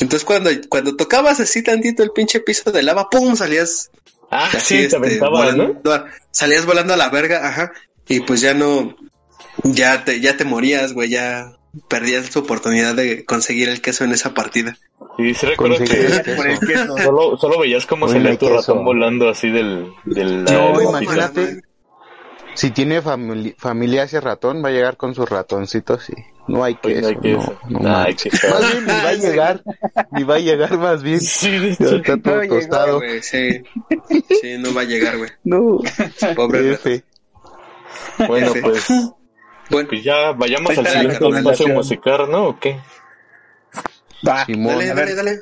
Entonces 0.00 0.24
cuando 0.24 0.50
cuando 0.68 0.96
tocabas 0.96 1.40
así 1.40 1.62
tantito 1.62 2.02
el 2.02 2.10
pinche 2.10 2.40
piso 2.40 2.72
de 2.72 2.82
lava, 2.82 3.08
pum, 3.10 3.36
salías 3.36 3.90
Ah, 4.30 4.48
así, 4.52 4.58
sí, 4.60 4.76
te 4.76 4.84
este, 4.84 4.96
aventaba, 4.96 5.52
¿no? 5.52 5.80
a- 5.92 6.06
salías 6.32 6.66
volando 6.66 6.94
a 6.94 6.96
la 6.96 7.08
verga, 7.10 7.46
ajá, 7.46 7.72
y 8.08 8.20
pues 8.20 8.40
ya 8.40 8.52
no, 8.54 8.96
ya 9.62 10.04
te, 10.04 10.20
ya 10.20 10.36
te 10.36 10.44
morías, 10.44 10.92
güey, 10.92 11.10
ya 11.10 11.52
perdías 11.88 12.30
tu 12.30 12.40
oportunidad 12.40 12.94
de 12.96 13.24
conseguir 13.24 13.68
el 13.68 13.80
queso 13.80 14.02
en 14.02 14.10
esa 14.12 14.34
partida. 14.34 14.76
Sí, 15.16 15.34
sí 15.34 15.46
recuerdo 15.46 15.76
que 15.78 15.84
el 15.84 16.58
queso. 16.66 16.98
solo, 16.98 17.36
solo 17.36 17.60
veías 17.60 17.86
cómo 17.86 18.08
salía 18.08 18.36
tu 18.36 18.48
ratón 18.48 18.84
volando 18.84 19.28
así 19.28 19.50
del... 19.50 19.92
del 20.04 20.42
No, 20.44 20.78
del- 20.78 20.88
imagínate. 20.88 21.62
Si 22.54 22.70
tiene 22.70 23.02
famili- 23.02 23.54
familia 23.58 24.04
ese 24.04 24.20
ratón, 24.20 24.64
va 24.64 24.68
a 24.68 24.72
llegar 24.72 24.96
con 24.96 25.14
sus 25.14 25.28
ratoncitos 25.28 26.08
y 26.10 26.14
no 26.46 26.62
hay 26.64 26.74
Pues 26.74 26.94
queso. 26.94 27.02
no 27.02 27.08
hay 27.08 27.16
queso. 27.16 27.58
no, 27.68 27.78
no 27.80 27.96
Ay. 27.96 28.16
Más 28.50 28.72
bien 28.72 28.84
ni 28.86 28.92
va 28.92 29.08
a 29.08 29.14
llegar, 29.14 29.62
ni 30.12 30.22
va 30.24 30.34
a 30.34 30.38
llegar 30.38 30.78
más 30.78 31.02
bien. 31.02 31.20
Sí, 31.24 31.76
está 31.78 32.16
todo 32.18 32.42
No 32.42 32.48
tostado. 32.48 33.00
Sí, 33.22 33.62
sí, 34.40 34.58
no 34.58 34.74
va 34.74 34.82
a 34.82 34.84
llegar, 34.84 35.16
güey. 35.18 35.30
No, 35.44 35.80
Pobre. 36.36 36.72
F. 36.74 37.02
Bueno, 38.28 38.46
F. 38.48 38.60
pues, 38.62 38.86
Bueno, 39.70 39.88
pues 39.88 40.04
ya 40.04 40.32
vayamos 40.32 40.76
al 40.78 40.86
siguiente 40.86 41.28
espacio 41.28 41.68
musical, 41.68 42.30
¿no? 42.30 42.48
¿O 42.48 42.60
qué? 42.60 42.78
Va, 44.26 44.44
Simón. 44.44 44.74
dale, 44.78 44.94
dale, 44.94 45.14
dale. 45.14 45.40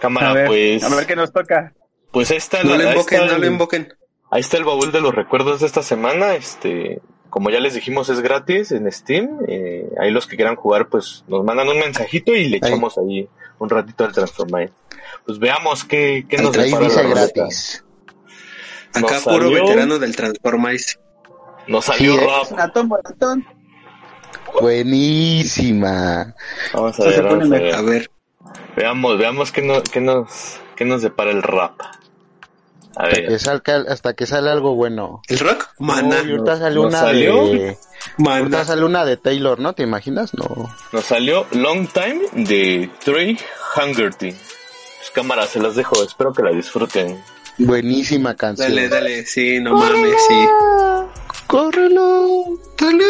Cámara, 0.00 0.30
a 0.30 0.34
ver, 0.34 0.46
pues... 0.46 0.82
a 0.82 0.94
ver 0.94 1.06
qué 1.06 1.16
nos 1.16 1.32
toca. 1.32 1.72
Pues 2.12 2.30
ahí 2.30 2.36
está, 2.38 2.62
No 2.62 2.76
la- 2.76 2.84
ahí 2.84 2.90
invoquen, 2.92 3.20
no 3.20 3.26
lo 3.26 3.36
el- 3.36 3.44
invoquen. 3.52 3.88
Ahí 4.30 4.40
está 4.40 4.56
el 4.56 4.64
baúl 4.64 4.90
de 4.92 5.00
los 5.00 5.14
recuerdos 5.14 5.60
de 5.60 5.66
esta 5.66 5.82
semana. 5.82 6.34
Este, 6.34 7.00
como 7.36 7.50
ya 7.50 7.60
les 7.60 7.74
dijimos, 7.74 8.08
es 8.08 8.20
gratis 8.20 8.72
en 8.72 8.90
Steam. 8.90 9.28
Eh, 9.46 9.86
ahí 10.00 10.10
los 10.10 10.26
que 10.26 10.36
quieran 10.36 10.56
jugar, 10.56 10.88
pues 10.88 11.22
nos 11.28 11.44
mandan 11.44 11.68
un 11.68 11.78
mensajito 11.78 12.34
y 12.34 12.48
le 12.48 12.56
Ahí. 12.62 12.70
echamos 12.72 12.96
ahí 12.96 13.28
un 13.58 13.68
ratito 13.68 14.06
al 14.06 14.12
Transformite. 14.14 14.72
Pues 15.26 15.38
veamos 15.38 15.84
qué, 15.84 16.24
qué 16.26 16.38
nos 16.38 16.52
depara 16.54 16.88
la 16.88 17.02
gratis. 17.02 17.84
Acá 18.94 19.16
Nos 19.16 19.22
puro 19.24 19.50
salió- 19.50 19.64
veterano 19.66 19.98
del 19.98 20.16
Transformice. 20.16 20.96
Nos 21.66 21.84
salió 21.84 22.14
Sí, 22.14 22.24
¿eh? 22.24 22.56
ratón. 22.56 23.44
Buenísima. 24.58 26.34
Vamos 26.72 26.98
a 27.00 27.04
ver, 27.04 27.22
vamos 27.22 27.52
a 27.52 27.82
ver, 27.82 28.10
Veamos, 28.76 29.18
veamos 29.18 29.52
qué, 29.52 29.60
no- 29.60 29.82
qué 29.82 30.00
nos, 30.00 30.58
qué 30.74 30.86
nos 30.86 31.02
depara 31.02 31.32
el 31.32 31.42
rap. 31.42 31.78
A 32.96 33.04
Hasta 33.04 33.22
que 33.26 33.38
salga, 33.38 33.84
hasta 33.92 34.14
que 34.14 34.26
sale 34.26 34.50
algo 34.50 34.74
bueno. 34.74 35.20
¿el 35.28 35.38
rock? 35.38 35.68
Mana. 35.78 36.22
No, 36.22 36.28
y 36.28 36.32
ahorita 36.32 36.58
sale 36.58 36.74
¿Nos 36.76 36.84
una 36.86 37.00
salió? 37.00 37.34
de, 37.48 37.68
ahorita 37.68 37.78
Mana. 38.18 38.64
sale 38.64 38.84
una 38.84 39.04
de 39.04 39.16
Taylor, 39.18 39.60
¿no? 39.60 39.74
¿Te 39.74 39.82
imaginas? 39.82 40.32
No. 40.34 40.74
Nos 40.92 41.04
salió 41.04 41.46
Long 41.52 41.88
Time 41.88 42.20
de 42.32 42.90
Trey 43.04 43.38
Hungerty. 43.76 44.30
Pues 44.32 45.10
cámara, 45.12 45.46
se 45.46 45.60
las 45.60 45.76
dejo. 45.76 46.02
Espero 46.02 46.32
que 46.32 46.42
la 46.42 46.50
disfruten. 46.50 47.22
Buenísima 47.58 48.34
canción. 48.34 48.68
Dale, 48.68 48.88
dale, 48.88 49.24
sí, 49.26 49.60
no 49.60 49.74
mames, 49.74 50.14
sí. 50.28 50.46
Córrelo. 51.46 52.44
Dale. 52.78 53.04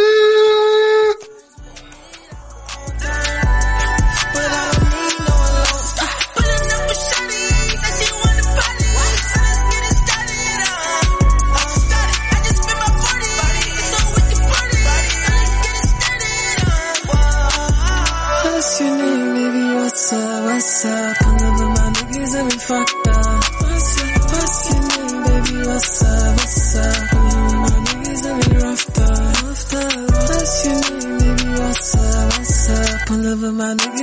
my 33.57 33.75
nigga. 33.75 33.95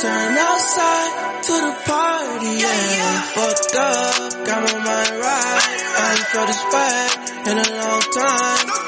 Turn 0.00 0.38
outside 0.38 1.42
to 1.44 1.52
the 1.52 1.74
party, 1.86 2.52
yeah. 2.58 3.20
Fucked 3.34 3.76
up, 3.76 4.46
got 4.46 4.60
my 4.62 4.78
mind 4.84 5.14
right. 5.22 5.80
I 5.96 6.10
ain't 6.12 6.28
felt 6.32 6.46
this 6.48 6.64
way 6.72 7.52
in 7.52 7.58
a 7.58 7.68
long 7.78 8.02
time. 8.12 8.83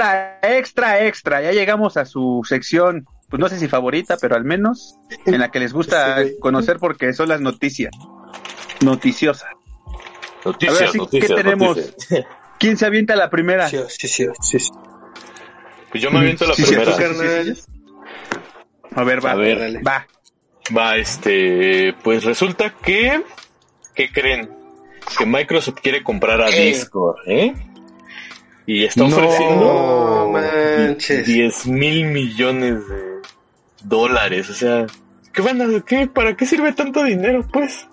Extra, 0.00 0.38
extra, 0.42 1.04
extra. 1.06 1.42
Ya 1.42 1.52
llegamos 1.52 1.96
a 1.98 2.04
su 2.06 2.40
sección, 2.48 3.06
pues 3.28 3.38
no 3.40 3.48
sé 3.48 3.58
si 3.58 3.68
favorita, 3.68 4.16
pero 4.20 4.34
al 4.34 4.44
menos 4.44 4.96
en 5.26 5.38
la 5.38 5.50
que 5.50 5.60
les 5.60 5.72
gusta 5.74 6.16
conocer 6.40 6.78
porque 6.78 7.12
son 7.12 7.28
las 7.28 7.40
noticias. 7.40 7.92
Noticiosas. 8.80 9.50
Noticias, 10.44 10.76
A 10.76 10.80
ver, 10.80 10.88
sí, 10.88 10.92
¿qué 10.92 10.98
noticias, 10.98 11.34
tenemos? 11.36 11.76
noticias. 11.76 12.26
¿Quién 12.58 12.76
se 12.78 12.86
avienta 12.86 13.14
la 13.14 13.28
primera? 13.28 13.68
Sí, 13.68 13.78
sí, 13.88 14.08
sí, 14.08 14.26
sí, 14.40 14.58
sí. 14.58 14.70
Pues 15.90 16.02
yo 16.02 16.10
me 16.10 16.20
aviento 16.20 16.46
la 16.46 16.54
Sí, 16.54 16.62
primera. 16.64 16.94
cierto, 16.96 17.18
Carnal. 17.18 17.58
A 18.94 19.04
ver, 19.04 19.24
va. 19.24 19.30
A 19.32 19.34
ver. 19.34 19.58
Dale. 19.58 19.82
Va. 19.82 20.06
Va, 20.76 20.96
este, 20.96 21.94
pues 22.02 22.24
resulta 22.24 22.70
que, 22.70 23.22
¿qué 23.94 24.10
creen? 24.12 24.48
Que 25.18 25.26
Microsoft 25.26 25.78
quiere 25.82 26.02
comprar 26.02 26.40
a 26.40 26.46
¿Qué? 26.46 26.66
Discord, 26.66 27.16
¿eh? 27.26 27.54
Y 28.66 28.84
está 28.84 29.04
ofreciendo 29.04 29.64
No 29.64 30.28
manches. 30.32 31.26
10 31.26 31.66
mil 31.66 32.04
millones 32.06 32.86
de 32.88 33.02
dólares, 33.84 34.48
o 34.50 34.54
sea, 34.54 34.86
¿qué 35.32 35.42
van 35.42 35.60
a, 35.62 35.80
qué, 35.84 36.06
para 36.06 36.36
qué 36.36 36.46
sirve 36.46 36.72
tanto 36.72 37.02
dinero, 37.04 37.46
pues? 37.52 37.86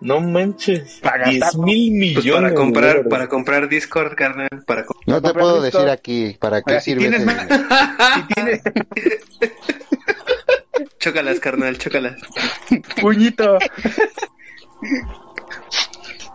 No 0.00 0.20
manches, 0.20 1.00
Para 1.02 1.18
gastar, 1.30 1.52
10 1.52 1.56
mil 1.58 2.14
Pues 2.14 2.24
millones. 2.24 2.34
para 2.34 2.48
de 2.50 2.54
comprar, 2.54 2.84
dólares. 2.90 3.10
para 3.10 3.28
comprar 3.28 3.68
Discord, 3.68 4.14
carnal, 4.14 4.48
para 4.66 4.84
No 5.06 5.20
te 5.22 5.32
puedo 5.32 5.60
Discord. 5.62 5.84
decir 5.86 5.90
aquí 5.90 6.36
para 6.38 6.62
qué 6.62 6.80
si 6.80 6.92
sirve 6.92 7.08
tienes 7.08 7.22
ese 7.22 7.26
más-. 7.26 7.48
Si 8.14 8.22
tienes 8.34 8.62
Chócalas, 11.00 11.40
carnal, 11.40 11.78
chócalas. 11.78 12.20
puñito. 13.00 13.58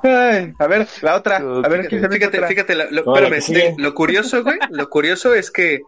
Ay, 0.03 0.53
a 0.59 0.67
ver, 0.67 0.87
la 1.01 1.15
otra. 1.15 1.37
A 1.37 1.67
ver, 1.69 1.87
¿quién 1.87 2.01
se 2.01 2.05
avienta 2.07 2.09
Fíjate, 2.29 2.37
otra? 2.37 2.47
fíjate, 2.47 2.75
lo, 2.75 2.91
lo- 2.91 3.03
No, 3.05 3.21
la 3.21 3.37
espérame, 3.37 3.75
lo 3.77 3.93
curioso, 3.93 4.43
güey, 4.43 4.59
lo 4.69 4.89
curioso 4.89 5.33
es 5.33 5.49
que, 5.49 5.81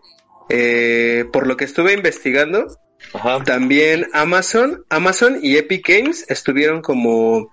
eh, 0.50 1.26
por 1.32 1.48
lo 1.48 1.58
que 1.58 1.66
estuve 1.66 1.94
investigando, 1.94 2.68
Ajá. 3.14 3.44
también 3.44 4.08
Amazon, 4.14 4.84
Amazon 4.90 5.40
y 5.42 5.58
Epic 5.58 5.88
Games 5.88 6.26
estuvieron 6.30 6.82
como 6.82 7.50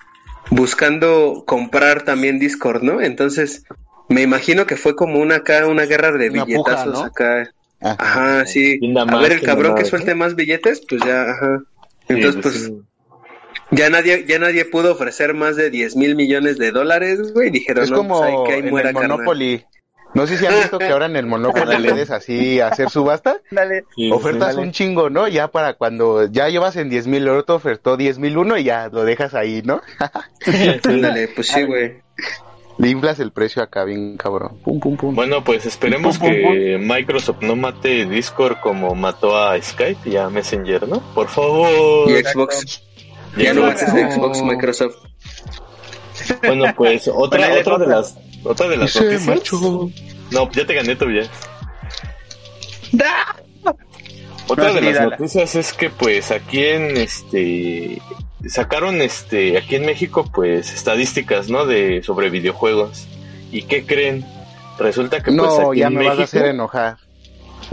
buscando 0.50 1.44
comprar 1.46 2.02
también 2.04 2.38
Discord, 2.38 2.82
¿no? 2.82 3.00
Entonces, 3.00 3.64
me 4.08 4.22
imagino 4.22 4.66
que 4.66 4.76
fue 4.76 4.94
como 4.94 5.18
una 5.18 5.36
acá, 5.36 5.66
una 5.66 5.84
guerra 5.84 6.12
de 6.12 6.30
Una 6.30 6.44
billetazos 6.44 6.84
puja, 6.84 6.98
¿no? 6.98 7.04
acá. 7.06 7.50
Ajá. 7.80 7.96
Ajá, 7.98 8.46
sí. 8.46 8.78
¿Quién 8.78 8.94
da 8.94 9.02
A 9.02 9.20
ver, 9.20 9.32
el 9.32 9.42
cabrón 9.42 9.74
que 9.74 9.84
suelte 9.84 10.14
más 10.14 10.36
billetes, 10.36 10.82
pues 10.88 11.02
ya, 11.02 11.22
ajá. 11.22 11.58
Entonces, 12.08 12.34
Sí, 12.34 12.40
pues, 12.42 12.54
sí. 12.66 12.82
Ya 13.72 13.90
nadie, 13.90 14.24
ya 14.26 14.38
nadie 14.38 14.64
pudo 14.64 14.92
ofrecer 14.92 15.34
más 15.34 15.56
de 15.56 15.70
10 15.70 15.96
mil 15.96 16.14
millones 16.14 16.58
de 16.58 16.70
dólares, 16.70 17.32
güey. 17.32 17.50
Dijeron, 17.50 17.84
Es 17.84 17.90
no, 17.90 17.96
como 17.98 18.20
pues 18.20 18.30
ahí 18.30 18.36
que 18.46 18.52
ahí 18.52 18.60
en 18.60 18.70
muera, 18.70 18.88
el 18.90 18.94
carnal. 18.94 19.18
Monopoly. 19.18 19.64
No 20.14 20.26
sé 20.26 20.36
si 20.36 20.44
han 20.44 20.54
visto 20.56 20.78
que 20.78 20.88
ahora 20.88 21.06
en 21.06 21.16
el 21.16 21.26
Monopoly 21.26 21.88
puedes 21.88 22.10
así 22.10 22.60
hacer 22.60 22.90
subasta. 22.90 23.40
Dale. 23.50 23.84
Sí, 23.96 24.10
Ofertas 24.12 24.54
sí. 24.54 24.60
un 24.60 24.70
chingo, 24.72 25.08
¿no? 25.08 25.26
Ya 25.26 25.48
para 25.48 25.74
cuando 25.74 26.26
ya 26.30 26.48
llevas 26.48 26.76
en 26.76 26.90
10 26.90 27.06
mil, 27.06 27.22
el 27.22 27.30
otro 27.30 27.54
ofertó 27.54 27.96
10 27.96 28.18
mil 28.18 28.36
uno 28.36 28.58
y 28.58 28.64
ya 28.64 28.88
lo 28.92 29.04
dejas 29.04 29.34
ahí, 29.34 29.62
¿no? 29.64 29.80
Ándale, 30.84 31.28
pues 31.28 31.48
sí, 31.48 31.62
güey. 31.62 32.02
Le 32.78 32.88
inflas 32.88 33.20
el 33.20 33.32
precio 33.32 33.62
acá 33.62 33.84
bien 33.84 34.16
cabrón. 34.16 34.58
Pum, 34.64 34.80
pum, 34.80 34.96
pum. 34.96 35.14
Bueno, 35.14 35.44
pues 35.44 35.66
esperemos 35.66 36.18
Pum, 36.18 36.28
pum, 36.28 36.52
que 36.52 36.78
Microsoft 36.78 37.42
no 37.42 37.54
mate 37.54 38.06
Discord 38.06 38.60
como 38.60 38.94
mató 38.94 39.36
a 39.36 39.60
Skype 39.60 40.08
y 40.10 40.16
a 40.16 40.28
Messenger, 40.28 40.88
¿no? 40.88 41.00
Por 41.14 41.28
favor. 41.28 42.10
Y 42.10 42.22
Xbox. 42.22 42.82
Ya 43.36 43.54
no 43.54 43.62
mates 43.62 43.82
a 43.88 44.10
Xbox, 44.12 44.42
Microsoft. 44.42 44.96
Bueno, 46.42 46.64
pues 46.76 47.08
otra, 47.08 47.52
otra 47.58 47.78
de 47.78 47.86
las, 47.86 48.16
otra 48.44 48.68
de 48.68 48.76
las 48.76 48.94
noticias. 48.94 49.26
marchó. 49.26 49.90
No, 50.30 50.50
ya 50.52 50.66
te 50.66 50.74
gané 50.74 50.94
todavía. 50.96 51.24
Otra 54.48 54.68
No, 54.68 54.74
de 54.74 54.80
sí, 54.80 54.84
las 54.86 54.94
dala. 54.96 55.16
noticias 55.16 55.54
es 55.54 55.72
que 55.72 55.88
pues 55.90 56.30
aquí 56.30 56.64
en 56.64 56.96
este 56.96 58.02
sacaron 58.48 59.00
este 59.00 59.56
aquí 59.56 59.76
en 59.76 59.86
México 59.86 60.28
pues 60.32 60.72
estadísticas, 60.74 61.48
¿no? 61.48 61.64
de 61.64 62.02
sobre 62.02 62.28
videojuegos. 62.28 63.06
¿Y 63.50 63.62
qué 63.62 63.86
creen? 63.86 64.24
Resulta 64.78 65.18
que 65.18 65.32
pues 65.32 65.36
No, 65.36 65.70
aquí 65.70 65.80
ya 65.80 65.86
en 65.86 65.94
me 65.94 66.04
vas 66.04 66.14
a 66.14 66.20
México 66.20 66.38
hacer 66.38 66.46
enojar. 66.50 66.96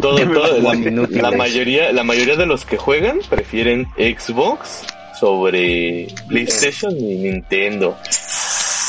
todo, 0.01 0.17
todo- 0.19 1.07
la 1.09 1.31
mayoría 1.31 1.91
la 1.91 2.03
mayoría 2.03 2.35
de 2.35 2.45
los 2.45 2.65
que 2.65 2.77
juegan 2.77 3.19
prefieren 3.29 3.87
Xbox 3.97 4.83
sobre 5.19 6.07
PlayStation 6.27 6.95
y 6.97 7.15
Nintendo. 7.15 7.97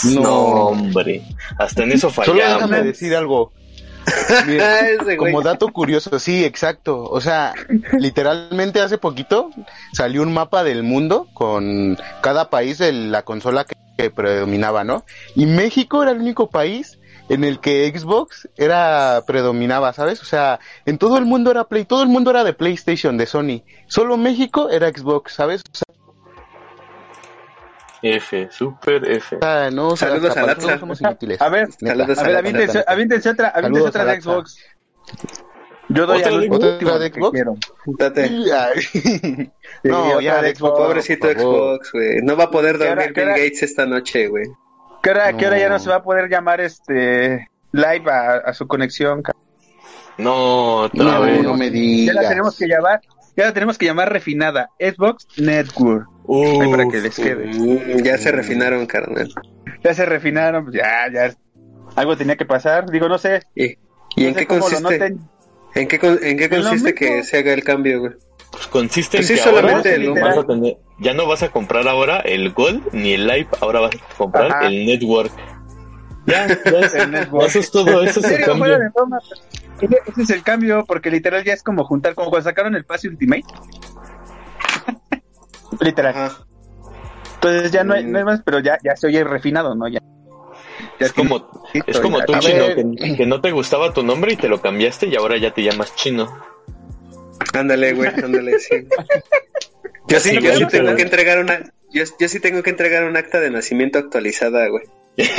No, 0.05 0.69
hombre, 0.69 1.23
hasta 1.59 1.83
en 1.83 1.93
eso 1.93 2.11
Solo 2.11 2.35
déjame 2.35 2.61
fallamos. 2.61 2.85
decir 2.85 3.15
algo. 3.15 3.53
Mira, 4.47 4.81
güey. 5.03 5.17
como 5.17 5.43
dato 5.43 5.69
curioso, 5.69 6.19
sí, 6.19 6.45
exacto. 6.45 7.05
O 7.05 7.21
sea, 7.21 7.55
literalmente 7.99 8.81
hace 8.81 8.97
poquito 8.99 9.51
salió 9.93 10.23
un 10.23 10.33
mapa 10.33 10.65
del 10.65 10.83
mundo 10.83 11.29
con 11.35 11.99
cada 12.23 12.49
país 12.49 12.79
de 12.79 12.93
la 12.93 13.23
consola 13.23 13.65
que, 13.65 13.75
que 13.99 14.11
predominaba, 14.11 14.85
¿no? 14.85 15.05
Y 15.37 15.47
México 15.47 16.03
era 16.03 16.13
el 16.13 16.19
único 16.19 16.49
país 16.49 16.99
en 17.29 17.45
el 17.45 17.61
que 17.61 17.93
Xbox 17.97 18.49
era 18.57 19.23
predominaba, 19.27 19.93
¿sabes? 19.93 20.21
O 20.21 20.25
sea, 20.25 20.59
en 20.85 20.99
todo 20.99 21.17
el 21.17 21.27
mundo 21.27 21.51
era 21.53 21.65
Play, 21.65 21.85
todo 21.85 22.03
el 22.03 22.09
mundo 22.09 22.31
era 22.31 22.43
de 22.43 22.55
PlayStation, 22.55 23.17
de 23.17 23.27
Sony. 23.27 23.63
Solo 23.87 24.17
México 24.17 24.69
era 24.71 24.89
Xbox, 24.89 25.35
¿sabes? 25.35 25.63
O 25.63 26.00
F, 28.03 28.49
super 28.51 29.09
F. 29.11 29.39
sea, 29.41 29.71
no, 29.71 29.97
Saludos 29.97 30.37
a 30.37 30.55
todo 30.55 30.79
somos 30.79 31.01
inútiles. 31.01 31.41
A 31.41 31.49
ver, 31.49 31.69
saludos 31.73 32.19
A 32.19 32.23
ver, 32.23 32.37
avíntense 32.87 33.29
otra, 33.31 33.53
Saludos 33.53 33.89
otra 33.89 34.05
de. 34.07 34.21
Xbox. 34.21 34.57
Yo 35.89 36.07
doy 36.07 36.19
¿Otra 36.21 36.29
al 36.31 36.37
último 36.39 36.59
de 37.01 37.11
que 37.11 37.19
Xbox? 37.21 37.33
quiero. 37.33 37.57
Date. 37.99 38.31
No, 39.85 40.21
ya 40.21 40.41
de 40.43 40.55
Xbox. 40.55 40.79
Pobrecito. 40.79 41.29
Xbox, 41.29 41.93
güey. 41.93 42.23
No 42.23 42.37
va 42.37 42.45
a 42.45 42.51
poder 42.51 42.77
¿Qué 42.79 42.85
hora- 42.85 42.95
dormir 43.07 43.13
Bill? 43.15 43.29
Gates 43.29 43.63
esta 43.65 43.87
noche, 43.87 44.29
güey. 44.29 44.45
¿Qué 45.03 45.11
hora, 45.11 45.33
qué 45.37 45.47
hora 45.47 45.59
ya 45.59 45.69
No. 45.69 45.79
se 45.79 45.89
va 45.91 45.97
a 45.97 46.03
poder 46.03 46.29
llamar 46.29 46.61
este 46.61 47.49
live 47.73 48.11
a, 48.11 48.37
a 48.37 48.53
su 48.55 48.67
conexión? 48.67 49.23
No, 50.19 50.83
otra 50.83 51.03
No, 51.05 51.21
vez. 51.23 51.43
no 51.43 51.55
me 51.57 51.67
Ya 51.67 51.71
digas. 51.73 52.15
la 52.17 52.29
tenemos 52.29 52.59
que 52.59 52.67
llamar, 52.69 53.01
ya 53.37 53.45
la 53.47 53.53
tenemos 53.55 53.79
que 53.79 53.87
llamar 53.87 54.13
refinada, 54.13 54.69
Xbox 54.79 55.27
Network. 55.39 56.07
Uf, 56.25 56.61
Ahí 56.63 56.71
para 56.71 56.89
que 56.89 57.01
les 57.01 57.17
quede. 57.17 57.47
Mm, 57.47 58.03
ya 58.05 58.19
se 58.19 58.31
refinaron, 58.33 58.87
carnal. 58.87 59.29
Ya 59.83 59.95
se 59.95 60.05
refinaron, 60.07 60.65
pues 60.65 60.77
ya, 60.77 61.11
ya. 61.13 61.35
Algo 61.97 62.17
tenía 62.17 62.37
que 62.37 62.45
pasar, 62.47 62.89
digo, 62.91 63.09
no 63.09 63.19
sé. 63.19 63.43
¿Y, 63.55 63.77
y 64.17 64.27
en 64.27 64.35
sé 64.35 64.41
qué 64.41 64.47
consiste? 64.47 65.17
¿En 65.75 65.89
qué, 65.89 65.99
en 66.23 66.37
qué 66.39 66.49
consiste 66.49 66.95
que 66.95 67.23
se 67.25 67.39
haga 67.39 67.53
el 67.53 67.65
cambio, 67.65 68.01
güey? 68.01 68.13
Pues 68.53 68.67
consiste 68.67 69.17
en 69.17 69.21
Pues 69.21 69.29
sí, 69.29 69.35
que 69.35 69.41
solamente 69.41 69.89
ahora 69.91 70.03
el 70.03 70.11
vas 70.11 70.21
a 70.21 70.25
número. 70.43 70.47
tener- 70.47 70.77
ya 70.99 71.15
no 71.15 71.27
vas 71.27 71.43
a 71.43 71.49
comprar 71.51 71.89
ahora 71.89 72.19
el 72.19 72.53
Gold 72.53 72.93
ni 72.93 73.13
el 73.13 73.27
Live, 73.27 73.49
ahora 73.61 73.81
vas 73.81 73.93
a 73.95 74.17
comprar 74.17 74.51
Ajá. 74.53 74.67
el 74.67 74.85
Network. 74.87 75.33
Ya, 76.27 76.47
ya 76.49 76.55
es, 76.81 76.95
El 76.95 77.11
Network. 77.13 77.47
eso 77.49 77.59
es 77.61 77.71
todo, 77.71 78.03
eso 78.03 78.21
es 78.21 78.31
el 78.31 78.45
cambio. 78.45 78.77
ese 79.81 80.23
es 80.23 80.31
el 80.31 80.43
cambio, 80.43 80.85
porque 80.87 81.11
literal 81.11 81.43
ya 81.45 81.55
es 81.55 81.63
como 81.63 81.85
juntar, 81.85 82.15
como 82.15 82.29
cuando 82.31 82.49
sacaron 82.49 82.75
el 82.75 82.85
pase 82.85 83.09
Ultimate. 83.09 83.45
Literal. 85.81 86.15
Ajá. 86.15 86.45
Entonces 87.35 87.71
ya 87.71 87.85
no 87.85 87.95
hay, 87.95 88.05
no 88.05 88.19
hay 88.19 88.25
más, 88.25 88.43
pero 88.45 88.61
ya, 88.61 88.79
ya 88.83 88.97
se 88.97 89.07
oye 89.07 89.25
refinado, 89.25 89.75
¿no? 89.75 89.89
Ya, 89.89 90.01
ya 90.99 91.07
Es 91.07 91.13
como, 91.13 91.49
es 91.87 91.99
como 91.99 92.23
tú, 92.25 92.35
chino, 92.39 92.67
que, 92.75 93.17
que 93.17 93.27
no 93.27 93.41
te 93.41 93.51
gustaba 93.51 93.93
tu 93.95 94.03
nombre 94.03 94.35
y 94.35 94.37
te 94.37 94.49
lo 94.49 94.61
cambiaste 94.61 95.07
y 95.07 95.17
ahora 95.17 95.39
ya 95.39 95.53
te 95.53 95.63
llamas 95.63 95.95
chino. 95.95 96.29
Ándale, 97.55 97.95
güey, 97.95 98.09
ándale, 98.09 98.59
sí. 98.59 98.77
Yo 100.09 100.19
sí, 100.19 100.31
Sí, 100.31 100.41
yo 100.41 100.55
sí 100.55 100.67
tengo 100.67 100.97
que 100.97 101.03
entregar 101.03 101.39
una, 101.39 101.73
yo, 101.93 102.03
yo 102.19 102.29
sí 102.29 102.41
tengo 102.41 102.65
que 102.65 102.71
entregar 102.71 103.05
un 103.05 103.17
acta 103.17 103.39
de 103.39 103.51
nacimiento 103.51 103.99
actualizada, 103.99 104.67
güey. 104.69 104.85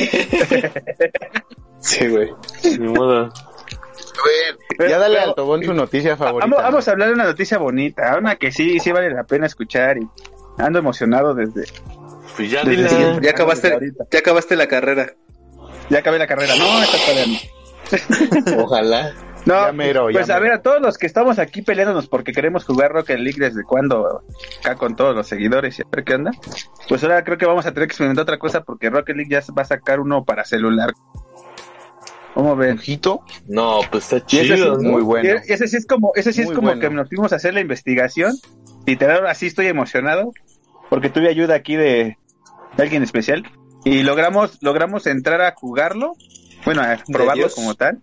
Sí, 1.81 2.07
güey. 2.07 2.29
Ni 2.63 2.87
modo. 2.87 3.33
Ya 4.79 4.97
dale 4.97 5.17
Pero- 5.17 5.29
al 5.29 5.35
Tobón 5.35 5.63
su 5.63 5.73
noticia 5.73 6.15
favorita. 6.17 6.47
Vamos, 6.49 6.63
vamos 6.63 6.87
a 6.87 6.91
hablar 6.91 7.07
de 7.09 7.13
una 7.15 7.25
noticia 7.25 7.57
bonita, 7.57 8.17
una 8.17 8.35
que 8.35 8.51
sí, 8.51 8.79
sí 8.79 8.91
vale 8.91 9.09
la 9.11 9.23
pena 9.23 9.45
escuchar 9.45 9.97
y 9.97 10.07
ando 10.57 10.79
emocionado 10.79 11.33
desde, 11.33 11.65
Pues 12.35 12.49
ya 12.51 12.63
desde 12.63 12.87
dile. 12.97 13.19
Ya 13.21 13.31
acabaste, 13.31 13.77
ya 14.11 14.19
acabaste 14.19 14.55
la 14.55 14.67
carrera. 14.67 15.13
Ya 15.89 15.99
acabé 15.99 16.19
la 16.19 16.27
carrera. 16.27 16.53
No, 16.55 16.81
esta 16.83 16.97
todavía 16.97 17.25
no. 17.27 18.61
Ojalá. 18.63 19.11
No, 19.43 19.55
Ya 19.65 19.71
mero, 19.73 20.09
ya 20.11 20.19
pues 20.19 20.29
a 20.29 20.37
ver, 20.39 20.51
a 20.53 20.61
todos 20.61 20.79
los 20.81 20.99
que 20.99 21.07
estamos 21.07 21.39
aquí 21.39 21.63
peleándonos 21.63 22.07
porque 22.07 22.31
queremos 22.31 22.63
jugar 22.63 22.91
Rocket 22.91 23.17
League 23.19 23.39
desde 23.39 23.63
cuando, 23.63 24.23
acá 24.59 24.75
con 24.75 24.95
todos 24.95 25.15
los 25.15 25.25
seguidores 25.27 25.79
y 25.79 25.81
a 25.81 25.85
ver 25.91 26.03
qué 26.05 26.13
onda, 26.13 26.29
pues 26.87 27.01
ahora 27.03 27.23
creo 27.23 27.39
que 27.39 27.47
vamos 27.47 27.65
a 27.65 27.73
tener 27.73 27.87
que 27.87 27.93
experimentar 27.93 28.21
otra 28.21 28.37
cosa 28.37 28.61
porque 28.61 28.91
Rocket 28.91 29.15
League 29.15 29.31
ya 29.31 29.41
va 29.57 29.63
a 29.63 29.65
sacar 29.65 29.99
uno 29.99 30.23
para 30.23 30.45
celular. 30.45 30.91
¿Cómo 32.33 32.55
ven? 32.55 32.77
Ojito. 32.77 33.23
No, 33.47 33.79
pues 33.91 34.11
está 34.11 34.25
Y 34.35 34.39
ese 34.39 34.55
sí 34.55 34.63
chido, 34.63 34.79
muy 34.81 35.01
bueno. 35.01 35.41
Ese 35.45 35.67
sí 35.67 35.77
es 35.77 35.85
como, 35.85 36.13
ese 36.15 36.31
sí 36.33 36.41
es 36.41 36.47
como 36.47 36.69
bueno. 36.69 36.81
que 36.81 36.89
nos 36.89 37.09
fuimos 37.09 37.33
a 37.33 37.35
hacer 37.35 37.53
la 37.53 37.61
investigación. 37.61 38.33
Literal, 38.85 39.27
así 39.27 39.47
estoy 39.47 39.67
emocionado 39.67 40.31
porque 40.89 41.09
tuve 41.09 41.29
ayuda 41.29 41.55
aquí 41.55 41.75
de, 41.75 42.17
de 42.75 42.83
alguien 42.83 43.03
especial 43.03 43.43
y 43.83 44.03
logramos, 44.03 44.57
logramos 44.61 45.07
entrar 45.07 45.41
a 45.41 45.53
jugarlo, 45.53 46.13
bueno, 46.65 46.81
a 46.81 46.97
probarlo 47.11 47.49
como 47.49 47.75
tal. 47.75 47.99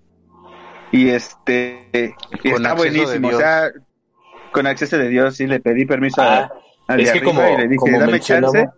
Y 0.91 1.11
este, 1.11 2.15
y 2.43 2.49
está 2.51 2.75
buenísimo, 2.75 3.29
o 3.29 3.37
sea, 3.37 3.71
con 4.53 4.67
acceso 4.67 4.97
de 4.97 5.09
Dios, 5.09 5.37
sí 5.37 5.47
le 5.47 5.61
pedí 5.61 5.85
permiso 5.85 6.23
a, 6.23 6.51
Ah, 6.89 6.95
al 6.95 6.97
de 6.97 7.03
es 7.03 7.13
que 7.13 7.19
arriba 7.19 7.33
como, 7.33 7.49
y 7.49 7.57
le 7.59 7.69
dije, 7.69 7.99
dame 7.99 8.21
chance. 8.21 8.69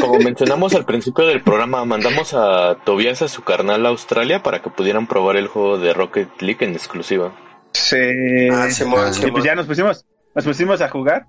Como 0.00 0.18
mencionamos 0.18 0.74
al 0.74 0.84
principio 0.84 1.26
del 1.26 1.42
programa, 1.42 1.84
mandamos 1.84 2.34
a 2.34 2.76
Tobias 2.84 3.22
a 3.22 3.28
su 3.28 3.42
carnal 3.42 3.84
a 3.86 3.90
Australia 3.90 4.42
para 4.42 4.60
que 4.62 4.70
pudieran 4.70 5.06
probar 5.06 5.36
el 5.36 5.46
juego 5.48 5.78
de 5.78 5.92
Rocket 5.92 6.28
League 6.40 6.64
en 6.64 6.72
exclusiva. 6.72 7.32
Sí. 7.72 8.48
Ah, 8.52 8.70
Simón, 8.70 9.10
y 9.10 9.14
Simón. 9.14 9.30
pues 9.32 9.44
ya 9.44 9.54
nos 9.54 9.66
pusimos, 9.66 10.04
nos 10.34 10.44
pusimos 10.44 10.80
a 10.80 10.88
jugar. 10.88 11.26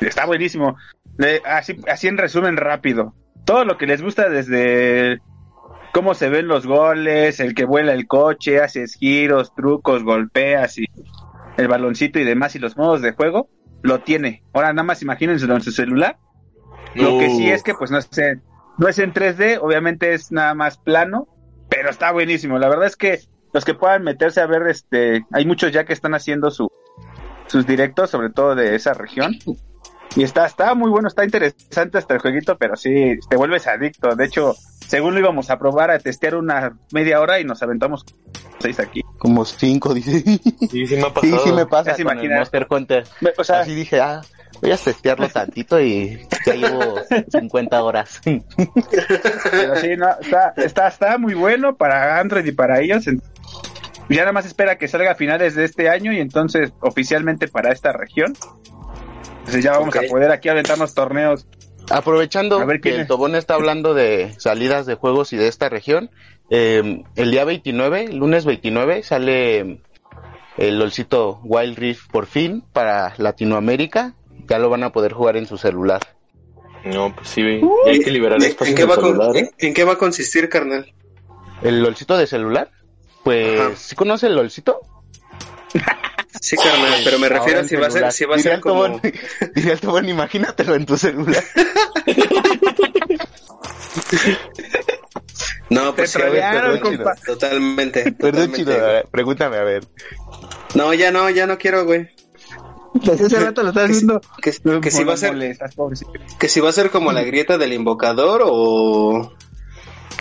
Está 0.00 0.26
buenísimo. 0.26 0.76
Le- 1.18 1.42
así, 1.44 1.76
así 1.88 2.08
en 2.08 2.18
resumen 2.18 2.56
rápido. 2.56 3.14
Todo 3.44 3.64
lo 3.64 3.76
que 3.78 3.86
les 3.86 4.02
gusta 4.02 4.28
desde 4.28 5.20
cómo 5.92 6.14
se 6.14 6.28
ven 6.28 6.48
los 6.48 6.66
goles, 6.66 7.38
el 7.40 7.54
que 7.54 7.64
vuela 7.64 7.92
el 7.92 8.06
coche, 8.06 8.60
haces 8.60 8.94
giros, 8.94 9.54
trucos, 9.54 10.02
golpeas 10.04 10.78
y 10.78 10.86
el 11.58 11.68
baloncito 11.68 12.18
y 12.18 12.24
demás 12.24 12.54
y 12.56 12.58
los 12.58 12.76
modos 12.76 13.02
de 13.02 13.12
juego, 13.12 13.48
lo 13.82 14.00
tiene. 14.00 14.42
Ahora 14.54 14.72
nada 14.72 14.84
más 14.84 15.02
imagínenselo 15.02 15.54
en 15.54 15.60
su 15.60 15.70
celular. 15.70 16.16
Lo 16.94 17.18
que 17.18 17.30
sí 17.30 17.50
es 17.50 17.62
que 17.62 17.74
pues 17.74 17.90
no 17.90 17.98
es, 17.98 18.08
en- 18.18 18.42
no 18.78 18.88
es 18.88 18.98
en 18.98 19.12
3D, 19.12 19.58
obviamente 19.60 20.12
es 20.14 20.30
nada 20.32 20.54
más 20.54 20.78
plano, 20.78 21.26
pero 21.68 21.90
está 21.90 22.12
buenísimo. 22.12 22.58
La 22.58 22.68
verdad 22.68 22.86
es 22.86 22.96
que 22.96 23.20
los 23.52 23.64
que 23.64 23.74
puedan 23.74 24.02
meterse 24.02 24.40
a 24.40 24.46
ver, 24.46 24.66
este, 24.68 25.24
hay 25.32 25.44
muchos 25.46 25.72
ya 25.72 25.84
que 25.84 25.92
están 25.92 26.14
haciendo 26.14 26.50
su, 26.50 26.68
sus 27.48 27.66
directos, 27.66 28.10
sobre 28.10 28.30
todo 28.30 28.54
de 28.54 28.74
esa 28.74 28.94
región. 28.94 29.36
Y 30.14 30.22
está, 30.24 30.44
está 30.46 30.74
muy 30.74 30.90
bueno, 30.90 31.08
está 31.08 31.24
interesante 31.24 31.96
hasta 31.98 32.14
el 32.14 32.20
jueguito, 32.20 32.56
pero 32.58 32.76
sí, 32.76 33.18
te 33.30 33.36
vuelves 33.36 33.66
adicto. 33.66 34.14
De 34.14 34.26
hecho, 34.26 34.54
según 34.86 35.14
lo 35.14 35.20
íbamos 35.20 35.48
a 35.50 35.58
probar, 35.58 35.90
a 35.90 35.98
testear 35.98 36.34
una 36.34 36.76
media 36.92 37.20
hora 37.20 37.40
y 37.40 37.44
nos 37.44 37.62
aventamos 37.62 38.04
seis 38.58 38.78
aquí. 38.78 39.00
Como 39.18 39.44
cinco, 39.44 39.94
dice. 39.94 40.20
Sí, 40.70 40.86
sí 40.86 40.96
me 40.96 41.02
ha 41.02 41.06
Sí, 41.06 41.12
pasado. 41.30 41.44
sí 41.44 41.52
me 41.52 41.64
pasa 41.66 41.90
Ya 41.92 41.96
se 41.96 42.04
con 42.04 42.18
el. 42.18 42.30
Monster 42.30 42.66
Hunter. 42.68 43.04
O 43.38 43.44
sea, 43.44 43.60
Así 43.60 43.74
dije, 43.74 44.00
ah, 44.00 44.20
voy 44.62 44.70
a 44.70 44.76
testearlo 44.76 45.28
tantito 45.28 45.80
y 45.80 46.26
ya 46.46 46.54
llevo 46.54 46.94
50 47.30 47.82
horas. 47.82 48.20
Pero 48.24 49.76
sí, 49.76 49.96
no, 49.96 50.08
está, 50.20 50.54
está, 50.56 50.88
está 50.88 51.18
muy 51.18 51.34
bueno 51.34 51.76
para 51.76 52.18
Android 52.20 52.46
y 52.46 52.52
para 52.52 52.80
ellos. 52.80 53.04
Ya 54.08 54.20
nada 54.20 54.32
más 54.32 54.46
espera 54.46 54.78
que 54.78 54.88
salga 54.88 55.12
a 55.12 55.14
finales 55.14 55.54
de 55.54 55.64
este 55.64 55.88
año 55.88 56.12
y 56.12 56.20
entonces 56.20 56.72
oficialmente 56.80 57.48
para 57.48 57.72
esta 57.72 57.92
región. 57.92 58.34
Entonces 59.40 59.64
ya 59.64 59.72
vamos 59.72 59.88
Ok. 59.96 60.04
a 60.04 60.08
poder 60.08 60.30
aquí 60.30 60.48
aventarnos 60.48 60.94
torneos. 60.94 61.46
Aprovechando 61.90 62.60
A 62.60 62.64
ver, 62.64 62.80
que 62.80 62.90
¿quién 62.90 63.00
el? 63.02 63.06
Tobón 63.08 63.34
está 63.34 63.54
hablando 63.54 63.92
de 63.94 64.34
salidas 64.38 64.86
de 64.86 64.94
juegos 64.94 65.32
y 65.32 65.36
de 65.36 65.48
esta 65.48 65.68
región, 65.68 66.10
eh, 66.48 67.02
el 67.16 67.30
día 67.32 67.44
29, 67.44 68.08
lunes 68.12 68.44
29, 68.44 69.02
sale 69.02 69.80
el 70.58 70.78
LOLcito 70.78 71.40
Wild 71.42 71.76
Rift 71.78 72.10
por 72.10 72.26
fin 72.26 72.62
para 72.72 73.14
Latinoamérica. 73.18 74.14
Ya 74.48 74.58
lo 74.58 74.68
van 74.70 74.82
a 74.84 74.92
poder 74.92 75.12
jugar 75.12 75.36
en 75.36 75.46
su 75.46 75.56
celular. 75.58 76.00
No, 76.84 77.14
pues 77.14 77.28
sí, 77.28 77.40
y 77.42 77.88
hay 77.88 78.00
que 78.00 78.10
liberar 78.10 78.38
¿En, 78.42 78.48
espacio 78.48 78.72
en 78.72 78.76
qué 78.76 78.84
va 78.84 78.96
con- 78.96 79.04
celular. 79.04 79.36
en- 79.36 79.50
en 79.58 79.74
qué 79.74 79.84
va 79.84 79.92
a 79.92 79.98
consistir, 79.98 80.48
carnal? 80.48 80.92
¿El 81.62 81.80
LOLcito 81.82 82.16
de 82.18 82.26
celular? 82.26 82.70
Pues, 83.22 83.60
Ajá. 83.60 83.70
¿sí 83.76 83.94
conoce 83.94 84.26
el 84.26 84.34
LOLcito? 84.34 84.80
Sí, 86.40 86.56
carnal, 86.56 87.00
pero 87.04 87.18
me 87.20 87.28
refiero 87.28 87.60
en 87.60 87.68
si 87.68 87.76
va 87.76 87.86
a 87.86 87.90
ser, 87.90 88.10
si 88.10 88.24
va 88.24 88.34
a 88.34 88.38
ser 88.40 88.58
como... 88.60 88.84
Tobón, 88.86 89.00
diría 89.54 89.72
el 89.74 89.80
Tobón, 89.80 90.08
imagínatelo 90.08 90.74
en 90.74 90.86
tu 90.86 90.96
celular. 90.96 91.42
No, 95.70 95.94
pues 95.94 96.12
Te 96.12 96.18
sí, 96.18 96.24
a 96.26 96.30
ver, 96.30 96.42
perdón, 96.62 96.80
compa. 96.80 97.14
chido. 97.16 97.34
Totalmente. 97.34 98.02
Perdón, 98.12 98.16
totalmente, 98.52 98.56
chido, 98.58 98.98
a 98.98 99.02
pregúntame, 99.10 99.56
a 99.56 99.62
ver. 99.62 99.84
No, 100.74 100.92
ya 100.92 101.10
no, 101.10 101.30
ya 101.30 101.46
no 101.46 101.56
quiero, 101.56 101.84
güey. 101.86 102.08
Desde 103.02 103.26
hace 103.26 103.40
rato 103.40 103.62
lo 103.62 103.68
estás 103.70 103.88
Que 103.88 103.94
si- 103.94 104.06
viendo. 104.06 104.20
Que, 104.42 104.80
que 104.80 104.90
si 104.90 105.04
va 105.04 105.14
a 105.14 105.16
ser, 105.16 105.32
Molestas, 105.32 105.74
pobrecito. 105.74 106.12
que 106.38 106.48
si 106.48 106.60
va 106.60 106.68
a 106.68 106.72
ser 106.72 106.90
como 106.90 107.12
la 107.12 107.22
grieta 107.22 107.58
del 107.58 107.72
invocador 107.72 108.42
o... 108.44 109.32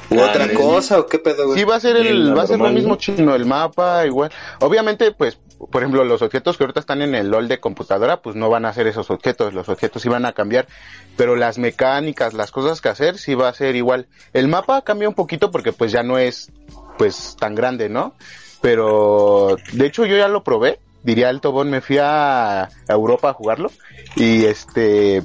¿U 0.09 0.19
Ah, 0.19 0.27
otra 0.29 0.51
cosa 0.53 0.99
o 0.99 1.05
qué 1.05 1.19
pedo, 1.19 1.45
güey? 1.47 1.59
Sí, 1.59 1.63
va 1.63 1.75
a 1.75 1.79
ser 1.79 1.95
el, 1.95 2.29
lo 2.31 2.35
va 2.35 2.43
a 2.43 2.47
ser 2.47 2.59
lo 2.59 2.69
mismo 2.69 2.89
¿no? 2.89 2.95
chino, 2.97 3.33
el 3.33 3.45
mapa, 3.45 4.05
igual. 4.05 4.29
Obviamente, 4.59 5.13
pues, 5.13 5.37
por 5.71 5.81
ejemplo, 5.81 6.03
los 6.03 6.21
objetos 6.21 6.57
que 6.57 6.65
ahorita 6.65 6.81
están 6.81 7.01
en 7.01 7.15
el 7.15 7.29
LOL 7.29 7.47
de 7.47 7.61
computadora, 7.61 8.21
pues 8.21 8.35
no 8.35 8.49
van 8.49 8.65
a 8.65 8.73
ser 8.73 8.87
esos 8.87 9.09
objetos, 9.09 9.53
los 9.53 9.69
objetos 9.69 10.01
sí 10.01 10.09
van 10.09 10.25
a 10.25 10.33
cambiar, 10.33 10.67
pero 11.15 11.37
las 11.37 11.57
mecánicas, 11.59 12.33
las 12.33 12.51
cosas 12.51 12.81
que 12.81 12.89
hacer, 12.89 13.17
sí 13.17 13.35
va 13.35 13.47
a 13.47 13.53
ser 13.53 13.77
igual. 13.77 14.07
El 14.33 14.49
mapa 14.49 14.81
cambia 14.81 15.07
un 15.07 15.15
poquito 15.15 15.49
porque 15.49 15.71
pues 15.71 15.93
ya 15.93 16.03
no 16.03 16.17
es, 16.17 16.51
pues, 16.97 17.37
tan 17.39 17.55
grande, 17.55 17.87
¿no? 17.87 18.13
Pero, 18.59 19.55
de 19.71 19.85
hecho, 19.85 20.05
yo 20.05 20.17
ya 20.17 20.27
lo 20.27 20.43
probé, 20.43 20.79
diría 21.03 21.29
el 21.29 21.41
Tobón, 21.41 21.69
me 21.69 21.81
fui 21.81 21.97
a, 22.01 22.69
Europa 22.87 23.29
a 23.29 23.33
jugarlo, 23.33 23.71
y 24.15 24.45
este, 24.45 25.23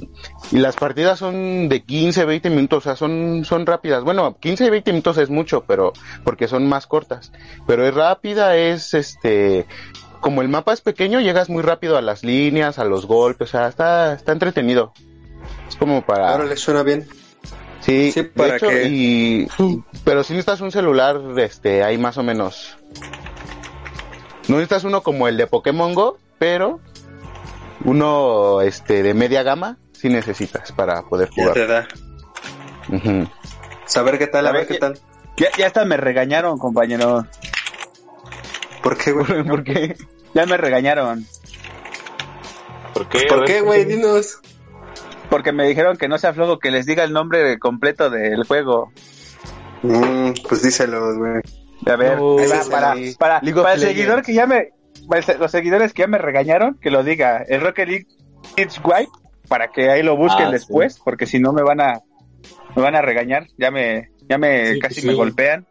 y 0.51 0.57
las 0.57 0.75
partidas 0.75 1.19
son 1.19 1.69
de 1.69 1.83
15, 1.83 2.25
20 2.25 2.49
minutos, 2.49 2.79
o 2.79 2.81
sea, 2.81 2.95
son, 2.95 3.43
son 3.45 3.65
rápidas. 3.65 4.03
Bueno, 4.03 4.37
15 4.39 4.65
y 4.65 4.69
20 4.69 4.91
minutos 4.91 5.17
es 5.17 5.29
mucho, 5.29 5.63
pero, 5.67 5.93
porque 6.23 6.47
son 6.47 6.67
más 6.67 6.87
cortas. 6.87 7.31
Pero 7.65 7.85
es 7.87 7.93
rápida, 7.93 8.55
es 8.55 8.93
este, 8.93 9.65
como 10.19 10.41
el 10.41 10.49
mapa 10.49 10.73
es 10.73 10.81
pequeño, 10.81 11.19
llegas 11.19 11.49
muy 11.49 11.63
rápido 11.63 11.97
a 11.97 12.01
las 12.01 12.23
líneas, 12.23 12.79
a 12.79 12.85
los 12.85 13.05
golpes, 13.05 13.49
o 13.49 13.51
sea, 13.51 13.67
está, 13.67 14.13
está 14.13 14.31
entretenido. 14.31 14.93
Es 15.67 15.75
como 15.75 16.01
para... 16.01 16.31
Ahora 16.31 16.45
le 16.45 16.57
suena 16.57 16.83
bien. 16.83 17.07
Sí, 17.81 18.11
Sí, 18.11 18.21
de 18.21 18.27
para 18.29 18.57
hecho, 18.57 18.67
que- 18.67 18.83
y, 18.87 19.47
pero 20.03 20.23
si 20.23 20.33
necesitas 20.33 20.61
un 20.61 20.71
celular, 20.71 21.21
este, 21.37 21.83
hay 21.83 21.97
más 21.97 22.17
o 22.17 22.23
menos. 22.23 22.75
No 24.47 24.55
necesitas 24.55 24.83
uno 24.83 25.01
como 25.03 25.27
el 25.27 25.37
de 25.37 25.47
Pokémon 25.47 25.93
Go, 25.93 26.17
pero 26.39 26.79
uno, 27.83 28.61
este, 28.61 29.03
de 29.03 29.13
media 29.13 29.43
gama, 29.43 29.77
sí 29.93 30.09
necesitas 30.09 30.71
para 30.71 31.03
poder 31.03 31.29
Ya 31.29 31.33
jugar. 31.43 31.53
te 31.53 31.67
da. 31.67 31.87
Ujú. 32.89 33.27
Saber 33.85 34.17
qué 34.17 34.27
tal, 34.27 34.45
a 34.47 34.49
A 34.49 34.53
ver 34.53 34.61
ver, 34.61 34.67
qué 34.67 34.73
ya- 34.75 34.79
tal. 34.79 34.99
Ya, 35.37 35.47
ya 35.57 35.67
hasta 35.67 35.85
me 35.85 35.97
regañaron, 35.97 36.57
compañero. 36.57 37.25
¿Por 38.81 38.97
qué, 38.97 39.11
güey? 39.11 39.43
¿Por 39.47 39.63
qué? 39.63 39.95
Ya 40.33 40.45
me 40.45 40.57
regañaron. 40.57 41.25
¿Por 42.93 43.07
qué? 43.09 43.25
¿Por 43.27 43.45
qué, 43.45 43.61
güey? 43.61 43.85
Dinos. 43.85 44.39
Porque 45.29 45.51
me 45.51 45.67
dijeron 45.67 45.97
que 45.97 46.07
no 46.07 46.17
sea 46.17 46.33
flojo 46.33 46.57
que 46.57 46.71
les 46.71 46.85
diga 46.85 47.03
el 47.03 47.11
nombre 47.13 47.59
completo 47.59 48.09
del 48.09 48.45
juego. 48.45 48.91
Mm, 49.83 50.31
pues 50.47 50.63
díselo, 50.63 51.15
güey. 51.17 51.41
A 51.91 51.95
ver, 51.95 52.17
No, 52.17 52.37
ahí 52.39 52.47
va, 52.47 52.55
ese 52.57 52.69
para, 52.71 52.95
para, 53.17 53.39
League 53.41 53.61
para 53.61 53.73
el 53.73 53.79
seguidor 53.81 54.21
que 54.23 54.33
ya 54.33 54.45
me, 54.45 54.69
los 55.39 55.51
seguidores 55.51 55.93
que 55.93 56.01
ya 56.03 56.07
me 56.07 56.17
regañaron, 56.17 56.77
que 56.81 56.91
lo 56.91 57.03
diga, 57.03 57.43
el 57.47 57.61
Rocket 57.61 57.87
League 57.87 58.07
It's 58.55 58.79
White, 58.83 59.11
para 59.47 59.69
que 59.69 59.89
ahí 59.89 60.03
lo 60.03 60.15
busquen 60.17 60.47
Ah, 60.47 60.51
después, 60.51 60.99
porque 61.03 61.25
si 61.25 61.39
no 61.39 61.53
me 61.53 61.61
van 61.63 61.81
a, 61.81 62.01
me 62.75 62.81
van 62.81 62.95
a 62.95 63.01
regañar, 63.01 63.47
ya 63.57 63.71
me, 63.71 64.11
ya 64.29 64.37
me, 64.37 64.73
Sí, 64.73 64.79
casi 64.79 65.05
me 65.07 65.13
golpean. 65.13 65.65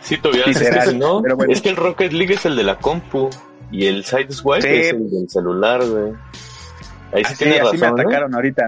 Sí, 0.00 0.16
Tobias, 0.18 0.46
es 0.48 0.58
que 0.58 0.64
Literal, 0.64 0.88
si 0.88 0.98
no, 0.98 1.20
pero 1.22 1.36
bueno. 1.36 1.52
es 1.52 1.60
que 1.60 1.68
el 1.70 1.76
Rocket 1.76 2.12
League 2.12 2.34
es 2.34 2.44
el 2.46 2.56
de 2.56 2.62
la 2.62 2.78
compu 2.78 3.30
y 3.70 3.86
el 3.86 4.04
Sideswipe 4.04 4.62
Sí. 4.62 4.68
es 4.68 4.92
el 4.92 5.10
del 5.10 5.28
celular, 5.28 5.84
güey. 5.84 6.12
Ahí 7.12 7.24
sí 7.24 7.32
Así, 7.32 7.44
tienes 7.44 7.60
así 7.60 7.76
me 7.78 7.86
¿no? 7.88 7.94
atacaron 7.94 8.34
ahorita. 8.34 8.62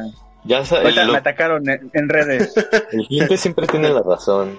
Ya 0.45 0.59
Ahorita 0.59 1.07
me 1.07 1.17
atacaron 1.19 1.69
en, 1.69 1.91
en 1.93 2.09
redes. 2.09 2.55
el 2.93 3.07
cliente 3.09 3.37
siempre 3.37 3.67
tiene 3.67 3.89
la 3.91 4.03
razón. 4.03 4.57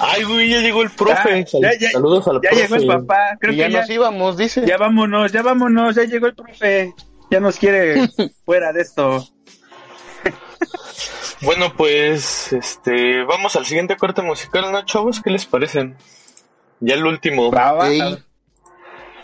Ay, 0.00 0.24
güey, 0.24 0.48
ya 0.50 0.60
llegó 0.60 0.82
el 0.82 0.90
profe. 0.90 1.44
Ya- 1.60 1.78
ya- 1.78 1.90
Saludos 1.90 2.26
al 2.28 2.40
Ya 2.42 2.50
profe. 2.50 2.62
llegó 2.62 2.74
el 2.76 2.86
papá, 2.86 3.36
creo 3.38 3.52
Y 3.52 3.56
que 3.56 3.62
ya 3.62 3.68
ya, 3.68 3.80
nos 3.80 3.90
íbamos, 3.90 4.36
dice. 4.36 4.64
ya 4.66 4.76
vámonos, 4.78 5.30
ya 5.32 5.42
vámonos, 5.42 5.94
ya 5.94 6.04
llegó 6.04 6.26
el 6.26 6.34
profe. 6.34 6.94
Ya 7.30 7.38
nos 7.40 7.56
quiere 7.58 7.96
fuera 8.44 8.72
de 8.72 8.80
esto. 8.82 9.24
Bueno, 11.42 11.72
pues, 11.74 12.52
este, 12.52 13.24
vamos 13.24 13.56
al 13.56 13.64
siguiente 13.64 13.96
corte 13.96 14.20
musical, 14.20 14.70
¿no, 14.72 14.82
chavos? 14.84 15.22
¿Qué 15.22 15.30
les 15.30 15.46
parecen? 15.46 15.96
Ya 16.80 16.94
el 16.94 17.06
último. 17.06 17.50
Va, 17.50 17.72
va, 17.72 17.88
Ey. 17.90 18.00
a 18.00 18.08
ver. 18.10 18.18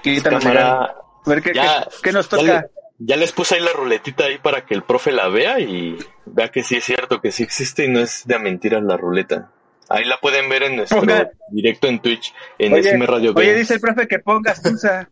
Quítanos 0.02 0.42
el- 0.44 0.52
Cámara. 0.54 0.94
A 1.26 1.28
ver 1.30 1.42
qué, 1.42 1.52
Ya- 1.54 1.84
qué- 1.84 1.96
qué 2.04 2.12
nos 2.12 2.28
Ya, 2.30 2.36
toca. 2.38 2.42
le- 2.62 2.70
ya 3.00 3.16
les 3.16 3.32
puse 3.32 3.56
ahí 3.56 3.60
la 3.60 3.72
ruletita 3.72 4.24
ahí 4.24 4.38
para 4.38 4.64
que 4.64 4.72
el 4.74 4.82
profe 4.82 5.12
la 5.12 5.28
vea 5.28 5.60
y 5.60 5.98
vea 6.24 6.48
que 6.50 6.62
sí 6.62 6.76
es 6.76 6.84
cierto, 6.84 7.20
que 7.20 7.30
sí 7.32 7.42
existe 7.42 7.84
y 7.84 7.88
no 7.88 8.00
es 8.00 8.22
de 8.26 8.34
a 8.36 8.38
mentiras 8.38 8.82
la 8.82 8.96
ruleta. 8.96 9.50
Ahí 9.88 10.04
la 10.04 10.18
pueden 10.18 10.48
ver 10.48 10.64
en 10.64 10.76
nuestro 10.76 11.00
Ponga. 11.00 11.30
directo 11.50 11.86
en 11.86 12.00
Twitch, 12.00 12.34
en 12.58 12.72
Oye, 12.72 12.82
SM 12.90 13.06
Radio 13.06 13.32
oye, 13.34 13.46
Games. 13.46 13.60
dice 13.60 13.74
el 13.74 13.80
profe 13.80 14.08
que 14.08 14.18
pongas 14.18 14.60
tusa. 14.62 15.08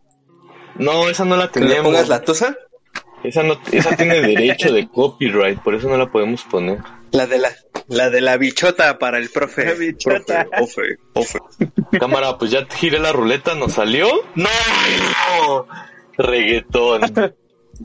No, 0.77 1.09
esa 1.09 1.25
no 1.25 1.37
la 1.37 1.47
¿Que 1.51 1.61
tenemos. 1.61 1.85
pongas 1.85 2.09
la 2.09 2.21
tusa? 2.23 2.57
Esa 3.23 3.43
no, 3.43 3.57
esa 3.73 3.97
tiene 3.97 4.21
derecho 4.21 4.73
de 4.73 4.89
copyright, 4.89 5.61
por 5.61 5.75
eso 5.75 5.89
no 5.89 5.97
la 5.97 6.11
podemos 6.11 6.43
poner. 6.43 6.79
La 7.13 7.27
de 7.27 7.39
la, 7.39 7.51
la 7.89 8.11
de 8.11 8.21
la 8.21 8.37
bichota 8.37 8.99
para 8.99 9.19
el 9.19 9.31
profe. 9.31 9.65
La 9.67 9.73
bichota. 9.75 10.45
Profe, 10.51 10.83
profe, 11.15 11.39
profe. 11.39 11.99
Cámara, 12.01 12.37
pues 12.37 12.51
ya 12.51 12.67
giré 12.67 12.99
la 12.99 13.13
ruleta, 13.13 13.55
¿nos 13.55 13.75
salió? 13.75 14.09
¡No! 14.35 15.67
Reggaetón. 16.19 17.01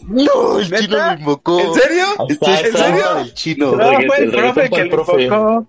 No, 0.08 0.60
el 0.60 0.70
¿Neta? 0.70 0.82
chino 0.84 0.98
lo 0.98 1.14
invocó. 1.14 1.60
¿En 1.60 1.74
serio? 1.74 2.06
Está, 2.30 2.60
está. 2.62 2.78
trampa 2.92 3.14
del 3.20 3.34
chino. 3.34 3.72
El 3.72 3.78
No, 3.78 3.86
fue 4.08 4.18
el 4.18 4.24
el 4.24 4.32
profe 4.32 4.70
que 4.70 4.82
el 4.82 4.90
profe. 4.90 5.24
enfocó. 5.26 5.68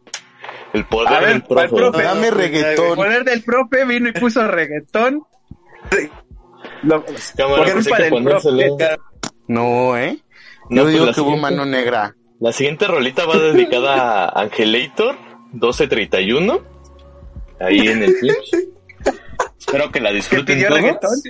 El 0.73 0.85
poder 0.87 1.09
A 1.09 1.21
ver, 1.21 1.29
del 1.29 1.37
el 1.37 1.43
profe. 1.43 1.69
profe. 1.69 2.03
Dame 2.03 2.29
El 2.29 2.35
reggaetón. 2.35 2.95
poder 2.97 3.25
del 3.25 3.43
profe 3.43 3.85
vino 3.85 4.09
y 4.09 4.13
puso 4.13 4.47
reggaetón. 4.47 5.25
Lo- 6.83 7.05
Cámara, 7.37 7.65
por 7.65 7.73
culpa 7.73 7.97
hay 7.97 8.03
que 8.05 8.11
del 8.15 8.25
profe. 8.25 8.49
ponérselo. 8.49 8.77
No, 9.49 9.97
¿eh? 9.97 10.19
No, 10.69 10.77
Yo 10.77 10.83
pues 10.85 10.95
digo 10.95 11.13
que 11.13 11.21
hubo 11.21 11.37
mano 11.37 11.65
negra. 11.67 12.15
La 12.39 12.53
siguiente 12.53 12.87
rolita 12.87 13.27
va 13.27 13.37
dedicada 13.37 14.27
a 14.29 14.41
Angelator 14.43 15.17
1231. 15.53 16.61
Ahí 17.61 17.89
en 17.89 18.03
el 18.05 18.19
Twitch. 18.19 18.55
Espero 19.59 19.91
que 19.91 20.01
la 20.01 20.13
disfruten 20.13 20.65
todos. 20.67 21.23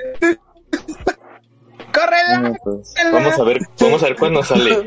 ¡Córrela! 1.93 2.53
Pues, 2.63 2.95
vamos 3.13 3.39
a 3.39 3.43
ver, 3.43 3.59
vamos 3.81 4.03
a 4.03 4.07
ver 4.07 4.17
cuándo 4.17 4.43
sale. 4.45 4.85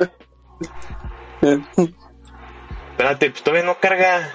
Espérate, 2.91 3.29
pues 3.31 3.43
todavía 3.43 3.65
no 3.65 3.77
carga. 3.79 4.29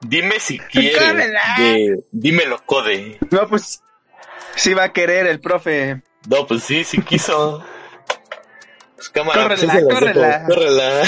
Dime 0.00 0.38
si 0.40 0.58
quiere. 0.58 1.28
De, 1.58 2.04
dímelo, 2.12 2.64
Code. 2.64 3.18
No, 3.30 3.48
pues 3.48 3.82
sí 4.54 4.74
va 4.74 4.84
a 4.84 4.92
querer 4.92 5.26
el 5.26 5.40
profe. 5.40 6.02
No, 6.28 6.46
pues 6.46 6.62
sí, 6.64 6.84
sí 6.84 7.00
quiso. 7.02 7.64
Pues 8.96 9.08
cámara, 9.10 9.48
pues 9.48 9.60
Córrela, 9.60 9.80
las 9.80 9.94
córrela. 9.94 10.28
dejo. 10.38 10.46
Córrela. 10.48 11.02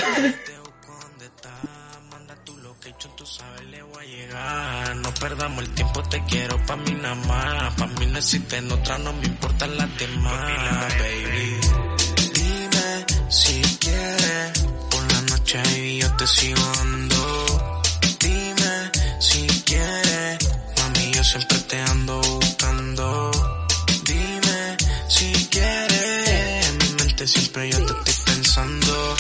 No 5.03 5.15
perdamos 5.15 5.65
el 5.65 5.75
tiempo, 5.75 6.03
te 6.05 6.23
quiero 6.25 6.57
pa' 6.67 6.77
mí 6.77 6.93
nada 6.93 7.15
más. 7.15 7.75
Pa' 7.75 7.87
mí 7.87 8.07
no 8.07 8.19
existen 8.19 8.71
otras, 8.73 8.99
no 9.01 9.13
me 9.13 9.27
importan 9.27 9.77
las 9.77 9.99
demás, 9.99 10.95
baby. 10.99 11.61
Dime 12.35 13.07
si 13.29 13.61
quieres, 13.79 14.65
por 14.91 15.13
la 15.13 15.21
noche 15.23 15.59
baby, 15.59 15.99
yo 16.01 16.17
te 16.17 16.27
sigo 16.27 16.61
dando. 16.77 17.10
Yo 21.21 21.25
siempre 21.25 21.59
te 21.69 21.79
ando 21.83 22.19
buscando. 22.19 23.31
Dime 24.05 24.77
si 25.09 25.33
quieres, 25.51 26.69
en 26.69 26.79
mi 26.79 26.89
mente 26.99 27.27
siempre 27.27 27.71
yo 27.71 27.79
te 27.85 28.11
estoy 28.11 28.35
pensando. 28.35 29.17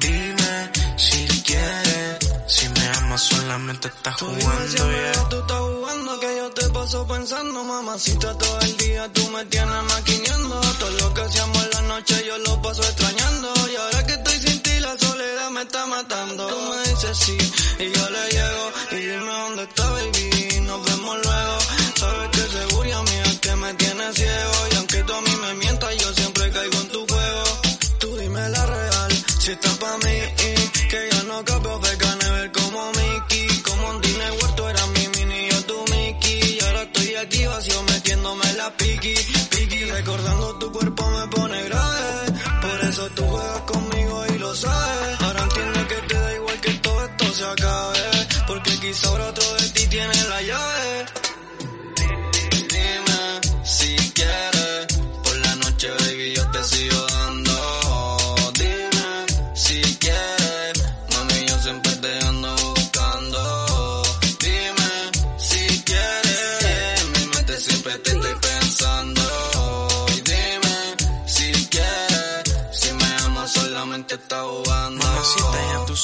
Dime 0.00 0.70
si 0.96 1.26
quieres, 1.42 2.18
si 2.48 2.68
me 2.70 2.86
amas 2.98 3.20
solamente 3.20 3.86
estás 3.88 4.16
jugando 4.16 4.92
ya. 5.04 5.28
Tú 5.28 5.38
estás 5.38 5.60
jugando 5.60 6.20
que 6.20 6.36
yo 6.36 6.50
te 6.50 6.68
paso 6.70 7.06
pensando, 7.06 7.64
mamacita, 7.64 8.36
todo 8.36 8.60
el 8.62 8.76
día 8.78 9.12
tú 9.12 9.28
me 9.28 9.44
tienes 9.44 9.82
maquineando. 9.84 10.60
Todo 10.80 10.90
lo 10.90 11.14
que 11.14 11.20
hacíamos 11.20 11.64
en 11.64 11.70
la 11.70 11.82
noche 11.82 12.24
yo 12.26 12.38
lo 12.38 12.60
paso 12.60 12.82
extrañando. 12.82 13.48
Y 13.72 13.76
ahora 13.76 14.06
que 14.06 14.14
estoy 14.14 14.38
sin 14.40 14.62
ti, 14.62 14.80
la 14.80 14.98
soledad 14.98 15.50
me 15.50 15.62
está 15.62 15.86
matando. 15.86 16.46
Tú 16.48 16.56
me 16.70 16.88
dices 16.88 17.16
sí, 17.16 17.38
y 17.78 17.92
yo 17.96 18.10
le 18.10 18.22
llego. 18.30 18.72
Y 18.90 18.96
dime 18.96 19.32
dónde 19.42 19.62
está, 19.62 19.90
baby, 19.90 20.19
real, 29.62 30.09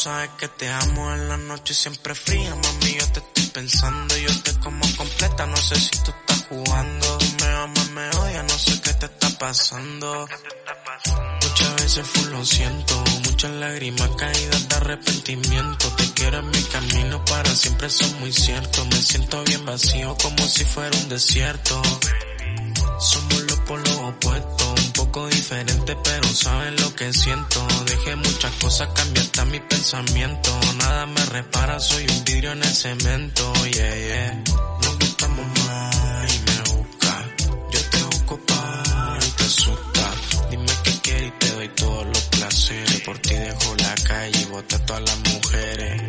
sabes 0.07 0.31
que 0.39 0.47
te 0.47 0.69
amo 0.71 1.13
en 1.15 1.29
la 1.29 1.37
noche 1.37 1.75
siempre 1.75 2.15
fría, 2.15 2.55
mami, 2.55 2.93
yo 2.95 3.07
te 3.11 3.19
estoy 3.19 3.47
pensando, 3.47 4.17
yo 4.17 4.43
te 4.43 4.53
como 4.61 4.87
completa, 4.97 5.47
no 5.49 5.57
sé 5.57 5.75
si 5.75 5.91
tú 6.05 6.13
estás 6.13 6.47
jugando, 6.49 7.19
me 7.41 7.47
amas, 7.47 7.91
me 7.91 8.09
odias, 8.11 8.45
no 8.45 8.57
sé 8.57 8.81
qué 8.83 8.95
te 8.95 9.07
está 9.07 9.31
pasando. 9.31 10.29
Muchas 11.43 11.75
veces 11.75 12.07
fue 12.07 12.23
lo 12.31 12.45
siento, 12.45 13.05
muchas 13.25 13.51
lágrimas 13.51 14.11
caídas 14.17 14.69
de 14.69 14.77
arrepentimiento, 14.77 15.89
te 15.97 16.13
quiero 16.13 16.39
en 16.39 16.51
mi 16.51 16.63
camino 16.63 17.25
para 17.25 17.53
siempre, 17.57 17.89
eso 17.89 18.05
es 18.05 18.13
muy 18.21 18.33
cierto, 18.33 18.85
me 18.85 19.03
siento 19.03 19.43
bien 19.43 19.65
vacío 19.67 20.17
como 20.23 20.47
si 20.47 20.65
fuera 20.65 20.97
un 20.99 21.09
desierto. 21.09 21.83
Somos 23.01 23.43
los 23.43 23.59
polos 23.61 23.97
opuestos, 24.05 24.66
poco 25.17 25.29
diferentes, 25.29 25.97
pero 26.05 26.29
saben 26.29 26.77
lo 26.77 26.95
que 26.95 27.11
siento. 27.13 27.67
Dejé 27.87 28.17
muchas 28.17 28.53
cosas, 28.61 28.89
cambié 28.95 29.23
hasta 29.23 29.45
mi 29.47 29.61
pensamiento. 29.61 30.51
Nada 30.79 31.07
me 31.07 31.25
repara, 31.27 31.81
soy 31.81 32.07
un 32.07 32.25
vidrio 32.25 32.53
en 32.53 32.63
el 32.63 32.75
cemento, 32.75 33.53
yeah. 33.73 34.43
Nos 34.83 34.99
gustamos 34.99 35.47
más 35.67 36.35
y 36.35 36.39
me 36.49 36.59
busca. 36.71 37.25
Yo 37.73 37.81
te 37.91 38.03
busco 38.03 38.37
pa' 38.47 39.19
y 39.27 39.31
te 39.31 39.45
asusta. 39.45 40.15
Dime 40.51 40.73
qué 40.85 40.93
quieres 41.03 41.29
y 41.29 41.39
te 41.39 41.53
doy 41.53 41.69
todos 41.69 42.07
los 42.07 42.23
placeres. 42.35 43.01
Por 43.01 43.19
ti 43.19 43.35
dejo 43.35 43.75
la 43.77 43.95
calle 44.07 44.41
y 44.41 44.45
boté 44.45 44.77
a 44.77 44.87
todas 44.87 45.03
las 45.03 45.19
mujeres. 45.33 46.03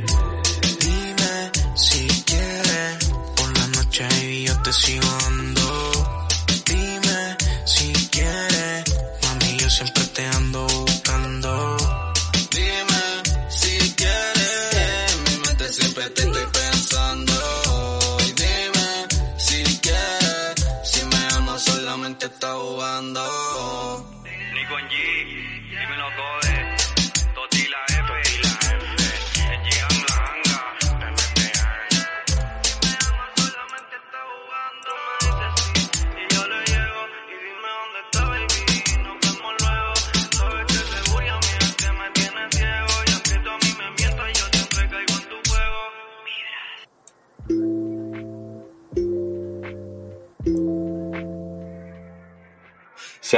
Dime 0.81 1.51
si 1.75 2.07
quieres, 2.25 3.05
por 3.37 3.57
la 3.57 3.67
noche 3.67 4.03
baby 4.03 4.43
yo 4.47 4.61
te 4.63 4.73
sigo 4.73 5.07
dando. 5.21 5.46
Dímelo, 24.89 26.07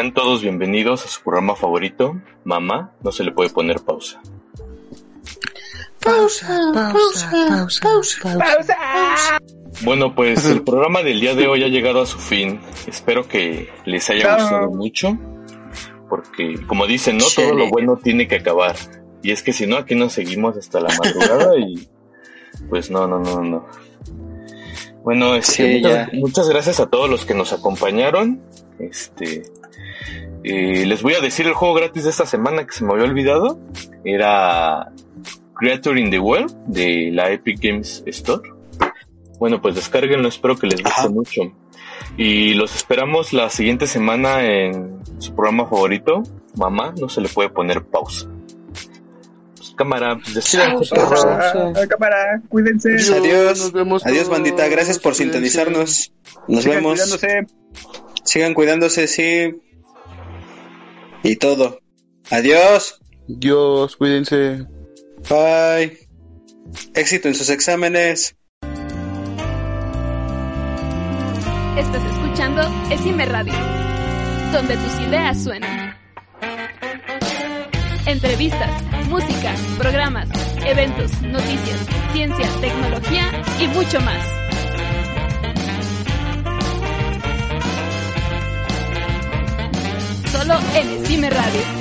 Sean 0.10 0.14
todos 0.16 0.42
bienvenidos 0.42 1.06
a 1.06 1.08
su 1.08 1.22
programa 1.22 1.56
favorito, 1.56 2.20
Mamá, 2.44 2.94
no 3.04 3.12
se 3.12 3.24
le 3.24 3.32
puede 3.32 3.52
poner 3.52 3.80
pausa. 3.82 4.20
Pausa, 6.04 6.48
pausa, 6.74 7.32
pausa, 7.84 8.40
pausa. 8.40 9.40
Bueno, 9.84 10.16
pues 10.16 10.46
el 10.46 10.64
programa 10.64 11.04
del 11.04 11.20
día 11.20 11.36
de 11.36 11.48
hoy 11.48 11.64
ha 11.64 11.68
llegado 11.68 12.02
a 12.02 12.08
su 12.08 12.18
fin. 12.18 12.60
Espero 12.88 13.28
que 13.28 13.70
les 13.86 14.10
haya 14.10 14.36
gustado 14.36 14.72
mucho, 14.72 15.16
porque 16.10 16.60
como 16.66 16.88
dicen, 16.88 17.20
no 17.20 17.26
todo 17.36 17.54
lo 17.54 17.70
bueno 17.70 17.96
tiene 18.02 18.28
que 18.28 18.38
acabar. 18.38 18.76
Y 19.22 19.30
es 19.30 19.44
que 19.44 19.54
si 19.54 19.68
no, 19.68 19.78
aquí 19.78 19.94
nos 19.94 20.14
seguimos 20.14 20.58
hasta 20.58 20.80
la 20.80 20.90
madrugada 20.98 21.56
y 21.60 21.88
pues 22.68 22.90
no, 22.90 23.06
no, 23.06 23.20
no, 23.20 23.44
no. 23.44 23.68
Bueno, 25.04 25.36
este, 25.36 25.52
Sí, 25.52 25.82
muchas, 25.84 26.14
muchas 26.14 26.50
gracias 26.50 26.80
a 26.80 26.88
todos 26.88 27.08
los 27.08 27.26
que 27.26 27.36
nos 27.36 27.54
acompañaron. 27.54 28.42
Este, 28.80 29.44
eh, 30.50 30.86
les 30.86 31.02
voy 31.02 31.14
a 31.14 31.20
decir 31.22 31.46
el 31.48 31.54
juego 31.54 31.74
gratis 31.76 32.04
de 32.04 32.10
esta 32.10 32.26
semana 32.26 32.66
que 32.66 32.74
se 32.74 32.84
me 32.86 32.94
había 32.94 33.06
olvidado. 33.06 33.60
Era 34.04 34.92
Creature 35.56 36.00
in 36.00 36.10
the 36.10 36.20
World 36.20 36.54
de 36.68 37.10
la 37.14 37.32
Epic 37.32 37.60
Games 37.62 38.04
Store. 38.08 38.50
Bueno, 39.40 39.62
pues 39.62 39.76
descárguenlo, 39.76 40.28
espero 40.28 40.58
que 40.58 40.68
les 40.68 40.82
guste 40.84 41.00
Ajá. 41.00 41.10
mucho. 41.10 41.42
Y 42.18 42.54
los 42.56 42.76
esperamos 42.76 43.32
la 43.34 43.50
siguiente 43.50 43.88
semana 43.88 44.46
en 44.46 45.00
su 45.20 45.34
programa 45.36 45.66
favorito, 45.68 46.24
Mamá, 46.56 46.94
no 47.00 47.08
se 47.08 47.22
le 47.22 47.30
puede 47.30 47.50
poner 47.50 47.84
pausa. 47.86 48.28
Pues, 49.56 49.72
cámara, 49.78 50.16
pues, 50.22 50.34
despídanse, 50.34 50.94
cámara, 51.88 52.42
cuídense. 52.50 52.90
Pues 52.90 53.12
adiós. 53.12 53.60
nos 53.60 53.72
vemos 53.72 54.06
Adiós, 54.06 54.24
todos. 54.26 54.38
bandita. 54.38 54.68
Gracias 54.68 55.00
por 55.00 55.16
sintonizarnos. 55.16 56.12
Nos 56.48 56.64
Sigan 56.64 56.78
vemos. 56.78 56.94
cuidándose. 56.94 57.48
Sigan 58.24 58.54
cuidándose, 58.54 59.08
sí. 59.08 59.56
Y 61.24 61.36
todo. 61.36 61.80
Adiós. 62.30 63.00
Dios, 63.28 63.96
cuídense. 63.96 64.66
Bye. 65.30 65.98
Éxito 66.94 67.28
en 67.28 67.36
sus 67.36 67.50
exámenes. 67.50 68.36
Estás 71.78 72.04
escuchando 72.04 72.62
Esime 72.92 73.26
Radio, 73.26 73.54
donde 74.52 74.76
tus 74.76 75.08
ideas 75.08 75.44
suenan. 75.44 75.96
Entrevistas, 78.06 78.84
música, 79.08 79.54
programas, 79.78 80.28
eventos, 80.66 81.22
noticias, 81.22 81.86
ciencia, 82.12 82.50
tecnología 82.60 83.44
y 83.62 83.68
mucho 83.68 84.02
más. 84.02 84.49
En 90.52 91.04
Esime 91.04 91.30
Radio. 91.30 91.79